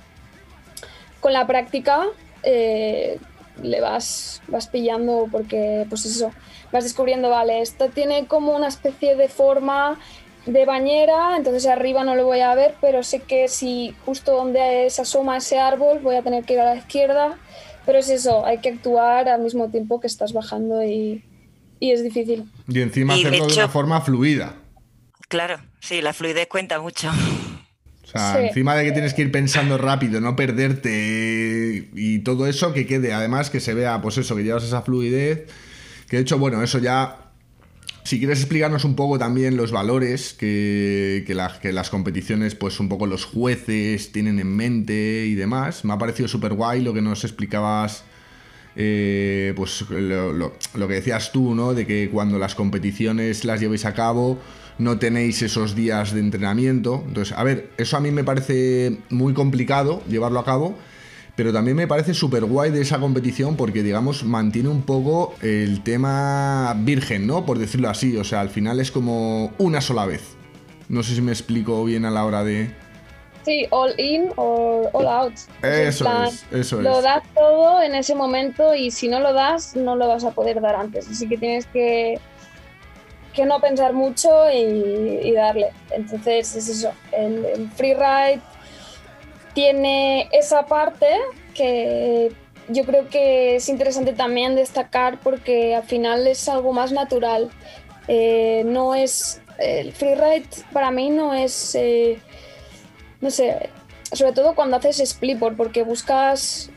con 1.19 1.33
la 1.33 1.45
práctica 1.47 2.05
eh, 2.43 3.19
le 3.61 3.81
vas, 3.81 4.41
vas 4.47 4.67
pillando 4.67 5.27
porque 5.31 5.85
pues 5.89 6.05
eso 6.05 6.31
vas 6.71 6.83
descubriendo, 6.83 7.29
vale, 7.29 7.61
esto 7.61 7.89
tiene 7.89 8.27
como 8.27 8.55
una 8.55 8.67
especie 8.67 9.15
de 9.15 9.29
forma 9.29 9.99
de 10.45 10.65
bañera, 10.65 11.35
entonces 11.35 11.65
arriba 11.65 12.03
no 12.03 12.15
lo 12.15 12.25
voy 12.25 12.39
a 12.39 12.55
ver, 12.55 12.75
pero 12.79 13.03
sé 13.03 13.19
que 13.21 13.47
si 13.47 13.93
justo 14.05 14.33
donde 14.33 14.89
se 14.89 15.01
asoma 15.01 15.37
ese 15.37 15.59
árbol 15.59 15.99
voy 15.99 16.15
a 16.15 16.21
tener 16.21 16.45
que 16.45 16.53
ir 16.53 16.59
a 16.61 16.65
la 16.65 16.75
izquierda 16.75 17.37
pero 17.87 17.99
es 17.99 18.09
eso, 18.09 18.45
hay 18.45 18.57
que 18.57 18.67
actuar 18.67 19.29
al 19.29 19.41
mismo 19.41 19.71
tiempo 19.71 20.01
que 20.01 20.07
estás 20.07 20.33
bajando 20.33 20.83
y, 20.83 21.23
y 21.79 21.91
es 21.91 22.03
difícil. 22.03 22.43
Y 22.67 22.81
encima 22.81 23.13
hacerlo 23.13 23.47
de 23.47 23.53
una 23.53 23.69
forma 23.69 24.01
fluida. 24.01 24.55
Claro, 25.29 25.57
sí, 25.79 26.01
la 26.01 26.11
fluidez 26.11 26.47
cuenta 26.47 26.81
mucho. 26.81 27.09
O 28.03 28.07
sea, 28.07 28.45
encima 28.45 28.75
de 28.75 28.83
que 28.83 28.91
tienes 28.91 29.13
que 29.13 29.21
ir 29.21 29.31
pensando 29.31 29.77
rápido, 29.77 30.19
no 30.19 30.35
perderte 30.35 31.89
y 31.93 32.19
todo 32.19 32.45
eso, 32.47 32.73
que 32.73 32.85
quede, 32.85 33.13
además 33.13 33.49
que 33.49 33.61
se 33.61 33.73
vea, 33.73 34.01
pues 34.01 34.17
eso, 34.17 34.35
que 34.35 34.43
llevas 34.43 34.65
esa 34.65 34.81
fluidez. 34.81 35.45
Que 36.07 36.17
de 36.17 36.21
hecho, 36.23 36.37
bueno, 36.37 36.61
eso 36.63 36.79
ya. 36.79 37.23
Si 38.03 38.19
quieres 38.19 38.39
explicarnos 38.39 38.85
un 38.85 38.95
poco 38.95 39.19
también 39.19 39.57
los 39.57 39.71
valores 39.71 40.33
que, 40.33 41.25
que, 41.27 41.73
las 41.73 41.89
competiciones, 41.89 42.55
pues 42.55 42.79
un 42.79 42.87
poco 42.87 43.05
los 43.05 43.25
jueces 43.25 44.13
tienen 44.13 44.39
en 44.39 44.47
mente 44.47 45.25
y 45.27 45.35
demás. 45.35 45.83
Me 45.83 45.91
ha 45.91 45.97
parecido 45.97 46.29
súper 46.29 46.53
guay 46.53 46.81
lo 46.81 46.93
que 46.93 47.01
nos 47.01 47.25
explicabas. 47.25 48.05
Eh, 48.77 49.53
pues 49.55 49.89
lo, 49.89 50.31
lo, 50.31 50.87
que 50.87 50.93
decías 50.93 51.31
tú, 51.33 51.53
¿no? 51.53 51.73
De 51.73 51.85
que 51.85 52.09
cuando 52.09 52.37
las 52.37 52.55
competiciones 52.55 53.43
las 53.43 53.59
llevéis 53.59 53.83
a 53.85 53.93
cabo, 53.93 54.39
no 54.77 54.99
tenéis 54.99 55.41
esos 55.41 55.75
días 55.75 56.13
de 56.13 56.19
entrenamiento. 56.19 57.03
Entonces, 57.07 57.35
a 57.37 57.43
ver, 57.43 57.71
eso 57.77 57.97
a 57.97 57.99
mí 57.99 58.11
me 58.11 58.23
parece 58.23 58.99
muy 59.09 59.33
complicado 59.33 60.03
llevarlo 60.07 60.39
a 60.39 60.45
cabo, 60.45 60.77
pero 61.37 61.53
también 61.53 61.77
me 61.77 61.87
parece 61.87 62.15
súper 62.15 62.45
guay 62.45 62.71
de 62.71 62.81
esa 62.81 62.99
competición 62.99 63.55
porque, 63.55 63.83
digamos, 63.83 64.23
mantiene 64.23 64.69
un 64.69 64.81
poco 64.81 65.35
el 65.43 65.83
tema 65.83 66.75
virgen, 66.79 67.27
¿no? 67.27 67.45
Por 67.45 67.59
decirlo 67.59 67.89
así, 67.89 68.17
o 68.17 68.23
sea, 68.23 68.41
al 68.41 68.49
final 68.49 68.79
es 68.79 68.89
como 68.89 69.53
una 69.59 69.79
sola 69.79 70.07
vez. 70.07 70.35
No 70.89 71.03
sé 71.03 71.13
si 71.13 71.21
me 71.21 71.31
explico 71.31 71.85
bien 71.85 72.05
a 72.05 72.11
la 72.11 72.25
hora 72.25 72.43
de... 72.43 72.71
Sí, 73.45 73.67
all 73.69 73.93
in 73.99 74.31
o 74.35 74.89
all 74.93 75.07
out. 75.07 75.33
Eso 75.61 76.11
es, 76.23 76.43
eso 76.51 76.79
es. 76.79 76.83
Lo 76.83 77.03
das 77.03 77.21
todo 77.35 77.83
en 77.83 77.93
ese 77.93 78.15
momento 78.15 78.73
y 78.73 78.89
si 78.89 79.07
no 79.07 79.19
lo 79.19 79.31
das, 79.31 79.75
no 79.75 79.95
lo 79.95 80.07
vas 80.07 80.23
a 80.23 80.31
poder 80.31 80.59
dar 80.59 80.75
antes. 80.75 81.07
Así 81.07 81.29
que 81.29 81.37
tienes 81.37 81.67
que 81.67 82.19
que 83.33 83.45
no 83.45 83.61
pensar 83.61 83.93
mucho 83.93 84.29
y, 84.51 85.31
darle. 85.33 85.67
Entonces 85.91 86.55
es 86.55 86.67
eso, 86.67 86.91
el, 87.11 87.45
el 87.45 87.69
freeride 87.69 88.41
tiene 89.57 90.29
esa 90.33 90.67
parte 90.67 91.07
que 91.55 92.31
yo 92.67 92.83
creo 92.83 93.09
que 93.09 93.55
es 93.55 93.69
interesante 93.69 94.13
también 94.13 94.53
destacar 94.53 95.19
porque 95.19 95.73
al 95.73 95.81
final 95.81 96.27
es 96.27 96.47
algo 96.47 96.73
más 96.73 96.91
natural. 96.91 97.49
Eh, 98.07 98.61
no 98.67 98.93
es. 98.93 99.41
El 99.57 99.93
freeride 99.93 100.47
para 100.71 100.91
mí 100.91 101.09
no 101.09 101.33
es. 101.33 101.73
Eh, 101.73 102.19
no 103.19 103.31
sé, 103.31 103.71
sobre 104.11 104.33
todo 104.33 104.53
cuando 104.53 104.77
haces 104.77 104.97
splitboard, 105.03 105.57
porque 105.57 105.81
buscas 105.81 106.69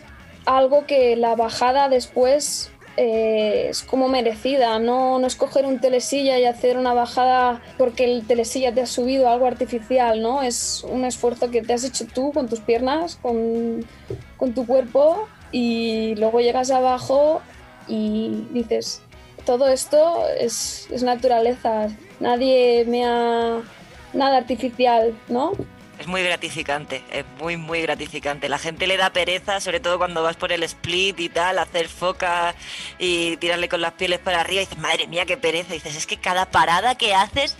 algo 0.46 0.86
que 0.86 1.16
la 1.16 1.36
bajada 1.36 1.90
después 1.90 2.70
eh, 2.96 3.68
es 3.70 3.82
como 3.82 4.08
merecida, 4.08 4.78
no, 4.78 5.18
no 5.18 5.26
es 5.26 5.36
coger 5.36 5.64
un 5.64 5.80
telesilla 5.80 6.38
y 6.38 6.44
hacer 6.44 6.76
una 6.76 6.92
bajada 6.92 7.62
porque 7.78 8.04
el 8.04 8.26
telesilla 8.26 8.72
te 8.72 8.82
ha 8.82 8.86
subido 8.86 9.28
algo 9.28 9.46
artificial, 9.46 10.20
¿no? 10.22 10.42
Es 10.42 10.84
un 10.84 11.04
esfuerzo 11.04 11.50
que 11.50 11.62
te 11.62 11.72
has 11.72 11.84
hecho 11.84 12.06
tú 12.06 12.32
con 12.32 12.48
tus 12.48 12.60
piernas, 12.60 13.16
con, 13.16 13.84
con 14.36 14.54
tu 14.54 14.66
cuerpo 14.66 15.28
y 15.52 16.14
luego 16.16 16.40
llegas 16.40 16.70
abajo 16.70 17.40
y 17.88 18.46
dices, 18.52 19.02
todo 19.44 19.68
esto 19.68 20.24
es, 20.38 20.88
es 20.90 21.02
naturaleza, 21.02 21.88
nadie 22.20 22.84
me 22.86 23.04
ha... 23.04 23.62
nada 24.12 24.36
artificial, 24.36 25.14
¿no? 25.28 25.52
Es 26.00 26.06
muy 26.06 26.22
gratificante, 26.22 27.02
es 27.12 27.26
muy, 27.38 27.58
muy 27.58 27.82
gratificante. 27.82 28.48
La 28.48 28.56
gente 28.56 28.86
le 28.86 28.96
da 28.96 29.10
pereza, 29.10 29.60
sobre 29.60 29.80
todo 29.80 29.98
cuando 29.98 30.22
vas 30.22 30.34
por 30.34 30.50
el 30.50 30.62
split 30.62 31.20
y 31.20 31.28
tal, 31.28 31.58
hacer 31.58 31.88
foca 31.88 32.54
y 32.98 33.36
tirarle 33.36 33.68
con 33.68 33.82
las 33.82 33.92
pieles 33.92 34.18
para 34.18 34.40
arriba. 34.40 34.62
Y 34.62 34.64
dices, 34.64 34.78
madre 34.78 35.06
mía, 35.08 35.26
qué 35.26 35.36
pereza. 35.36 35.74
Dices, 35.74 35.94
es 35.94 36.06
que 36.06 36.16
cada 36.16 36.46
parada 36.46 36.94
que 36.94 37.14
haces, 37.14 37.54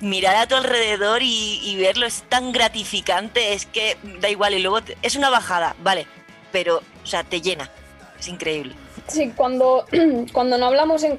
mirar 0.00 0.36
a 0.36 0.48
tu 0.48 0.54
alrededor 0.54 1.20
y, 1.22 1.76
verlo 1.78 2.06
es 2.06 2.22
tan 2.30 2.50
gratificante, 2.52 3.52
es 3.52 3.66
que 3.66 3.98
da 4.20 4.30
igual. 4.30 4.54
Y 4.54 4.60
luego 4.60 4.78
es 5.02 5.14
una 5.14 5.28
bajada, 5.28 5.76
vale, 5.82 6.06
pero, 6.50 6.78
o 7.02 7.06
sea, 7.06 7.24
te 7.24 7.42
llena. 7.42 7.70
Es 8.18 8.26
increíble. 8.26 8.74
Sí, 9.08 9.34
cuando, 9.36 9.84
cuando 10.32 10.56
no 10.56 10.64
hablamos 10.64 11.02
de, 11.02 11.18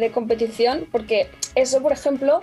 de 0.00 0.10
competición, 0.12 0.88
porque 0.90 1.30
eso, 1.54 1.80
por 1.80 1.92
ejemplo, 1.92 2.42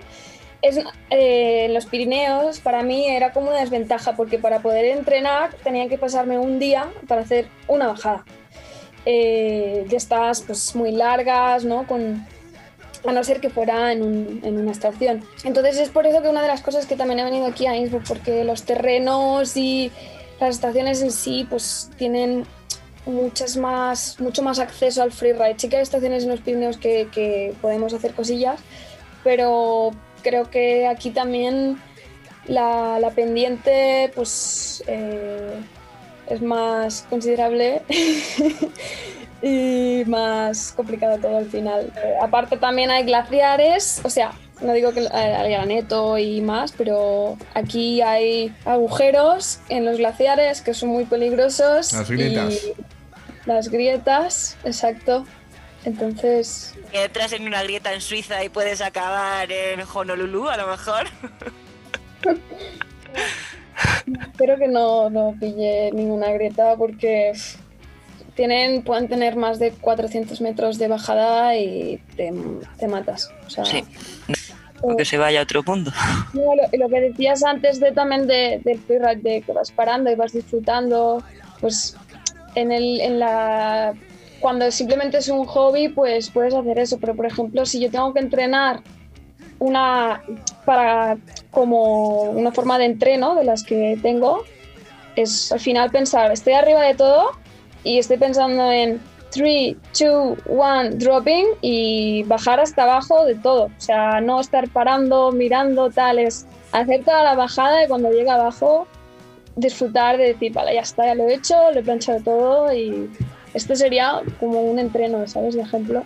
es, 0.62 0.78
eh, 1.10 1.68
los 1.70 1.86
Pirineos 1.86 2.60
para 2.60 2.82
mí 2.82 3.06
era 3.08 3.32
como 3.32 3.50
una 3.50 3.60
desventaja 3.60 4.16
porque 4.16 4.38
para 4.38 4.60
poder 4.60 4.84
entrenar 4.86 5.54
tenía 5.62 5.88
que 5.88 5.98
pasarme 5.98 6.38
un 6.38 6.58
día 6.58 6.88
para 7.06 7.22
hacer 7.22 7.48
una 7.68 7.88
bajada. 7.88 8.24
Eh, 9.08 9.84
de 9.88 9.96
estas 9.96 10.42
pues 10.42 10.74
muy 10.74 10.90
largas, 10.90 11.64
¿no? 11.64 11.86
Con, 11.86 12.26
a 13.06 13.12
no 13.12 13.22
ser 13.22 13.40
que 13.40 13.50
fuera 13.50 13.92
en, 13.92 14.02
un, 14.02 14.40
en, 14.42 14.58
una 14.58 14.72
estación. 14.72 15.22
Entonces 15.44 15.78
es 15.78 15.90
por 15.90 16.06
eso 16.06 16.22
que 16.22 16.28
una 16.28 16.42
de 16.42 16.48
las 16.48 16.60
cosas 16.60 16.86
que 16.86 16.96
también 16.96 17.20
he 17.20 17.24
venido 17.24 17.46
aquí 17.46 17.66
a 17.66 17.76
Innsbruck, 17.76 18.04
porque 18.08 18.42
los 18.42 18.64
terrenos 18.64 19.56
y 19.56 19.92
las 20.40 20.56
estaciones 20.56 21.02
en 21.02 21.12
sí 21.12 21.46
pues 21.48 21.88
tienen 21.96 22.46
muchas 23.06 23.56
más, 23.56 24.18
mucho 24.20 24.42
más 24.42 24.58
acceso 24.58 25.02
al 25.02 25.12
freeride. 25.12 25.54
Sí 25.56 25.68
que 25.68 25.76
hay 25.76 25.82
estaciones 25.82 26.24
en 26.24 26.30
los 26.30 26.40
Pirineos 26.40 26.76
que, 26.76 27.08
que 27.12 27.54
podemos 27.62 27.94
hacer 27.94 28.12
cosillas, 28.12 28.58
pero 29.22 29.92
creo 30.26 30.50
que 30.50 30.88
aquí 30.88 31.10
también 31.10 31.80
la, 32.48 33.12
pendiente 33.14 34.10
pues 34.12 34.82
eh, 34.88 35.54
es 36.28 36.42
más 36.42 37.06
considerable 37.08 37.82
y 39.42 40.02
más 40.06 40.72
complicado 40.72 41.18
todo 41.18 41.36
al 41.36 41.46
final. 41.46 41.92
Eh, 41.96 42.14
aparte 42.20 42.56
también 42.56 42.90
hay 42.90 43.04
glaciares, 43.04 44.00
o 44.02 44.10
sea, 44.10 44.32
no 44.60 44.72
digo 44.72 44.92
que 44.92 45.06
hay 45.12 45.52
graneto 45.52 46.18
y 46.18 46.40
más, 46.40 46.72
pero 46.72 47.38
aquí 47.54 48.02
hay 48.02 48.52
agujeros 48.64 49.60
en 49.68 49.84
los 49.84 49.98
glaciares 49.98 50.60
que 50.60 50.74
son 50.74 50.88
muy 50.88 51.04
peligrosos. 51.04 51.92
Las 51.92 52.10
grietas. 52.10 52.60
las 53.44 53.68
grietas, 53.68 54.56
exacto. 54.64 55.24
Entonces. 55.84 56.74
Que 56.96 57.04
entras 57.04 57.34
en 57.34 57.46
una 57.46 57.62
grieta 57.62 57.92
en 57.92 58.00
Suiza 58.00 58.42
y 58.42 58.48
puedes 58.48 58.80
acabar 58.80 59.52
en 59.52 59.82
Honolulu, 59.82 60.48
a 60.48 60.56
lo 60.56 60.66
mejor. 60.66 61.06
Espero 64.30 64.56
que 64.56 64.66
no, 64.66 65.10
no 65.10 65.34
pille 65.38 65.90
ninguna 65.92 66.32
grieta 66.32 66.74
porque 66.78 67.34
tienen, 68.34 68.82
pueden 68.82 69.08
tener 69.08 69.36
más 69.36 69.58
de 69.58 69.72
400 69.72 70.40
metros 70.40 70.78
de 70.78 70.88
bajada 70.88 71.54
y 71.54 72.00
te, 72.16 72.32
matas. 72.88 73.30
sí, 73.46 73.84
que 74.96 75.04
se 75.04 75.18
vaya 75.18 75.40
a 75.40 75.42
otro 75.42 75.62
lo, 75.66 76.78
lo, 76.78 76.88
que 76.88 77.00
decías 77.02 77.44
antes 77.44 77.78
de 77.78 77.92
también 77.92 78.26
de, 78.26 78.62
del 78.64 78.78
freeride, 78.78 79.20
de 79.20 79.42
que 79.42 79.52
vas 79.52 79.70
parando 79.70 80.10
y 80.10 80.14
vas 80.14 80.32
disfrutando, 80.32 81.22
pues 81.60 81.94
en, 82.54 82.72
el, 82.72 83.02
en 83.02 83.18
la 83.18 83.92
cuando 84.40 84.70
simplemente 84.70 85.18
es 85.18 85.28
un 85.28 85.44
hobby, 85.44 85.88
pues 85.88 86.30
puedes 86.30 86.54
hacer 86.54 86.78
eso. 86.78 86.98
Pero, 86.98 87.14
por 87.14 87.26
ejemplo, 87.26 87.66
si 87.66 87.80
yo 87.80 87.90
tengo 87.90 88.12
que 88.12 88.20
entrenar 88.20 88.80
una 89.58 90.22
para 90.64 91.16
como 91.50 92.22
una 92.22 92.52
forma 92.52 92.78
de 92.78 92.84
entreno 92.86 93.34
de 93.34 93.44
las 93.44 93.62
que 93.62 93.98
tengo, 94.02 94.44
es 95.14 95.50
al 95.52 95.60
final 95.60 95.90
pensar, 95.90 96.30
estoy 96.30 96.52
arriba 96.52 96.82
de 96.82 96.94
todo 96.94 97.30
y 97.82 97.98
estoy 97.98 98.18
pensando 98.18 98.70
en 98.70 99.00
3, 99.30 99.76
2, 99.98 100.38
1, 100.46 100.90
dropping 100.96 101.46
y 101.62 102.22
bajar 102.24 102.60
hasta 102.60 102.82
abajo 102.82 103.24
de 103.24 103.34
todo. 103.34 103.64
O 103.64 103.80
sea, 103.80 104.20
no 104.20 104.40
estar 104.40 104.68
parando, 104.68 105.32
mirando, 105.32 105.90
tal, 105.90 106.18
es 106.18 106.46
hacer 106.72 107.04
toda 107.04 107.22
la 107.22 107.34
bajada 107.34 107.84
y 107.84 107.88
cuando 107.88 108.10
llega 108.10 108.34
abajo 108.34 108.86
disfrutar 109.56 110.18
de 110.18 110.34
decir, 110.34 110.52
vale, 110.52 110.74
ya 110.74 110.82
está, 110.82 111.06
ya 111.06 111.14
lo 111.14 111.28
he 111.28 111.34
hecho, 111.34 111.54
lo 111.72 111.80
he 111.80 111.82
planchado 111.82 112.20
todo 112.20 112.74
y 112.74 113.10
esto 113.56 113.74
sería 113.74 114.20
como 114.38 114.60
un 114.60 114.78
entreno, 114.78 115.26
¿sabes? 115.26 115.54
De 115.54 115.62
ejemplo. 115.62 116.04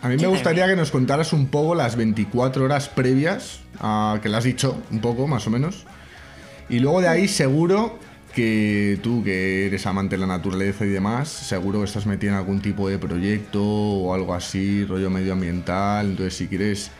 A 0.00 0.08
mí 0.08 0.16
me 0.16 0.26
gustaría 0.26 0.66
que 0.66 0.76
nos 0.76 0.90
contaras 0.90 1.32
un 1.32 1.46
poco 1.46 1.74
las 1.74 1.96
24 1.96 2.64
horas 2.64 2.88
previas, 2.88 3.60
a, 3.80 4.18
que 4.22 4.28
le 4.28 4.36
has 4.36 4.44
dicho 4.44 4.76
un 4.90 5.00
poco, 5.00 5.26
más 5.26 5.46
o 5.46 5.50
menos. 5.50 5.84
Y 6.70 6.78
luego 6.78 7.02
de 7.02 7.08
ahí 7.08 7.28
seguro 7.28 7.98
que 8.34 8.98
tú, 9.02 9.22
que 9.22 9.66
eres 9.66 9.86
amante 9.86 10.16
de 10.16 10.20
la 10.20 10.26
naturaleza 10.26 10.86
y 10.86 10.88
demás, 10.88 11.28
seguro 11.28 11.80
que 11.80 11.84
estás 11.84 12.06
metido 12.06 12.32
en 12.32 12.38
algún 12.38 12.60
tipo 12.60 12.88
de 12.88 12.98
proyecto 12.98 13.62
o 13.62 14.14
algo 14.14 14.34
así, 14.34 14.84
rollo 14.84 15.10
medioambiental. 15.10 16.06
Entonces, 16.06 16.34
si 16.34 16.48
quieres 16.48 16.90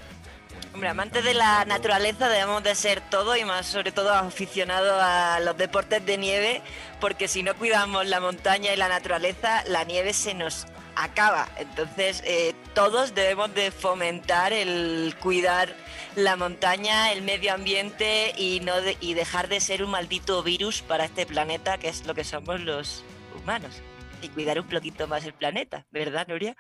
Hombre, 0.75 0.89
amantes 0.89 1.23
de 1.23 1.35
la 1.35 1.65
naturaleza 1.67 2.29
debemos 2.29 2.61
de 2.65 2.75
ser 2.75 3.01
todo 3.01 3.37
y 3.37 3.45
más 3.45 3.65
sobre 3.65 3.93
todo 3.93 4.13
aficionados 4.13 5.01
a 5.01 5.39
los 5.39 5.57
deportes 5.57 6.05
de 6.05 6.19
nieve, 6.19 6.63
porque 7.01 7.29
si 7.29 7.45
no 7.45 7.55
cuidamos 7.55 8.09
la 8.09 8.19
montaña 8.19 8.73
y 8.73 8.77
la 8.77 8.89
naturaleza, 8.89 9.63
la 9.69 9.85
nieve 9.85 10.13
se 10.13 10.35
nos 10.35 10.67
acaba. 10.97 11.49
Entonces, 11.59 12.25
eh, 12.27 12.57
todos 12.75 13.15
debemos 13.15 13.55
de 13.55 13.71
fomentar 13.71 14.53
el 14.53 15.15
cuidar 15.21 15.73
la 16.17 16.35
montaña, 16.35 17.13
el 17.13 17.23
medio 17.23 17.55
ambiente 17.55 18.33
y, 18.37 18.59
no 18.59 18.75
y 19.01 19.15
dejar 19.15 19.47
de 19.47 19.61
ser 19.61 19.85
un 19.85 19.93
maldito 19.93 20.43
virus 20.43 20.83
para 20.83 21.05
este 21.05 21.25
planeta, 21.25 21.79
que 21.79 21.89
es 21.89 22.05
lo 22.05 22.17
que 22.17 22.25
somos 22.25 22.61
los 22.61 23.05
humanos. 23.41 23.81
y 24.23 24.29
cuidar 24.31 24.59
un 24.59 24.67
poquito 24.67 25.07
más 25.07 25.25
el 25.25 25.35
planeta, 25.35 25.85
¿verdad, 25.93 26.27
Nuria? 26.27 26.57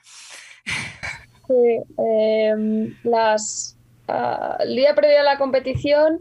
Sí, 1.46 1.78
em, 1.98 2.96
las, 3.04 3.73
ah, 4.08 4.56
el 4.60 4.76
día 4.76 4.94
previo 4.94 5.20
a 5.20 5.22
la 5.22 5.38
competición, 5.38 6.20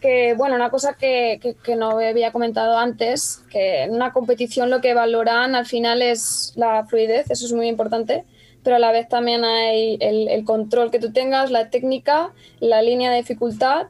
que 0.00 0.34
bueno, 0.34 0.56
una 0.56 0.70
cosa 0.70 0.94
que, 0.94 1.40
que, 1.62 1.76
no 1.76 1.98
había 1.98 2.32
comentado 2.32 2.78
antes, 2.78 3.42
que 3.50 3.82
en 3.82 3.94
una 3.94 4.12
competición 4.12 4.70
lo 4.70 4.80
que 4.80 4.94
valoran 4.94 5.54
al 5.54 5.66
final 5.66 6.02
es 6.02 6.52
la 6.56 6.84
fluidez, 6.86 7.30
eso 7.30 7.46
es 7.46 7.52
muy 7.52 7.68
importante, 7.68 8.24
pero 8.62 8.76
a 8.76 8.78
la 8.78 8.92
vez 8.92 9.08
también 9.08 9.44
hay 9.44 9.96
el, 10.00 10.28
el 10.28 10.44
control 10.44 10.90
que 10.90 10.98
tú 10.98 11.12
tengas, 11.12 11.50
la 11.50 11.70
técnica, 11.70 12.32
la 12.60 12.82
línea 12.82 13.10
de 13.10 13.18
dificultad 13.18 13.86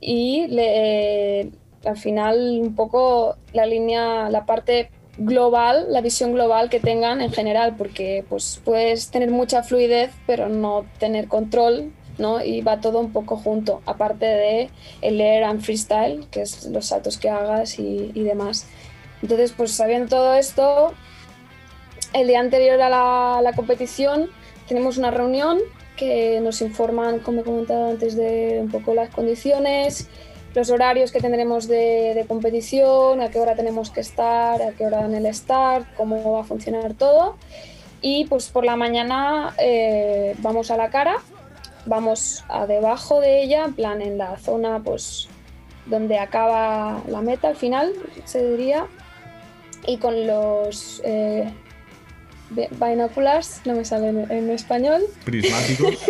y 0.00 0.46
le, 0.48 1.50
al 1.84 1.96
final 1.96 2.60
un 2.60 2.74
poco 2.74 3.36
la 3.52 3.66
línea, 3.66 4.28
la 4.30 4.46
parte 4.46 4.90
global, 5.18 5.86
la 5.90 6.00
visión 6.00 6.32
global 6.32 6.68
que 6.68 6.80
tengan 6.80 7.20
en 7.20 7.32
general, 7.32 7.74
porque 7.76 8.24
pues 8.28 8.60
puedes 8.64 9.10
tener 9.10 9.30
mucha 9.30 9.62
fluidez 9.62 10.12
pero 10.26 10.48
no 10.48 10.84
tener 10.98 11.28
control, 11.28 11.92
¿no? 12.18 12.42
Y 12.42 12.60
va 12.62 12.80
todo 12.80 13.00
un 13.00 13.12
poco 13.12 13.36
junto, 13.36 13.82
aparte 13.86 14.26
de 14.26 14.70
el 15.02 15.20
air 15.20 15.44
and 15.44 15.60
freestyle, 15.60 16.26
que 16.30 16.42
es 16.42 16.66
los 16.66 16.86
saltos 16.86 17.18
que 17.18 17.30
hagas 17.30 17.78
y, 17.78 18.10
y 18.14 18.22
demás. 18.22 18.66
Entonces, 19.22 19.52
pues 19.56 19.72
sabiendo 19.72 20.08
todo 20.08 20.34
esto, 20.34 20.94
el 22.12 22.28
día 22.28 22.40
anterior 22.40 22.80
a 22.80 22.88
la, 22.88 23.40
la, 23.42 23.52
competición 23.52 24.30
tenemos 24.68 24.98
una 24.98 25.10
reunión 25.10 25.58
que 25.96 26.40
nos 26.40 26.60
informan, 26.60 27.20
como 27.20 27.40
he 27.40 27.44
comentado 27.44 27.88
antes, 27.88 28.16
de 28.16 28.58
un 28.60 28.70
poco 28.70 28.94
las 28.94 29.10
condiciones, 29.10 30.08
los 30.56 30.70
horarios 30.70 31.12
que 31.12 31.20
tendremos 31.20 31.68
de, 31.68 32.24
competición, 32.26 33.20
a 33.20 33.30
qué 33.30 33.38
hora 33.38 33.54
tenemos 33.54 33.90
que 33.90 34.00
estar, 34.00 34.62
a 34.62 34.72
qué 34.72 34.86
hora 34.86 35.04
en 35.04 35.14
el 35.14 35.32
start, 35.34 35.86
cómo 35.96 36.32
va 36.32 36.40
a 36.40 36.44
funcionar 36.44 36.94
todo. 36.94 37.36
Y 38.00 38.24
pues 38.26 38.48
por 38.48 38.64
la 38.64 38.74
mañana 38.74 39.54
eh, 39.58 40.34
vamos 40.38 40.70
a 40.70 40.78
la 40.78 40.88
cara, 40.88 41.16
vamos 41.86 42.44
a 42.48 42.66
debajo 42.66 43.20
de 43.20 43.42
ella, 43.42 43.64
en 43.64 43.74
plan 43.74 44.02
en 44.02 44.18
la 44.18 44.38
zona 44.38 44.82
pues 44.82 45.28
donde 45.86 46.18
acaba 46.18 47.02
la 47.08 47.22
meta 47.22 47.48
al 47.48 47.56
final, 47.56 47.92
se 48.24 48.50
diría, 48.50 48.86
y 49.86 49.98
con 49.98 50.26
los 50.26 51.00
eh, 51.04 51.48
binoculars, 52.50 53.60
no 53.64 53.74
me 53.74 53.84
sale 53.84 54.08
en 54.08 54.50
español. 54.50 55.02
Prismáticos. 55.24 55.94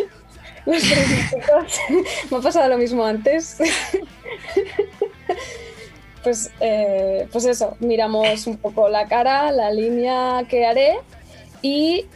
los 0.66 0.82
Me 2.30 2.36
ha 2.36 2.40
pasado 2.40 2.68
lo 2.68 2.78
mismo 2.78 3.04
antes. 3.04 3.58
pues, 6.24 6.50
eh, 6.60 7.28
pues 7.30 7.44
eso, 7.44 7.76
miramos 7.80 8.46
un 8.46 8.56
poco 8.56 8.88
la 8.88 9.06
cara, 9.06 9.52
la 9.52 9.70
línea 9.70 10.44
que 10.48 10.66
haré 10.66 10.98
y 11.62 12.06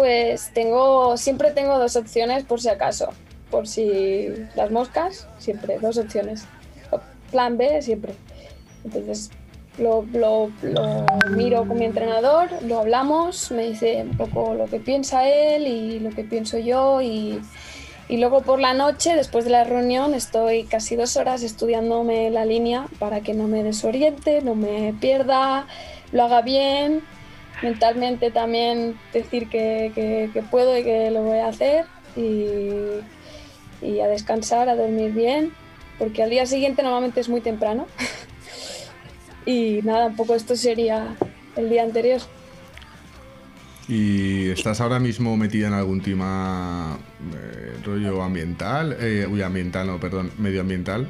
pues 0.00 0.50
tengo, 0.54 1.18
siempre 1.18 1.50
tengo 1.50 1.78
dos 1.78 1.94
opciones 1.94 2.42
por 2.44 2.58
si 2.58 2.70
acaso. 2.70 3.10
Por 3.50 3.68
si 3.68 4.28
las 4.54 4.70
moscas, 4.70 5.28
siempre, 5.36 5.78
dos 5.78 5.98
opciones. 5.98 6.46
Plan 7.30 7.58
B, 7.58 7.82
siempre. 7.82 8.14
Entonces, 8.82 9.30
lo, 9.76 10.06
lo, 10.14 10.50
miro 11.36 11.68
con 11.68 11.78
mi 11.78 11.84
entrenador, 11.84 12.48
lo 12.62 12.78
hablamos, 12.78 13.50
me 13.50 13.66
dice 13.66 14.02
un 14.02 14.16
poco 14.16 14.54
lo 14.54 14.64
que 14.68 14.80
piensa 14.80 15.28
él 15.28 15.66
y 15.66 16.00
lo 16.00 16.10
que 16.10 16.24
pienso 16.24 16.56
yo 16.56 17.02
y, 17.02 17.38
y 18.08 18.16
luego 18.16 18.40
por 18.40 18.58
la 18.58 18.72
noche, 18.72 19.14
después 19.14 19.44
de 19.44 19.50
la 19.50 19.64
reunión, 19.64 20.14
estoy 20.14 20.64
casi 20.64 20.96
dos 20.96 21.18
horas 21.18 21.42
estudiándome 21.42 22.30
la 22.30 22.46
línea 22.46 22.86
para 22.98 23.20
que 23.20 23.34
no 23.34 23.48
me 23.48 23.62
desoriente, 23.62 24.40
no 24.40 24.54
me 24.54 24.94
pierda, 24.98 25.66
lo 26.12 26.22
haga 26.22 26.40
bien, 26.40 27.02
mentalmente 27.62 28.30
también 28.30 28.98
decir 29.12 29.48
que, 29.48 29.92
que, 29.94 30.42
puedo 30.50 30.76
y 30.76 30.82
que 30.82 31.10
lo 31.10 31.22
voy 31.22 31.38
a 31.38 31.48
hacer 31.48 31.86
y, 32.16 33.00
y, 33.84 34.00
a 34.00 34.08
descansar, 34.08 34.68
a 34.68 34.76
dormir 34.76 35.12
bien, 35.12 35.52
porque 35.98 36.22
al 36.22 36.30
día 36.30 36.46
siguiente 36.46 36.82
normalmente 36.82 37.20
es 37.20 37.28
muy 37.28 37.40
temprano. 37.40 37.86
y 39.46 39.80
nada, 39.82 40.06
un 40.06 40.16
poco 40.16 40.34
esto 40.34 40.56
sería 40.56 41.16
el 41.56 41.70
día 41.70 41.82
anterior. 41.82 42.20
¿Y 43.88 44.50
estás 44.50 44.80
ahora 44.80 45.00
mismo 45.00 45.36
metida 45.36 45.66
en 45.66 45.74
algún 45.74 46.00
tema 46.00 46.96
eh, 47.34 47.76
rollo 47.84 48.22
ambiental? 48.22 48.96
Eh, 49.00 49.26
uy, 49.28 49.42
ambiental, 49.42 49.88
no, 49.88 49.98
perdón, 49.98 50.30
medioambiental. 50.38 51.08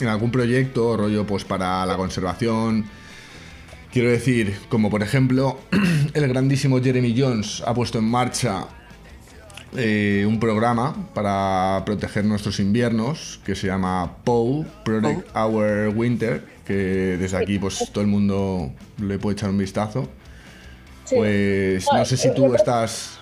¿En 0.00 0.08
algún 0.08 0.30
proyecto, 0.30 0.96
rollo 0.96 1.26
pues 1.26 1.44
para 1.44 1.84
la 1.84 1.98
conservación? 1.98 2.86
Quiero 3.92 4.10
decir, 4.10 4.56
como 4.68 4.90
por 4.90 5.02
ejemplo, 5.02 5.58
el 6.14 6.28
grandísimo 6.28 6.82
Jeremy 6.82 7.14
Jones 7.16 7.62
ha 7.66 7.72
puesto 7.74 7.98
en 7.98 8.04
marcha 8.04 8.66
eh, 9.76 10.24
un 10.26 10.40
programa 10.40 11.10
para 11.12 11.82
proteger 11.84 12.24
nuestros 12.24 12.60
inviernos 12.60 13.40
que 13.44 13.54
se 13.54 13.66
llama 13.66 14.16
POW, 14.24 14.64
Protect 14.84 15.36
Our 15.36 15.92
Winter, 15.94 16.42
que 16.64 17.16
desde 17.18 17.36
aquí 17.36 17.58
pues 17.58 17.90
todo 17.92 18.02
el 18.02 18.06
mundo 18.06 18.72
le 19.02 19.18
puede 19.18 19.34
echar 19.34 19.50
un 19.50 19.58
vistazo. 19.58 20.08
Pues 21.10 21.86
no, 21.92 22.04
sé 22.04 22.16
si 22.16 22.32
tú 22.34 22.54
estás... 22.54 23.18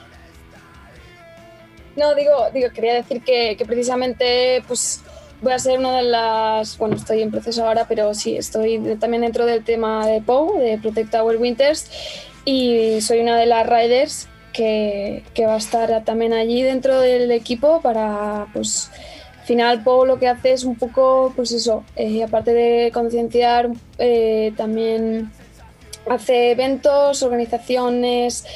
No, 1.96 2.14
digo, 2.14 2.32
digo 2.52 2.70
quería 2.72 2.94
decir 2.94 3.20
que, 3.22 3.62
precisamente 3.66 4.62
pues 4.66 5.02
voy 5.42 5.52
a 5.52 5.58
ser 5.58 5.78
una 5.78 5.96
de 5.96 6.04
las, 6.04 6.78
bueno, 6.78 6.96
estoy 6.96 7.22
en 7.22 7.30
proceso 7.30 7.66
ahora, 7.66 7.86
pero 7.88 8.14
sí, 8.14 8.36
estoy 8.36 8.96
también 8.98 9.22
dentro 9.22 9.46
del 9.46 9.64
tema 9.64 10.06
de 10.06 10.20
POW, 10.20 10.58
de 10.58 10.78
Protect 10.78 11.14
Our 11.14 11.36
Winters, 11.36 11.90
y 12.44 13.00
soy 13.00 13.20
una 13.20 13.38
de 13.38 13.46
las 13.46 13.66
riders 13.66 14.28
que, 14.52 15.22
que 15.34 15.46
va 15.46 15.54
a 15.54 15.58
estar 15.58 16.04
también 16.04 16.32
allí 16.32 16.62
dentro 16.62 17.00
del 17.00 17.30
equipo 17.30 17.80
para, 17.80 18.46
pues, 18.52 18.90
al 19.40 19.46
final 19.46 19.82
POW 19.82 20.06
lo 20.06 20.18
que 20.18 20.28
hace 20.28 20.52
es 20.52 20.64
un 20.64 20.76
poco, 20.76 21.32
pues 21.36 21.52
eso, 21.52 21.84
eh, 21.96 22.22
aparte 22.22 22.54
de 22.54 22.90
concienciar, 22.92 23.68
eh, 23.98 24.52
también 24.56 25.30
hace 26.08 26.52
eventos, 26.52 27.22
organizaciones, 27.22 28.46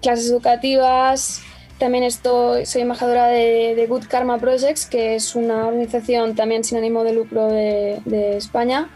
clases 0.00 0.30
educativas. 0.30 1.42
También 1.78 2.02
estoy, 2.02 2.66
soy 2.66 2.82
embajadora 2.82 3.28
de, 3.28 3.86
Good 3.88 4.06
Karma 4.08 4.38
Projects, 4.38 4.84
que 4.84 5.14
es 5.14 5.36
una 5.36 5.68
organización 5.68 6.34
también 6.34 6.64
sin 6.64 6.76
ánimo 6.76 7.04
de 7.04 7.12
lucro 7.12 7.46
de, 7.46 8.36
España. 8.36 8.88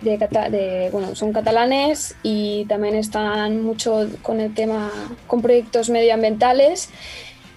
De, 0.00 0.88
bueno, 0.92 1.14
son 1.14 1.32
catalanes 1.32 2.16
y 2.22 2.64
también 2.66 2.94
están 2.96 3.62
mucho 3.62 4.08
con 4.22 4.40
el 4.40 4.54
tema, 4.54 4.90
con 5.26 5.42
proyectos 5.42 5.90
medioambientales. 5.90 6.90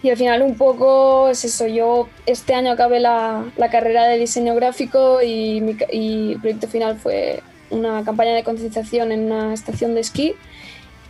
Y 0.01 0.09
al 0.09 0.17
final 0.17 0.41
un 0.41 0.55
poco 0.55 1.29
es 1.29 1.45
eso, 1.45 1.67
yo 1.67 2.07
este 2.27 2.53
año 2.53 2.71
acabé 2.71 2.99
la, 2.99 3.45
la 3.57 3.69
carrera 3.69 4.05
de 4.05 4.19
diseño 4.19 4.53
gráfico 4.53 5.21
y, 5.21 5.61
mi, 5.61 5.77
y 5.91 6.33
el 6.33 6.39
proyecto 6.39 6.67
final 6.67 6.97
fue 6.97 7.41
una 7.71 8.03
campaña 8.03 8.33
de 8.33 8.43
concienciación 8.43 9.11
en 9.11 9.31
una 9.31 9.53
estación 9.53 9.95
de 9.95 10.01
esquí 10.01 10.35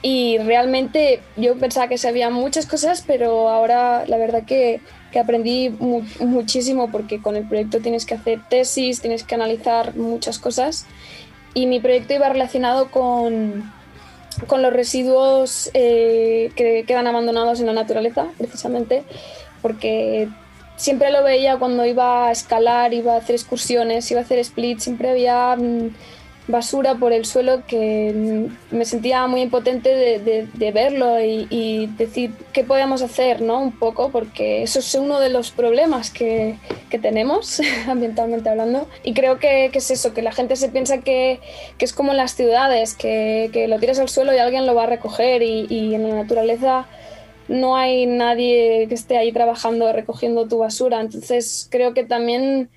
y 0.08 0.38
realmente 0.38 1.20
yo 1.36 1.56
pensaba 1.58 1.88
que 1.88 1.98
sabía 1.98 2.30
muchas 2.30 2.68
cosas, 2.68 3.04
pero 3.08 3.50
ahora 3.50 4.06
la 4.06 4.18
verdad 4.18 4.44
que, 4.44 4.80
que 5.12 5.18
aprendí 5.18 5.72
muchísimo 6.20 6.92
porque 6.92 7.20
con 7.20 7.36
el 7.36 7.48
proyecto 7.48 7.80
tienes 7.80 8.06
que 8.06 8.14
hacer 8.14 8.40
tesis, 8.48 9.02
tienes 9.02 9.24
que 9.24 9.34
analizar 9.34 9.96
muchas 9.96 10.38
cosas. 10.38 10.86
Y 11.56 11.66
mi 11.66 11.80
proyecto 11.80 12.14
iba 12.14 12.30
relacionado 12.30 12.92
con, 12.92 13.74
con 14.46 14.62
los 14.62 14.72
residuos 14.72 15.72
eh, 15.74 16.52
que 16.56 16.84
quedan 16.86 17.08
abandonados 17.08 17.60
en 17.60 17.66
la 17.66 17.74
naturaleza, 17.74 18.28
precisamente, 18.38 19.02
porque 19.64 20.30
siempre 20.76 21.10
lo 21.10 21.24
veía 21.24 21.58
cuando 21.58 21.84
iba 21.84 22.28
a 22.28 22.32
escalar, 22.32 22.94
iba 22.94 23.16
a 23.16 23.18
hacer 23.18 23.34
excursiones, 23.34 24.12
iba 24.12 24.20
a 24.20 24.24
hacer 24.24 24.46
splits, 24.46 24.84
siempre 24.84 25.10
había... 25.10 25.56
Mm, 25.56 25.96
basura 26.48 26.96
por 26.96 27.12
el 27.12 27.26
suelo 27.26 27.64
que 27.66 28.48
me 28.72 28.86
sentía 28.86 29.26
muy 29.28 29.42
impotente 29.42 29.90
de, 29.90 30.72
verlo 30.72 31.20
y, 31.22 31.88
decir 31.98 32.32
qué 32.54 32.64
podemos 32.64 33.02
hacer, 33.02 33.42
¿no? 33.42 33.62
Un 33.62 33.72
poco, 33.72 34.10
porque 34.12 34.62
eso 34.64 34.80
es 34.80 34.94
uno 34.96 35.20
de 35.20 35.30
los 35.30 35.52
problemas 35.52 36.12
que, 36.12 36.58
tenemos 37.02 37.60
ambientalmente 37.90 38.48
hablando. 38.48 38.88
Y 39.04 39.14
creo 39.14 39.38
que, 39.38 39.66
es 39.66 39.92
eso, 39.92 40.14
que 40.14 40.22
la 40.22 40.32
gente 40.32 40.56
se 40.56 40.70
piensa 40.70 41.00
que, 41.00 41.40
es 41.80 41.94
como 41.94 42.12
en 42.12 42.18
las 42.18 42.36
ciudades, 42.36 42.96
que, 42.96 43.50
que, 43.52 43.68
lo 43.68 43.80
tiras 43.80 44.00
al 44.00 44.10
suelo 44.10 44.34
y 44.34 44.38
alguien 44.38 44.66
lo 44.66 44.76
va 44.76 44.84
a 44.84 44.88
recoger 44.88 45.42
y, 45.42 45.68
y 45.70 45.94
en 45.94 46.08
la 46.10 46.16
naturaleza 46.16 46.88
no 47.48 47.76
hay 47.76 48.06
nadie 48.06 48.88
que 48.88 48.96
esté 48.96 49.18
ahí 49.18 49.32
trabajando 49.32 49.92
recogiendo 49.92 50.48
tu 50.48 50.60
basura. 50.60 51.02
Entonces 51.02 51.68
creo 51.70 51.94
que 51.94 52.04
también 52.04 52.70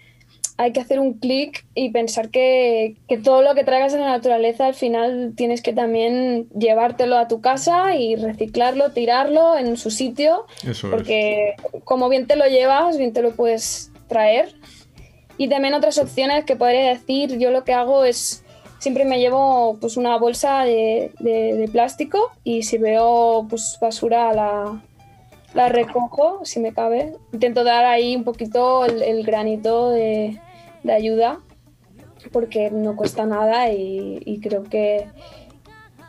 hay 0.61 0.73
que 0.73 0.81
hacer 0.81 0.99
un 0.99 1.15
clic 1.15 1.65
y 1.75 1.91
pensar 1.91 2.31
que, 2.31 2.97
que, 3.09 3.17
todo 3.17 3.43
lo 3.43 3.55
que 3.55 3.63
traigas 3.65 3.95
en 3.95 4.01
la 4.01 4.09
naturaleza 4.09 4.67
al 4.67 4.75
final 4.75 5.33
tienes 5.37 5.63
que 5.63 5.73
también 5.73 6.49
llevártelo 6.51 7.17
a 7.17 7.29
tu 7.29 7.41
casa 7.41 7.95
y 7.95 8.17
reciclarlo, 8.17 8.91
tirarlo 8.91 9.57
en 9.57 9.77
su 9.77 9.91
sitio. 9.91 10.47
porque 10.91 11.55
como 11.85 12.09
bien 12.09 12.27
te 12.27 12.35
lo 12.37 12.45
llevas, 12.47 12.99
bien 12.99 13.13
te 13.13 13.23
lo 13.23 13.31
puedes 13.37 13.93
traer. 14.09 14.53
Y 15.37 15.49
también 15.49 15.75
otras 15.75 15.97
opciones 15.99 16.45
que 16.45 16.57
podría 16.57 16.89
decir, 16.89 17.39
yo 17.39 17.53
lo 17.53 17.63
que 17.63 17.73
hago 17.73 18.05
es 18.05 18.45
siempre 18.81 19.05
me 19.05 19.21
llevo 19.21 19.77
pues 19.81 19.97
una 19.97 20.19
bolsa 20.19 20.65
de, 20.65 21.13
de- 21.21 21.55
de 21.55 21.69
plástico 21.69 22.33
y 22.43 22.63
si 22.65 22.79
veo 22.79 23.47
pues 23.49 23.79
basura 23.81 24.33
la, 24.33 24.83
la 25.55 25.69
recojo 25.69 26.41
si 26.45 26.59
me 26.59 26.73
cabe. 26.73 27.13
Intento 27.33 27.63
dar 27.63 27.85
ahí 27.85 28.17
un 28.17 28.25
poquito 28.25 28.85
el, 28.85 29.03
el 29.03 29.25
granito 29.25 29.91
de, 29.91 30.41
de 30.83 30.93
ayuda 30.93 31.41
porque 32.33 32.71
no 32.71 32.97
cuesta 32.97 33.27
nada 33.27 33.71
y, 33.71 34.41
creo 34.43 34.65
que, 34.65 35.07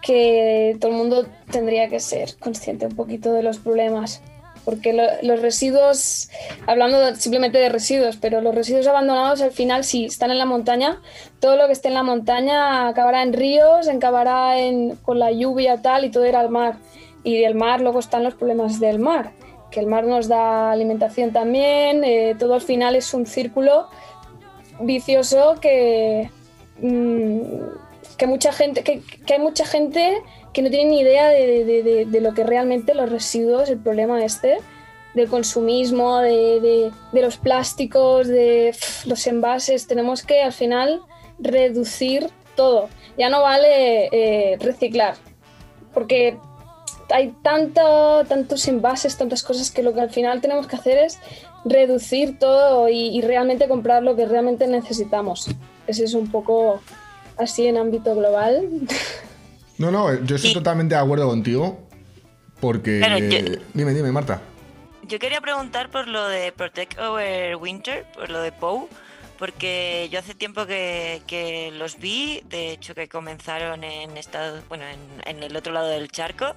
que 0.01 0.77
todo 0.79 0.91
el 0.91 0.97
mundo 0.97 1.25
tendría 1.51 1.87
que 1.89 1.99
ser 1.99 2.35
consciente 2.39 2.85
un 2.87 2.95
poquito 2.95 3.33
de 3.33 3.43
los 3.43 3.59
problemas. 3.59 4.21
Porque 4.65 4.93
lo- 4.93 5.03
los 5.23 5.41
residuos, 5.41 6.29
hablando 6.67 7.15
simplemente 7.15 7.57
de 7.57 7.69
residuos, 7.69 8.17
pero 8.17 8.41
los 8.41 8.53
residuos 8.53 8.85
abandonados 8.87 9.41
al 9.41 9.51
final, 9.51 9.83
si 9.83 10.05
están 10.05 10.31
en 10.31 10.37
la 10.37 10.45
montaña, 10.45 11.01
todo 11.39 11.55
lo 11.55 11.65
que 11.67 11.73
esté 11.73 11.87
en 11.87 11.93
la 11.95 12.03
montaña 12.03 12.87
acabará 12.87 13.23
en 13.23 13.33
ríos, 13.33 13.87
acabará 13.87 14.59
en, 14.59 14.95
con 14.97 15.17
la 15.17 15.31
lluvia 15.31 15.81
tal 15.81 16.05
y 16.05 16.11
todo 16.11 16.25
irá 16.27 16.41
al 16.41 16.49
mar. 16.49 16.75
Y 17.23 17.37
del 17.41 17.55
mar 17.55 17.81
luego 17.81 17.99
están 17.99 18.23
los 18.23 18.35
problemas 18.35 18.79
del 18.79 18.99
mar, 18.99 19.31
que 19.71 19.79
el 19.79 19.87
mar 19.87 20.05
nos 20.05 20.27
da 20.27 20.71
alimentación 20.71 21.31
también, 21.31 22.03
eh, 22.03 22.35
todo 22.37 22.53
al 22.53 22.61
final 22.61 22.95
es 22.95 23.13
un 23.13 23.25
círculo 23.25 23.87
vicioso 24.81 25.55
que, 25.61 26.29
mm, 26.79 27.41
que 28.17 28.27
mucha 28.27 28.51
gente, 28.51 28.83
que, 28.83 29.01
que 29.01 29.33
hay 29.33 29.39
mucha 29.39 29.65
gente 29.65 30.21
que 30.53 30.61
no 30.61 30.69
tiene 30.69 30.89
ni 30.89 30.99
idea 31.01 31.29
de, 31.29 32.05
de- 32.05 32.21
lo 32.21 32.33
que 32.33 32.43
realmente 32.43 32.93
los 32.93 33.09
residuos, 33.09 33.69
el 33.69 33.77
problema 33.79 34.23
este, 34.25 34.57
del 35.13 35.27
consumismo, 35.29 36.19
de, 36.19 36.91
los 37.13 37.37
plásticos, 37.37 38.27
de 38.27 38.75
los 39.05 39.27
envases. 39.27 39.87
Tenemos 39.87 40.23
que 40.23 40.41
al 40.41 40.53
final 40.53 41.01
reducir 41.37 42.29
todo. 42.55 42.89
Ya 43.17 43.29
no 43.29 43.41
vale 43.41 44.09
eh, 44.11 44.57
reciclar, 44.59 45.15
porque 45.93 46.37
hay 47.11 47.33
tanto, 47.43 48.23
tantos 48.27 48.67
envases, 48.67 49.17
tantas 49.17 49.43
cosas 49.43 49.71
que 49.71 49.83
lo 49.83 49.93
que 49.93 50.01
al 50.01 50.09
final 50.09 50.41
tenemos 50.41 50.67
que 50.67 50.75
hacer 50.75 50.97
es 50.97 51.19
reducir 51.65 52.39
todo 52.39 52.89
y, 52.89 53.07
y 53.17 53.21
realmente 53.21 53.67
comprar 53.67 54.03
lo 54.03 54.15
que 54.15 54.25
realmente 54.25 54.67
necesitamos. 54.67 55.49
Ese 55.87 56.03
es 56.05 56.13
un 56.13 56.29
poco 56.31 56.81
así 57.37 57.67
en 57.67 57.77
ámbito 57.77 58.15
global. 58.15 58.67
No, 59.77 59.91
no, 59.91 60.13
yo 60.25 60.35
estoy 60.35 60.51
Y- 60.51 60.53
totalmente 60.53 60.95
de 60.95 61.01
acuerdo 61.01 61.27
contigo. 61.27 61.79
Porque. 62.59 62.99
Claro, 62.99 63.17
yo- 63.19 63.59
Dime, 63.73 63.93
dime, 63.93 64.11
Marta. 64.11 64.41
Yo 65.03 65.17
quería 65.17 65.39
preguntar 65.41 65.89
por 65.89 66.07
lo 66.07 66.27
de 66.27 66.51
Protect 66.51 66.99
Our 66.99 67.55
Winter, 67.59 68.05
por 68.13 68.29
lo 68.29 68.41
de 68.41 68.51
POU, 68.51 68.87
porque 69.39 70.07
yo 70.11 70.19
hace 70.19 70.35
tiempo 70.35 70.65
que, 70.67 71.21
que 71.25 71.71
los 71.71 71.97
vi, 71.97 72.43
de 72.49 72.71
hecho 72.73 72.93
que 72.93 73.07
comenzaron 73.07 73.83
en 73.83 74.17
Estados, 74.17 74.61
bueno, 74.67 74.83
en, 74.85 74.99
en 75.37 75.41
el 75.43 75.55
otro 75.55 75.71
lado 75.73 75.87
del 75.87 76.11
charco. 76.11 76.53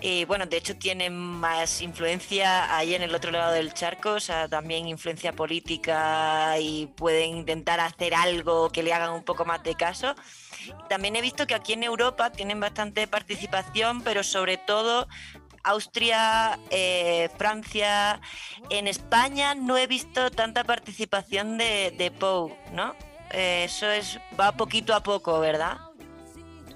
Y 0.00 0.24
bueno, 0.24 0.46
de 0.46 0.56
hecho 0.56 0.76
tienen 0.76 1.16
más 1.16 1.80
influencia 1.80 2.76
ahí 2.76 2.94
en 2.94 3.02
el 3.02 3.14
otro 3.14 3.30
lado 3.30 3.52
del 3.52 3.72
charco, 3.72 4.12
o 4.12 4.20
sea, 4.20 4.48
también 4.48 4.86
influencia 4.88 5.32
política 5.32 6.58
y 6.58 6.86
pueden 6.86 7.36
intentar 7.36 7.80
hacer 7.80 8.14
algo 8.14 8.70
que 8.70 8.82
le 8.82 8.92
hagan 8.92 9.12
un 9.12 9.24
poco 9.24 9.44
más 9.44 9.62
de 9.62 9.74
caso. 9.74 10.14
También 10.88 11.16
he 11.16 11.20
visto 11.20 11.46
que 11.46 11.54
aquí 11.54 11.74
en 11.74 11.82
Europa 11.82 12.30
tienen 12.30 12.60
bastante 12.60 13.06
participación, 13.06 14.02
pero 14.02 14.22
sobre 14.22 14.56
todo 14.56 15.06
Austria, 15.64 16.58
eh, 16.70 17.30
Francia. 17.36 18.20
En 18.70 18.86
España 18.86 19.54
no 19.54 19.76
he 19.76 19.86
visto 19.86 20.30
tanta 20.30 20.62
participación 20.64 21.58
de, 21.58 21.94
de 21.96 22.10
POU, 22.10 22.54
¿no? 22.72 22.94
Eh, 23.30 23.64
eso 23.64 23.90
es 23.90 24.20
va 24.38 24.52
poquito 24.52 24.94
a 24.94 25.02
poco, 25.02 25.40
¿verdad? 25.40 25.78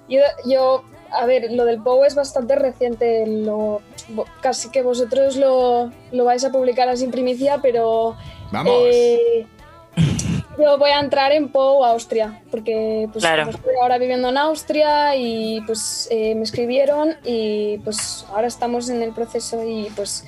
Yo, 0.09 0.21
yo, 0.45 0.83
a 1.11 1.25
ver, 1.25 1.51
lo 1.51 1.65
del 1.65 1.81
POU 1.81 2.03
es 2.05 2.15
bastante 2.15 2.55
reciente, 2.55 3.25
lo, 3.27 3.81
casi 4.41 4.69
que 4.69 4.81
vosotros 4.81 5.35
lo, 5.37 5.91
lo 6.11 6.25
vais 6.25 6.43
a 6.45 6.51
publicar 6.51 6.87
así 6.89 7.05
en 7.05 7.11
primicia, 7.11 7.59
pero 7.61 8.15
Vamos. 8.51 8.73
eh, 8.91 9.45
yo 10.57 10.77
voy 10.77 10.89
a 10.91 10.99
entrar 10.99 11.31
en 11.31 11.49
POU 11.49 11.83
Austria, 11.85 12.41
porque 12.51 13.07
pues, 13.11 13.23
Claro. 13.23 13.49
estoy 13.49 13.73
ahora 13.81 13.97
viviendo 13.97 14.29
en 14.29 14.37
Austria 14.37 15.15
y 15.15 15.61
pues 15.61 16.07
eh, 16.11 16.35
me 16.35 16.43
escribieron 16.43 17.15
y 17.23 17.77
pues 17.79 18.25
ahora 18.33 18.47
estamos 18.47 18.89
en 18.89 19.01
el 19.01 19.13
proceso 19.13 19.63
y 19.63 19.89
pues 19.95 20.25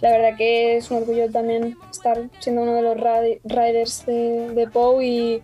la 0.00 0.10
verdad 0.10 0.36
que 0.36 0.76
es 0.76 0.90
un 0.90 0.98
orgullo 0.98 1.30
también 1.30 1.76
estar 1.90 2.18
siendo 2.40 2.62
uno 2.62 2.74
de 2.74 2.82
los 2.82 2.96
riders 3.44 4.04
de, 4.06 4.50
de 4.50 4.66
POU 4.68 5.00
y, 5.02 5.42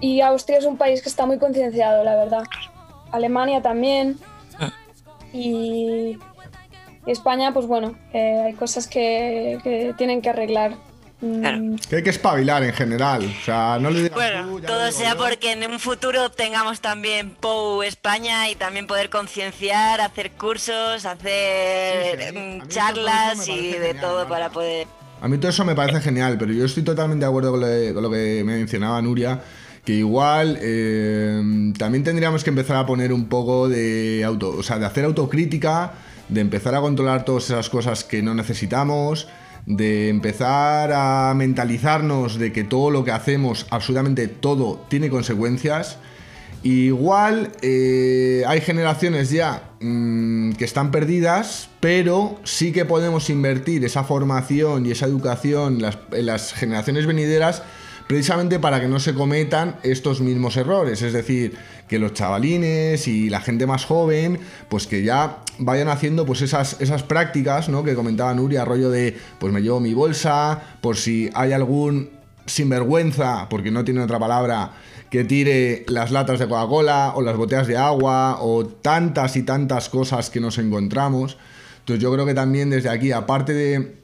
y 0.00 0.20
Austria 0.20 0.58
es 0.58 0.64
un 0.64 0.76
país 0.76 1.02
que 1.02 1.08
está 1.08 1.24
muy 1.26 1.38
concienciado, 1.38 2.04
la 2.04 2.14
verdad. 2.16 2.42
Alemania 3.16 3.62
también. 3.62 4.18
Y, 5.32 6.18
y 7.06 7.10
España, 7.10 7.52
pues 7.52 7.66
bueno, 7.66 7.96
eh, 8.12 8.42
hay 8.46 8.52
cosas 8.54 8.86
que, 8.86 9.58
que 9.64 9.94
tienen 9.96 10.22
que 10.22 10.30
arreglar. 10.30 10.72
Mm, 11.20 11.40
Claro. 11.40 11.62
Que 11.88 11.96
hay 11.96 12.02
que 12.02 12.10
espabilar 12.10 12.62
en 12.64 12.72
general. 12.72 13.24
O 13.24 13.44
sea, 13.44 13.78
no 13.80 13.88
le 13.90 14.02
digas. 14.02 14.10
tú, 14.10 14.16
Bueno, 14.16 14.60
todo 14.66 14.86
digo 14.86 14.92
sea 14.98 15.12
yo. 15.14 15.18
porque 15.18 15.52
en 15.52 15.70
un 15.70 15.80
futuro 15.80 16.30
tengamos 16.30 16.80
también 16.80 17.30
POU 17.30 17.82
España 17.82 18.48
y 18.50 18.56
también 18.56 18.86
poder 18.86 19.10
concienciar, 19.10 20.00
hacer 20.00 20.32
cursos, 20.32 21.06
hacer 21.06 22.18
Sí, 22.18 22.26
sí. 22.28 22.32
mm, 22.32 22.38
A 22.38 22.42
mí 22.42 22.58
todo 22.60 22.68
charlas 22.68 23.38
eso 23.40 23.52
me 23.52 23.58
y 23.58 23.60
parece 23.62 23.78
de 23.80 23.86
genial, 23.86 24.00
todo 24.06 24.28
para 24.28 24.50
poder... 24.50 24.86
A 25.22 25.28
mí 25.28 25.38
todo 25.38 25.48
eso 25.50 25.64
me 25.64 25.74
parece 25.74 26.00
genial, 26.02 26.36
pero 26.38 26.52
yo 26.52 26.66
estoy 26.66 26.82
totalmente 26.82 27.24
de 27.24 27.28
acuerdo 27.30 27.52
con 27.52 27.60
lo, 27.60 27.66
de- 27.66 27.94
con 27.94 28.02
lo 28.02 28.10
que 28.10 28.42
me 28.44 28.56
mencionaba 28.56 29.00
Nuria, 29.00 29.40
que 29.84 29.92
igual 29.92 30.58
eh, 30.62 31.72
también 31.78 32.04
tendríamos 32.04 32.42
que 32.42 32.50
empezar 32.50 32.76
a 32.76 32.86
poner 32.86 33.12
un 33.12 33.26
poco 33.26 33.68
de 33.68 34.22
auto, 34.24 34.50
o 34.50 34.62
sea, 34.62 34.78
de 34.78 34.86
hacer 34.86 35.04
autocrítica, 35.04 35.92
de 36.28 36.40
empezar 36.40 36.74
a 36.74 36.80
controlar 36.80 37.24
todas 37.24 37.44
esas 37.44 37.68
cosas 37.68 38.02
que 38.02 38.22
no 38.22 38.34
necesitamos, 38.34 39.28
de 39.66 40.08
empezar 40.08 40.90
a 40.92 41.34
mentalizarnos 41.36 42.38
de 42.38 42.52
que 42.52 42.64
todo 42.64 42.90
lo 42.90 43.04
que 43.04 43.10
hacemos, 43.10 43.66
absolutamente 43.70 44.26
todo, 44.28 44.84
tiene 44.88 45.10
consecuencias. 45.10 45.98
Igual 46.62 47.52
eh, 47.60 48.42
hay 48.46 48.62
generaciones 48.62 49.28
ya 49.28 49.70
mm, 49.80 50.52
que 50.52 50.64
están 50.64 50.90
perdidas, 50.90 51.68
pero 51.80 52.40
sí 52.44 52.72
que 52.72 52.86
podemos 52.86 53.28
invertir 53.28 53.84
esa 53.84 54.02
formación 54.02 54.86
y 54.86 54.92
esa 54.92 55.04
educación 55.04 55.84
en 56.12 56.24
las 56.24 56.54
generaciones 56.54 57.04
venideras 57.04 57.62
precisamente 58.06 58.58
para 58.58 58.80
que 58.80 58.88
no 58.88 59.00
se 59.00 59.14
cometan 59.14 59.76
estos 59.82 60.20
mismos 60.20 60.56
errores. 60.56 61.02
Es 61.02 61.12
decir, 61.12 61.56
que 61.88 61.98
los 61.98 62.12
chavalines 62.12 63.08
y 63.08 63.30
la 63.30 63.40
gente 63.40 63.66
más 63.66 63.84
joven, 63.84 64.38
pues 64.68 64.86
que 64.86 65.02
ya 65.02 65.38
vayan 65.58 65.88
haciendo 65.88 66.26
pues 66.26 66.42
esas, 66.42 66.80
esas 66.80 67.02
prácticas, 67.02 67.68
¿no? 67.68 67.84
Que 67.84 67.94
comentaba 67.94 68.34
Nuria, 68.34 68.64
rollo 68.64 68.90
de, 68.90 69.16
pues 69.38 69.52
me 69.52 69.60
llevo 69.60 69.80
mi 69.80 69.94
bolsa, 69.94 70.62
por 70.80 70.96
si 70.96 71.30
hay 71.34 71.52
algún 71.52 72.10
sinvergüenza, 72.46 73.48
porque 73.48 73.70
no 73.70 73.84
tiene 73.84 74.02
otra 74.02 74.18
palabra, 74.18 74.72
que 75.10 75.24
tire 75.24 75.84
las 75.88 76.10
latas 76.10 76.40
de 76.40 76.48
Coca-Cola 76.48 77.12
o 77.14 77.22
las 77.22 77.36
botellas 77.36 77.66
de 77.66 77.76
agua 77.76 78.38
o 78.40 78.66
tantas 78.66 79.36
y 79.36 79.42
tantas 79.42 79.88
cosas 79.88 80.28
que 80.28 80.40
nos 80.40 80.58
encontramos. 80.58 81.38
Entonces 81.80 82.02
yo 82.02 82.12
creo 82.12 82.26
que 82.26 82.34
también 82.34 82.70
desde 82.70 82.88
aquí, 82.88 83.12
aparte 83.12 83.52
de, 83.52 84.03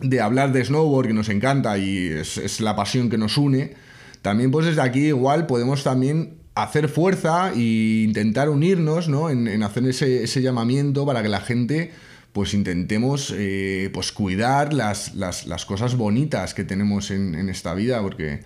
de 0.00 0.20
hablar 0.20 0.52
de 0.52 0.64
snowboard, 0.64 1.08
que 1.08 1.12
nos 1.14 1.28
encanta 1.28 1.76
y 1.78 2.08
es, 2.08 2.38
es 2.38 2.60
la 2.60 2.74
pasión 2.76 3.10
que 3.10 3.18
nos 3.18 3.36
une, 3.36 3.74
también 4.22 4.50
pues 4.50 4.66
desde 4.66 4.82
aquí 4.82 5.06
igual 5.08 5.46
podemos 5.46 5.82
también 5.84 6.34
hacer 6.54 6.88
fuerza 6.88 7.52
e 7.54 8.04
intentar 8.08 8.48
unirnos 8.48 9.08
¿no? 9.08 9.30
en, 9.30 9.46
en 9.48 9.62
hacer 9.62 9.86
ese, 9.86 10.24
ese 10.24 10.42
llamamiento 10.42 11.06
para 11.06 11.22
que 11.22 11.28
la 11.28 11.40
gente 11.40 11.92
pues 12.32 12.54
intentemos 12.54 13.34
eh, 13.36 13.90
pues 13.92 14.12
cuidar 14.12 14.72
las, 14.72 15.14
las, 15.14 15.46
las 15.46 15.64
cosas 15.64 15.96
bonitas 15.96 16.54
que 16.54 16.64
tenemos 16.64 17.10
en, 17.10 17.34
en 17.34 17.48
esta 17.48 17.74
vida, 17.74 18.00
porque 18.02 18.40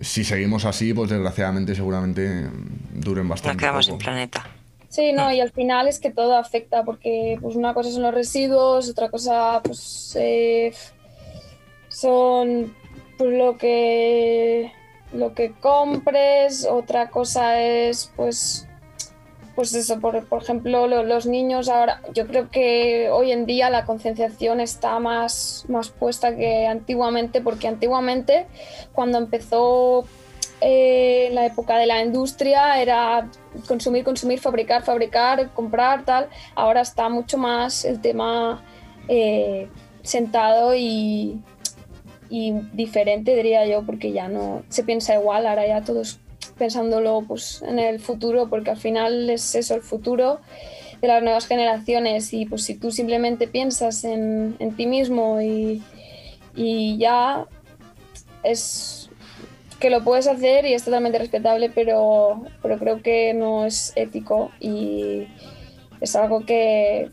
si 0.00 0.22
seguimos 0.24 0.64
así, 0.64 0.94
pues 0.94 1.10
desgraciadamente 1.10 1.74
seguramente 1.74 2.46
duren 2.94 3.24
Nos 3.24 3.30
bastante. 3.30 3.58
quedamos 3.60 3.86
poco. 3.86 3.98
en 3.98 4.04
planeta. 4.04 4.46
Sí, 4.88 5.12
no, 5.12 5.30
y 5.32 5.40
al 5.40 5.50
final 5.52 5.86
es 5.86 6.00
que 6.00 6.10
todo 6.10 6.36
afecta, 6.36 6.82
porque 6.84 7.38
pues 7.42 7.56
una 7.56 7.74
cosa 7.74 7.90
son 7.90 8.02
los 8.02 8.14
residuos, 8.14 8.88
otra 8.88 9.10
cosa 9.10 9.60
pues 9.62 10.16
eh, 10.18 10.72
son 11.88 12.74
pues 13.16 13.30
lo 13.36 13.56
que 13.58 14.72
lo 15.12 15.34
que 15.34 15.52
compres, 15.52 16.66
otra 16.70 17.10
cosa 17.10 17.60
es 17.60 18.12
pues 18.16 18.64
pues 19.54 19.74
eso, 19.74 19.98
por, 19.98 20.24
por 20.28 20.40
ejemplo, 20.40 20.86
lo- 20.86 21.02
los 21.02 21.26
niños 21.26 21.68
ahora, 21.68 22.00
yo 22.14 22.28
creo 22.28 22.48
que 22.48 23.10
hoy 23.10 23.32
en 23.32 23.44
día 23.44 23.70
la 23.70 23.84
concienciación 23.86 24.60
está 24.60 25.00
más, 25.00 25.64
más 25.68 25.88
puesta 25.90 26.36
que 26.36 26.68
antiguamente, 26.68 27.40
porque 27.40 27.66
antiguamente 27.66 28.46
cuando 28.92 29.18
empezó 29.18 30.04
eh, 30.60 31.30
la 31.32 31.46
época 31.46 31.76
de 31.78 31.86
la 31.86 32.02
industria 32.02 32.80
era 32.80 33.28
consumir, 33.66 34.04
consumir, 34.04 34.40
fabricar, 34.40 34.82
fabricar, 34.82 35.52
comprar, 35.54 36.04
tal. 36.04 36.28
Ahora 36.54 36.80
está 36.80 37.08
mucho 37.08 37.38
más 37.38 37.84
el 37.84 38.00
tema 38.00 38.62
eh, 39.08 39.68
sentado 40.02 40.74
y, 40.74 41.40
y 42.28 42.52
diferente, 42.72 43.34
diría 43.36 43.66
yo, 43.66 43.84
porque 43.84 44.12
ya 44.12 44.28
no 44.28 44.62
se 44.68 44.82
piensa 44.82 45.14
igual, 45.14 45.46
ahora 45.46 45.66
ya 45.66 45.82
todo 45.82 46.02
es 46.02 46.18
pensándolo 46.56 47.24
pues, 47.26 47.62
en 47.62 47.78
el 47.78 48.00
futuro, 48.00 48.48
porque 48.48 48.70
al 48.70 48.76
final 48.76 49.30
es 49.30 49.54
eso, 49.54 49.74
el 49.74 49.82
futuro 49.82 50.40
de 51.00 51.08
las 51.08 51.22
nuevas 51.22 51.46
generaciones. 51.46 52.32
Y 52.32 52.46
pues 52.46 52.64
si 52.64 52.74
tú 52.74 52.90
simplemente 52.90 53.46
piensas 53.46 54.04
en, 54.04 54.56
en 54.58 54.76
ti 54.76 54.86
mismo 54.86 55.40
y, 55.40 55.82
y 56.56 56.98
ya 56.98 57.46
es 58.42 59.07
que 59.78 59.90
lo 59.90 60.02
puedes 60.02 60.26
hacer 60.26 60.66
y 60.66 60.74
es 60.74 60.84
totalmente 60.84 61.18
respetable, 61.18 61.70
pero, 61.70 62.42
pero 62.62 62.78
creo 62.78 63.02
que 63.02 63.34
no 63.34 63.64
es 63.64 63.92
ético 63.96 64.50
y 64.60 65.28
es 66.00 66.16
algo 66.16 66.44
que, 66.44 67.10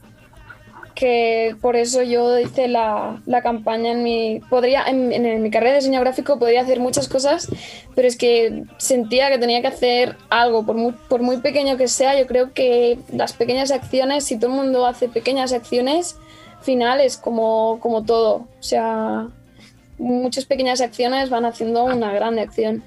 que 0.95 1.55
por 1.61 1.76
eso 1.76 2.01
yo 2.01 2.39
hice 2.39 2.68
la, 2.68 3.22
la 3.26 3.41
campaña 3.41 3.91
en 3.91 4.03
mi... 4.03 4.41
Podría, 4.49 4.84
en, 4.86 5.11
en, 5.11 5.43
mi 5.43 5.51
carrera 5.51 5.74
de 5.74 5.80
diseño 5.80 5.99
gráfico 5.99 6.39
podría 6.39 6.61
hacer 6.61 6.80
muchas 6.80 7.07
cosas, 7.07 7.49
pero 7.93 8.07
es 8.07 8.18
que 8.18 8.63
sentía 8.78 9.30
que 9.30 9.38
tenía 9.38 9.61
que 9.61 9.68
hacer 9.68 10.16
algo, 10.30 10.66
por 10.66 10.76
muy, 10.76 10.93
por 11.09 11.22
muy 11.22 11.38
pequeño 11.38 11.78
que 11.78 11.88
sea, 11.88 12.20
yo 12.20 12.26
creo 12.26 12.53
que 12.53 12.97
las 13.13 13.34
pequeñas 13.34 13.72
acciones, 13.72 14.24
si 14.24 14.38
todo 14.39 14.51
el 14.51 14.57
mundo 14.57 14.88
hace 14.88 15.07
pequeñas 15.07 15.53
acciones, 15.53 16.18
finales 16.61 17.18
como, 17.18 17.80
como 17.80 18.03
todo. 18.03 18.47
O 18.59 18.63
sea, 18.63 19.28
muchas 19.98 20.46
pequeñas 20.46 20.82
acciones 20.82 21.30
van 21.30 21.46
haciendo 21.46 21.86
una 21.86 22.12
gran 22.14 22.39
acción. 22.39 22.84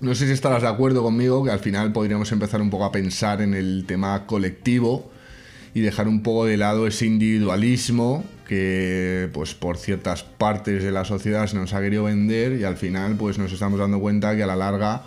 No 0.00 0.14
sé 0.14 0.26
si 0.26 0.32
estarás 0.32 0.62
de 0.62 0.68
acuerdo 0.68 1.02
conmigo, 1.02 1.44
que 1.44 1.50
al 1.50 1.60
final 1.60 1.92
podríamos 1.92 2.32
empezar 2.32 2.60
un 2.60 2.70
poco 2.70 2.84
a 2.84 2.92
pensar 2.92 3.42
en 3.42 3.54
el 3.54 3.84
tema 3.86 4.26
colectivo 4.26 5.10
y 5.74 5.80
dejar 5.80 6.08
un 6.08 6.22
poco 6.22 6.46
de 6.46 6.56
lado 6.56 6.86
ese 6.86 7.06
individualismo 7.06 8.24
que 8.48 9.28
pues 9.32 9.54
por 9.54 9.76
ciertas 9.76 10.24
partes 10.24 10.82
de 10.82 10.90
la 10.90 11.04
sociedad 11.04 11.46
se 11.46 11.56
nos 11.56 11.72
ha 11.72 11.80
querido 11.80 12.04
vender 12.04 12.58
y 12.58 12.64
al 12.64 12.76
final 12.76 13.14
pues 13.16 13.38
nos 13.38 13.52
estamos 13.52 13.78
dando 13.78 14.00
cuenta 14.00 14.34
que 14.34 14.42
a 14.42 14.46
la 14.46 14.56
larga 14.56 15.02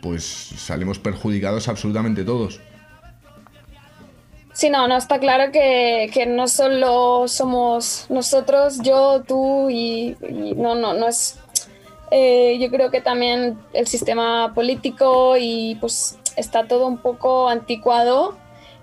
pues 0.00 0.22
salimos 0.24 0.98
perjudicados 0.98 1.68
absolutamente 1.68 2.24
todos. 2.24 2.60
Sí, 4.58 4.70
no, 4.70 4.88
no, 4.88 4.96
está 4.96 5.20
claro 5.20 5.52
que, 5.52 6.10
que 6.12 6.26
no 6.26 6.48
solo 6.48 7.28
somos 7.28 8.06
nosotros, 8.08 8.80
yo, 8.82 9.22
tú 9.22 9.70
y, 9.70 10.16
y 10.28 10.54
no, 10.56 10.74
no, 10.74 10.94
no 10.94 11.06
es... 11.06 11.38
Eh, 12.10 12.58
yo 12.58 12.68
creo 12.68 12.90
que 12.90 13.00
también 13.00 13.56
el 13.72 13.86
sistema 13.86 14.52
político 14.56 15.36
y 15.38 15.76
pues 15.76 16.18
está 16.34 16.66
todo 16.66 16.88
un 16.88 16.98
poco 16.98 17.48
anticuado 17.48 18.36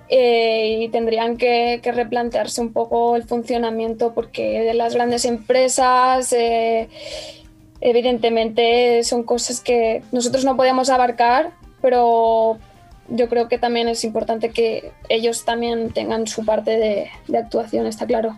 eh, 0.08 0.78
y 0.80 0.88
tendrían 0.88 1.36
que, 1.36 1.82
que, 1.84 1.92
replantearse 1.92 2.62
un 2.62 2.72
poco 2.72 3.18
el 3.18 3.26
funcionamiento 3.26 4.14
porque 4.14 4.62
de 4.62 4.76
las 4.76 4.94
grandes 4.94 5.26
empresas 5.26 6.32
eh, 6.32 6.88
evidentemente 7.82 9.04
son 9.04 9.24
cosas 9.24 9.60
que 9.60 10.04
nosotros 10.14 10.46
no 10.46 10.56
podemos 10.56 10.90
abarcar, 10.90 11.52
pero 11.82 12.60
yo 13.10 13.30
creo 13.30 13.47
que 13.47 13.58
también 13.58 13.88
es 13.88 14.03
importante 14.03 14.49
que 14.49 14.91
ellos 15.10 15.45
también 15.45 15.91
tengan 15.91 16.28
su 16.28 16.45
parte 16.45 16.72
de, 16.72 17.10
de 17.28 17.38
actuación, 17.38 17.86
está 17.86 18.06
claro. 18.06 18.38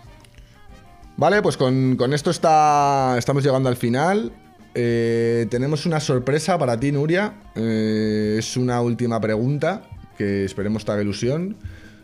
Vale, 1.17 1.41
pues 1.41 1.57
con, 1.57 1.95
con, 1.95 2.13
esto 2.13 2.29
está, 2.29 3.15
estamos 3.17 3.43
llegando 3.43 3.69
al 3.69 3.75
final. 3.75 4.31
Eh, 4.75 5.47
tenemos 5.49 5.87
una 5.87 5.99
sorpresa 5.99 6.57
para 6.59 6.79
ti, 6.79 6.91
Nuria. 6.91 7.33
Eh, 7.55 8.35
es 8.37 8.55
una 8.55 8.81
última 8.81 9.19
pregunta 9.19 9.81
que 10.17 10.45
esperemos 10.45 10.85
te 10.85 10.91
haga 10.91 11.01
ilusión. 11.01 11.57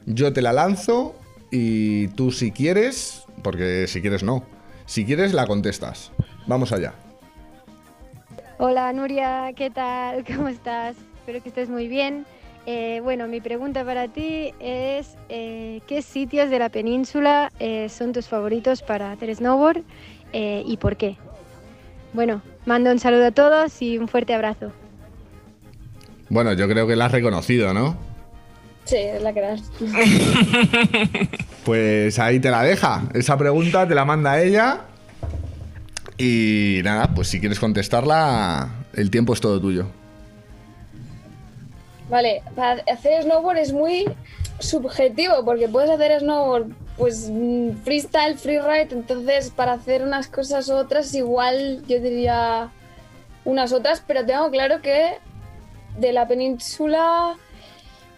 Yo 0.08 0.34
te 0.34 0.42
la 0.42 0.54
lanzo 0.54 1.16
y 1.52 2.08
tú 2.10 2.32
si 2.32 2.52
quieres, 2.52 3.26
porque 3.44 3.86
si 3.88 4.02
quieres 4.02 4.24
no, 4.24 4.44
si 4.88 5.06
quieres 5.06 5.34
la 5.34 5.46
contestas. 5.46 6.12
Vamos 6.48 6.72
allá. 6.72 6.96
Hola 8.58 8.92
Nuria, 8.94 9.52
¿qué 9.56 9.70
tal? 9.70 10.26
¿Cómo 10.36 10.48
estás? 10.48 10.96
Espero 11.20 11.44
que 11.44 11.50
estés 11.50 11.70
muy 11.70 11.88
bien. 11.88 12.26
Eh, 12.66 13.02
bueno, 13.04 13.28
mi 13.28 13.42
pregunta 13.42 13.84
para 13.84 14.08
ti 14.08 14.54
es, 14.60 15.18
eh, 15.28 15.82
¿qué 15.86 16.02
sitios 16.02 16.50
de 16.50 16.60
la 16.60 16.70
península 16.70 17.52
eh, 17.60 17.90
son 17.90 18.14
tus 18.14 18.28
favoritos 18.28 18.82
para 18.82 19.12
hacer 19.12 19.36
snowboard 19.36 19.82
eh, 20.32 20.64
y 20.66 20.78
por 20.78 20.96
qué? 20.96 21.18
Bueno, 22.14 22.42
mando 22.66 22.92
un 22.92 23.00
saludo 23.00 23.26
a 23.26 23.32
todos 23.32 23.82
y 23.82 23.98
un 23.98 24.08
fuerte 24.08 24.34
abrazo. 24.34 24.72
Bueno, 26.30 26.54
yo 26.54 26.70
creo 26.70 26.88
que 26.88 26.96
la 26.96 27.06
has 27.06 27.12
reconocido, 27.12 27.74
¿no? 27.74 27.98
Sí, 28.86 28.96
es 28.98 29.22
la 29.22 29.34
que 29.34 29.42
das. 29.42 29.62
pues 31.66 32.18
ahí 32.20 32.40
te 32.40 32.50
la 32.50 32.64
deja. 32.64 33.04
Esa 33.14 33.38
pregunta 33.38 33.88
te 33.88 33.96
la 33.96 34.06
manda 34.06 34.42
ella. 34.42 34.82
Y 36.18 36.80
nada, 36.84 37.14
pues 37.14 37.28
si 37.28 37.40
quieres 37.40 37.60
contestarla, 37.60 38.70
el 38.94 39.10
tiempo 39.10 39.34
es 39.34 39.42
todo 39.42 39.60
tuyo. 39.60 39.88
Vale, 42.10 42.44
para 42.56 42.84
hacer 42.92 43.24
snowboard 43.24 43.58
es 43.58 43.74
muy 43.74 44.06
subjetivo 44.60 45.44
porque 45.46 45.68
puedes 45.68 45.90
hacer 45.90 46.20
snowboard 46.20 46.72
pues 46.98 47.32
freestyle, 47.84 48.38
freeride, 48.38 48.94
entonces 48.94 49.50
para 49.50 49.74
hacer 49.74 50.04
unas 50.04 50.28
cosas 50.28 50.70
u 50.70 50.76
otras 50.76 51.14
igual 51.16 51.84
yo 51.88 52.00
diría 52.00 52.72
unas 53.46 53.74
otras, 53.74 54.04
pero 54.06 54.26
tengo 54.26 54.50
claro 54.52 54.82
que 54.82 55.18
de 55.98 56.14
la 56.14 56.28
península 56.28 57.36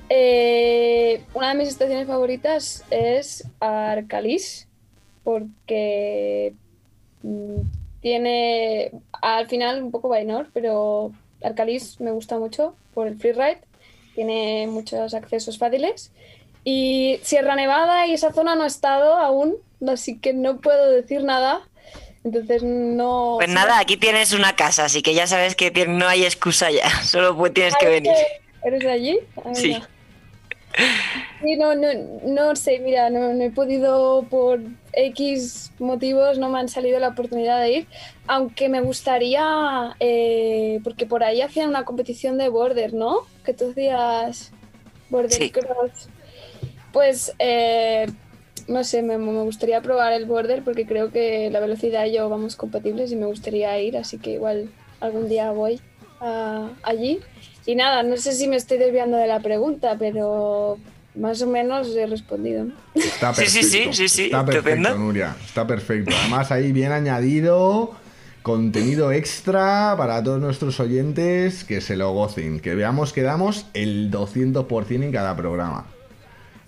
eh, 0.09 1.23
una 1.33 1.49
de 1.49 1.55
mis 1.55 1.69
estaciones 1.69 2.07
favoritas 2.07 2.83
es 2.91 3.47
Arcalis 3.59 4.67
porque 5.23 6.53
tiene 8.01 8.91
al 9.21 9.47
final 9.47 9.81
un 9.81 9.91
poco 9.91 10.09
Bainor, 10.09 10.49
pero 10.53 11.11
Arcalis 11.43 11.99
me 11.99 12.11
gusta 12.11 12.37
mucho 12.37 12.75
por 12.93 13.07
el 13.07 13.17
freeride 13.17 13.61
tiene 14.15 14.67
muchos 14.67 15.13
accesos 15.13 15.57
fáciles. 15.57 16.11
Y 16.63 17.19
Sierra 17.21 17.55
Nevada 17.55 18.07
y 18.07 18.13
esa 18.13 18.33
zona 18.33 18.55
no 18.55 18.63
he 18.63 18.67
estado 18.67 19.15
aún, 19.17 19.55
así 19.87 20.17
que 20.17 20.33
no 20.33 20.61
puedo 20.61 20.89
decir 20.89 21.23
nada. 21.23 21.61
Entonces 22.23 22.63
no. 22.63 23.35
Pues 23.37 23.49
nada, 23.49 23.77
aquí 23.77 23.97
tienes 23.97 24.33
una 24.33 24.55
casa, 24.55 24.85
así 24.85 25.03
que 25.03 25.13
ya 25.13 25.27
sabes 25.27 25.55
que 25.55 25.71
no 25.87 26.07
hay 26.07 26.23
excusa 26.23 26.71
ya, 26.71 26.89
solo 27.03 27.51
tienes 27.51 27.75
que 27.79 27.87
venir. 27.87 28.13
¿Eres 28.63 28.79
de 28.79 28.91
allí? 28.91 29.19
Ah, 29.37 29.53
sí. 29.53 29.77
Sí, 31.45 31.57
no, 31.57 31.75
no, 31.75 31.87
no 32.23 32.55
sé, 32.55 32.79
mira, 32.79 33.11
no, 33.11 33.33
no, 33.33 33.43
he 33.43 33.51
podido 33.51 34.27
por 34.29 34.61
X 34.93 35.75
motivos, 35.77 36.39
no 36.39 36.49
me 36.49 36.59
han 36.59 36.69
salido 36.69 36.99
la 36.99 37.09
oportunidad 37.09 37.61
de 37.61 37.71
ir, 37.71 37.89
aunque 38.25 38.67
me 38.67 38.81
gustaría, 38.81 39.95
eh, 39.99 40.79
porque 40.83 41.05
por 41.05 41.23
ahí 41.23 41.41
hacían 41.41 41.69
una 41.69 41.85
competición 41.85 42.37
de 42.39 42.49
border, 42.49 42.93
¿no? 42.95 43.29
Que 43.43 43.53
tú 43.53 43.69
hacías 43.71 44.55
border 45.09 45.31
Sí. 45.31 45.51
cross. 45.51 46.11
Pues, 46.91 47.35
eh, 47.39 48.07
no 48.67 48.83
sé, 48.83 49.03
me, 49.03 49.17
me 49.17 49.43
gustaría 49.43 49.81
probar 49.81 50.13
el 50.13 50.25
border 50.25 50.63
porque 50.63 50.85
creo 50.87 51.11
que 51.11 51.49
la 51.51 51.59
velocidad 51.59 52.05
y 52.05 52.13
yo 52.13 52.29
vamos 52.29 52.55
compatibles 52.55 53.11
y 53.11 53.17
me 53.17 53.25
gustaría 53.27 53.79
ir, 53.81 53.97
así 53.97 54.19
que 54.21 54.31
igual 54.31 54.75
algún 54.99 55.27
día 55.27 55.51
voy 55.51 55.83
a- 56.19 56.77
allí. 56.83 57.27
Y 57.65 57.75
nada, 57.75 58.03
no 58.03 58.17
sé 58.17 58.33
si 58.33 58.47
me 58.47 58.55
estoy 58.57 58.77
desviando 58.77 59.17
de 59.17 59.27
la 59.27 59.41
pregunta, 59.41 59.97
pero 59.99 60.83
más 61.17 61.41
o 61.41 61.47
menos 61.47 61.95
he 61.95 62.05
respondido. 62.05 62.65
¿no? 62.65 62.73
Está 62.93 63.33
Sí, 63.33 63.41
perfecto. 63.41 63.67
sí, 63.67 63.83
sí, 63.83 63.93
sí, 63.93 64.09
sí, 64.09 64.25
Está 64.25 64.45
perfecto, 64.45 64.69
estupendo. 64.69 64.97
Nuria. 64.97 65.35
Está 65.45 65.67
perfecto. 65.67 66.15
Además, 66.21 66.51
ahí 66.51 66.71
bien 66.71 66.91
añadido 66.91 67.91
contenido 68.41 69.11
extra 69.11 69.95
para 69.97 70.23
todos 70.23 70.39
nuestros 70.39 70.79
oyentes 70.79 71.63
que 71.63 71.81
se 71.81 71.95
lo 71.97 72.11
gocen. 72.13 72.59
Que 72.59 72.75
veamos 72.75 73.11
que 73.13 73.23
damos 73.23 73.65
el 73.73 74.11
200% 74.11 75.03
en 75.03 75.11
cada 75.11 75.35
programa. 75.35 75.87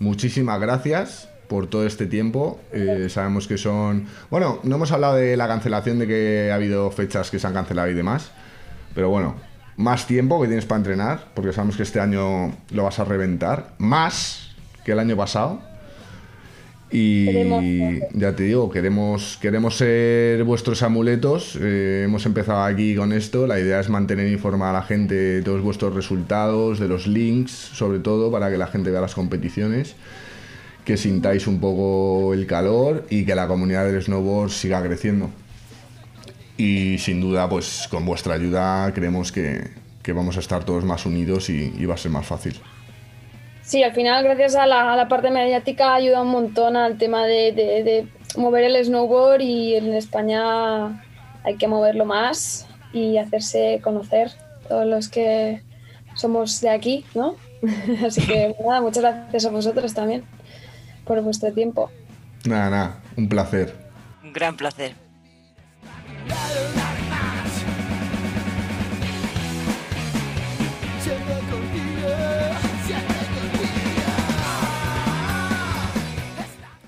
Muchísimas 0.00 0.60
gracias 0.60 1.28
por 1.48 1.66
todo 1.68 1.86
este 1.86 2.06
tiempo. 2.06 2.60
Eh, 2.72 3.06
sabemos 3.08 3.46
que 3.48 3.58
son... 3.58 4.06
Bueno, 4.30 4.60
no 4.64 4.76
hemos 4.76 4.92
hablado 4.92 5.14
de 5.16 5.36
la 5.36 5.48
cancelación, 5.48 5.98
de 5.98 6.06
que 6.06 6.50
ha 6.52 6.56
habido 6.56 6.90
fechas 6.90 7.30
que 7.30 7.38
se 7.38 7.46
han 7.46 7.54
cancelado 7.54 7.88
y 7.88 7.94
demás. 7.94 8.30
Pero 8.94 9.08
bueno, 9.10 9.36
más 9.78 10.08
tiempo 10.08 10.40
que 10.40 10.48
tienes 10.48 10.66
para 10.66 10.80
entrenar, 10.80 11.28
porque 11.34 11.52
sabemos 11.52 11.76
que 11.76 11.84
este 11.84 12.00
año 12.00 12.52
lo 12.72 12.82
vas 12.82 12.98
a 12.98 13.04
reventar. 13.04 13.74
Más 13.78 14.50
que 14.84 14.92
el 14.92 14.98
año 14.98 15.16
pasado. 15.16 15.60
Y 16.90 17.26
Queremos. 17.26 17.64
ya 18.14 18.34
te 18.34 18.44
digo, 18.44 18.70
queremos, 18.70 19.38
queremos 19.40 19.76
ser 19.76 20.42
vuestros 20.42 20.82
amuletos. 20.82 21.56
Eh, 21.60 22.02
hemos 22.06 22.26
empezado 22.26 22.64
aquí 22.64 22.96
con 22.96 23.12
esto. 23.12 23.46
La 23.46 23.60
idea 23.60 23.78
es 23.78 23.88
mantener 23.88 24.26
informada 24.32 24.70
a 24.70 24.80
la 24.80 24.82
gente 24.82 25.14
de 25.14 25.42
todos 25.42 25.62
vuestros 25.62 25.94
resultados, 25.94 26.80
de 26.80 26.88
los 26.88 27.06
links, 27.06 27.52
sobre 27.52 28.00
todo, 28.00 28.32
para 28.32 28.50
que 28.50 28.58
la 28.58 28.66
gente 28.66 28.90
vea 28.90 29.00
las 29.00 29.14
competiciones. 29.14 29.94
Que 30.84 30.96
sintáis 30.96 31.46
un 31.46 31.60
poco 31.60 32.34
el 32.34 32.46
calor 32.46 33.06
y 33.10 33.24
que 33.24 33.36
la 33.36 33.46
comunidad 33.46 33.86
del 33.86 34.02
snowboard 34.02 34.50
siga 34.50 34.82
creciendo. 34.82 35.30
Y 36.58 36.98
sin 36.98 37.20
duda, 37.20 37.48
pues 37.48 37.86
con 37.88 38.04
vuestra 38.04 38.34
ayuda 38.34 38.92
creemos 38.92 39.30
que, 39.32 39.70
que 40.02 40.12
vamos 40.12 40.36
a 40.36 40.40
estar 40.40 40.64
todos 40.64 40.84
más 40.84 41.06
unidos 41.06 41.48
y, 41.48 41.72
y 41.78 41.86
va 41.86 41.94
a 41.94 41.96
ser 41.96 42.10
más 42.10 42.26
fácil. 42.26 42.58
Sí, 43.62 43.82
al 43.82 43.92
final, 43.94 44.24
gracias 44.24 44.56
a 44.56 44.66
la, 44.66 44.92
a 44.92 44.96
la 44.96 45.08
parte 45.08 45.30
mediática, 45.30 45.94
ayuda 45.94 46.22
un 46.22 46.28
montón 46.30 46.76
al 46.76 46.98
tema 46.98 47.24
de, 47.26 47.52
de- 47.52 47.84
de 47.84 48.08
mover 48.36 48.64
el 48.64 48.84
snowboard 48.84 49.40
y 49.40 49.76
en 49.76 49.92
España 49.94 51.02
hay 51.44 51.56
que 51.58 51.68
moverlo 51.68 52.04
más 52.04 52.66
y 52.92 53.18
hacerse 53.18 53.80
conocer. 53.82 54.32
Todos 54.68 54.84
los 54.86 55.08
que 55.08 55.62
somos 56.14 56.60
de 56.60 56.70
aquí, 56.70 57.04
¿no? 57.14 57.36
Así 58.06 58.20
que 58.26 58.54
nada, 58.66 58.80
muchas 58.80 59.02
gracias 59.02 59.46
a 59.46 59.50
vosotros 59.50 59.94
también 59.94 60.24
por 61.04 61.20
vuestro 61.22 61.52
tiempo. 61.52 61.90
Nada, 62.44 62.70
nada, 62.70 63.00
un 63.16 63.28
placer. 63.28 63.74
Un 64.24 64.32
gran 64.32 64.56
placer. 64.56 64.94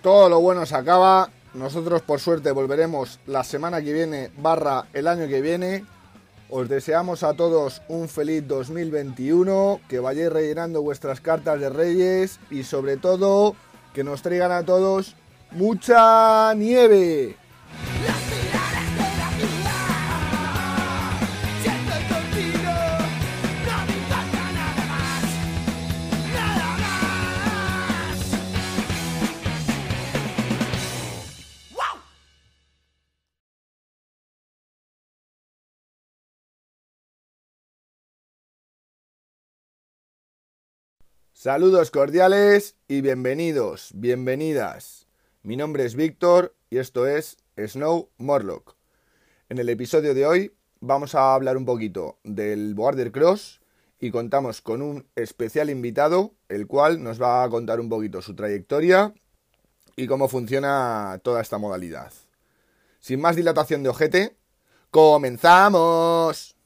Todo 0.03 0.29
lo 0.29 0.41
bueno 0.41 0.65
se 0.65 0.77
acaba. 0.77 1.31
Nosotros 1.53 2.01
por 2.03 2.21
suerte 2.21 2.53
volveremos 2.53 3.19
la 3.27 3.45
semana 3.45 3.83
que 3.83 3.93
viene 3.93 4.31
barra 4.39 4.87
el 4.93 5.07
año 5.09 5.29
que 5.29 5.41
viene. 5.41 5.85
Os 6.49 6.69
deseamos 6.69 7.23
a 7.23 7.35
todos 7.35 7.83
un 7.89 8.09
feliz 8.09 8.47
2021, 8.49 9.81
que 9.89 10.01
vayáis 10.01 10.33
rellenando 10.33 10.83
vuestras 10.83 11.21
cartas 11.21 11.61
de 11.61 11.71
reyes 11.71 12.41
y 12.51 12.65
sobre 12.65 12.97
todo 12.97 13.55
que 13.95 14.03
nos 14.03 14.23
traigan 14.23 14.53
a 14.53 14.65
todos 14.65 15.15
mucha 15.53 16.55
nieve. 16.55 17.37
Saludos 41.43 41.91
cordiales 41.91 42.77
y 42.87 43.01
bienvenidos, 43.01 43.93
bienvenidas. 43.95 45.07
Mi 45.43 45.57
nombre 45.57 45.87
es 45.87 45.95
Víctor 45.95 46.55
y 46.69 46.77
esto 46.77 47.07
es 47.07 47.39
Snow 47.57 48.11
Morlock. 48.19 48.77
En 49.49 49.57
el 49.57 49.71
episodio 49.71 50.13
de 50.13 50.27
hoy 50.27 50.55
vamos 50.81 51.15
a 51.15 51.33
hablar 51.33 51.57
un 51.57 51.65
poquito 51.65 52.19
del 52.25 52.75
Border 52.75 53.11
Cross 53.11 53.63
y 53.99 54.11
contamos 54.11 54.61
con 54.61 54.83
un 54.83 55.07
especial 55.17 55.71
invitado, 55.71 56.35
el 56.51 56.67
cual 56.67 57.03
nos 57.03 57.19
va 57.19 57.43
a 57.43 57.49
contar 57.49 57.81
un 57.81 57.89
poquito 57.89 58.21
su 58.21 58.35
trayectoria 58.35 59.15
y 59.97 60.07
cómo 60.07 60.29
funciona 60.29 61.23
toda 61.23 61.41
esta 61.41 61.57
modalidad. 61.57 62.13
Sin 62.99 63.19
más 63.19 63.35
dilatación 63.35 63.83
de 63.83 63.89
ojete, 63.89 64.37
¡comenzamos! 64.91 66.60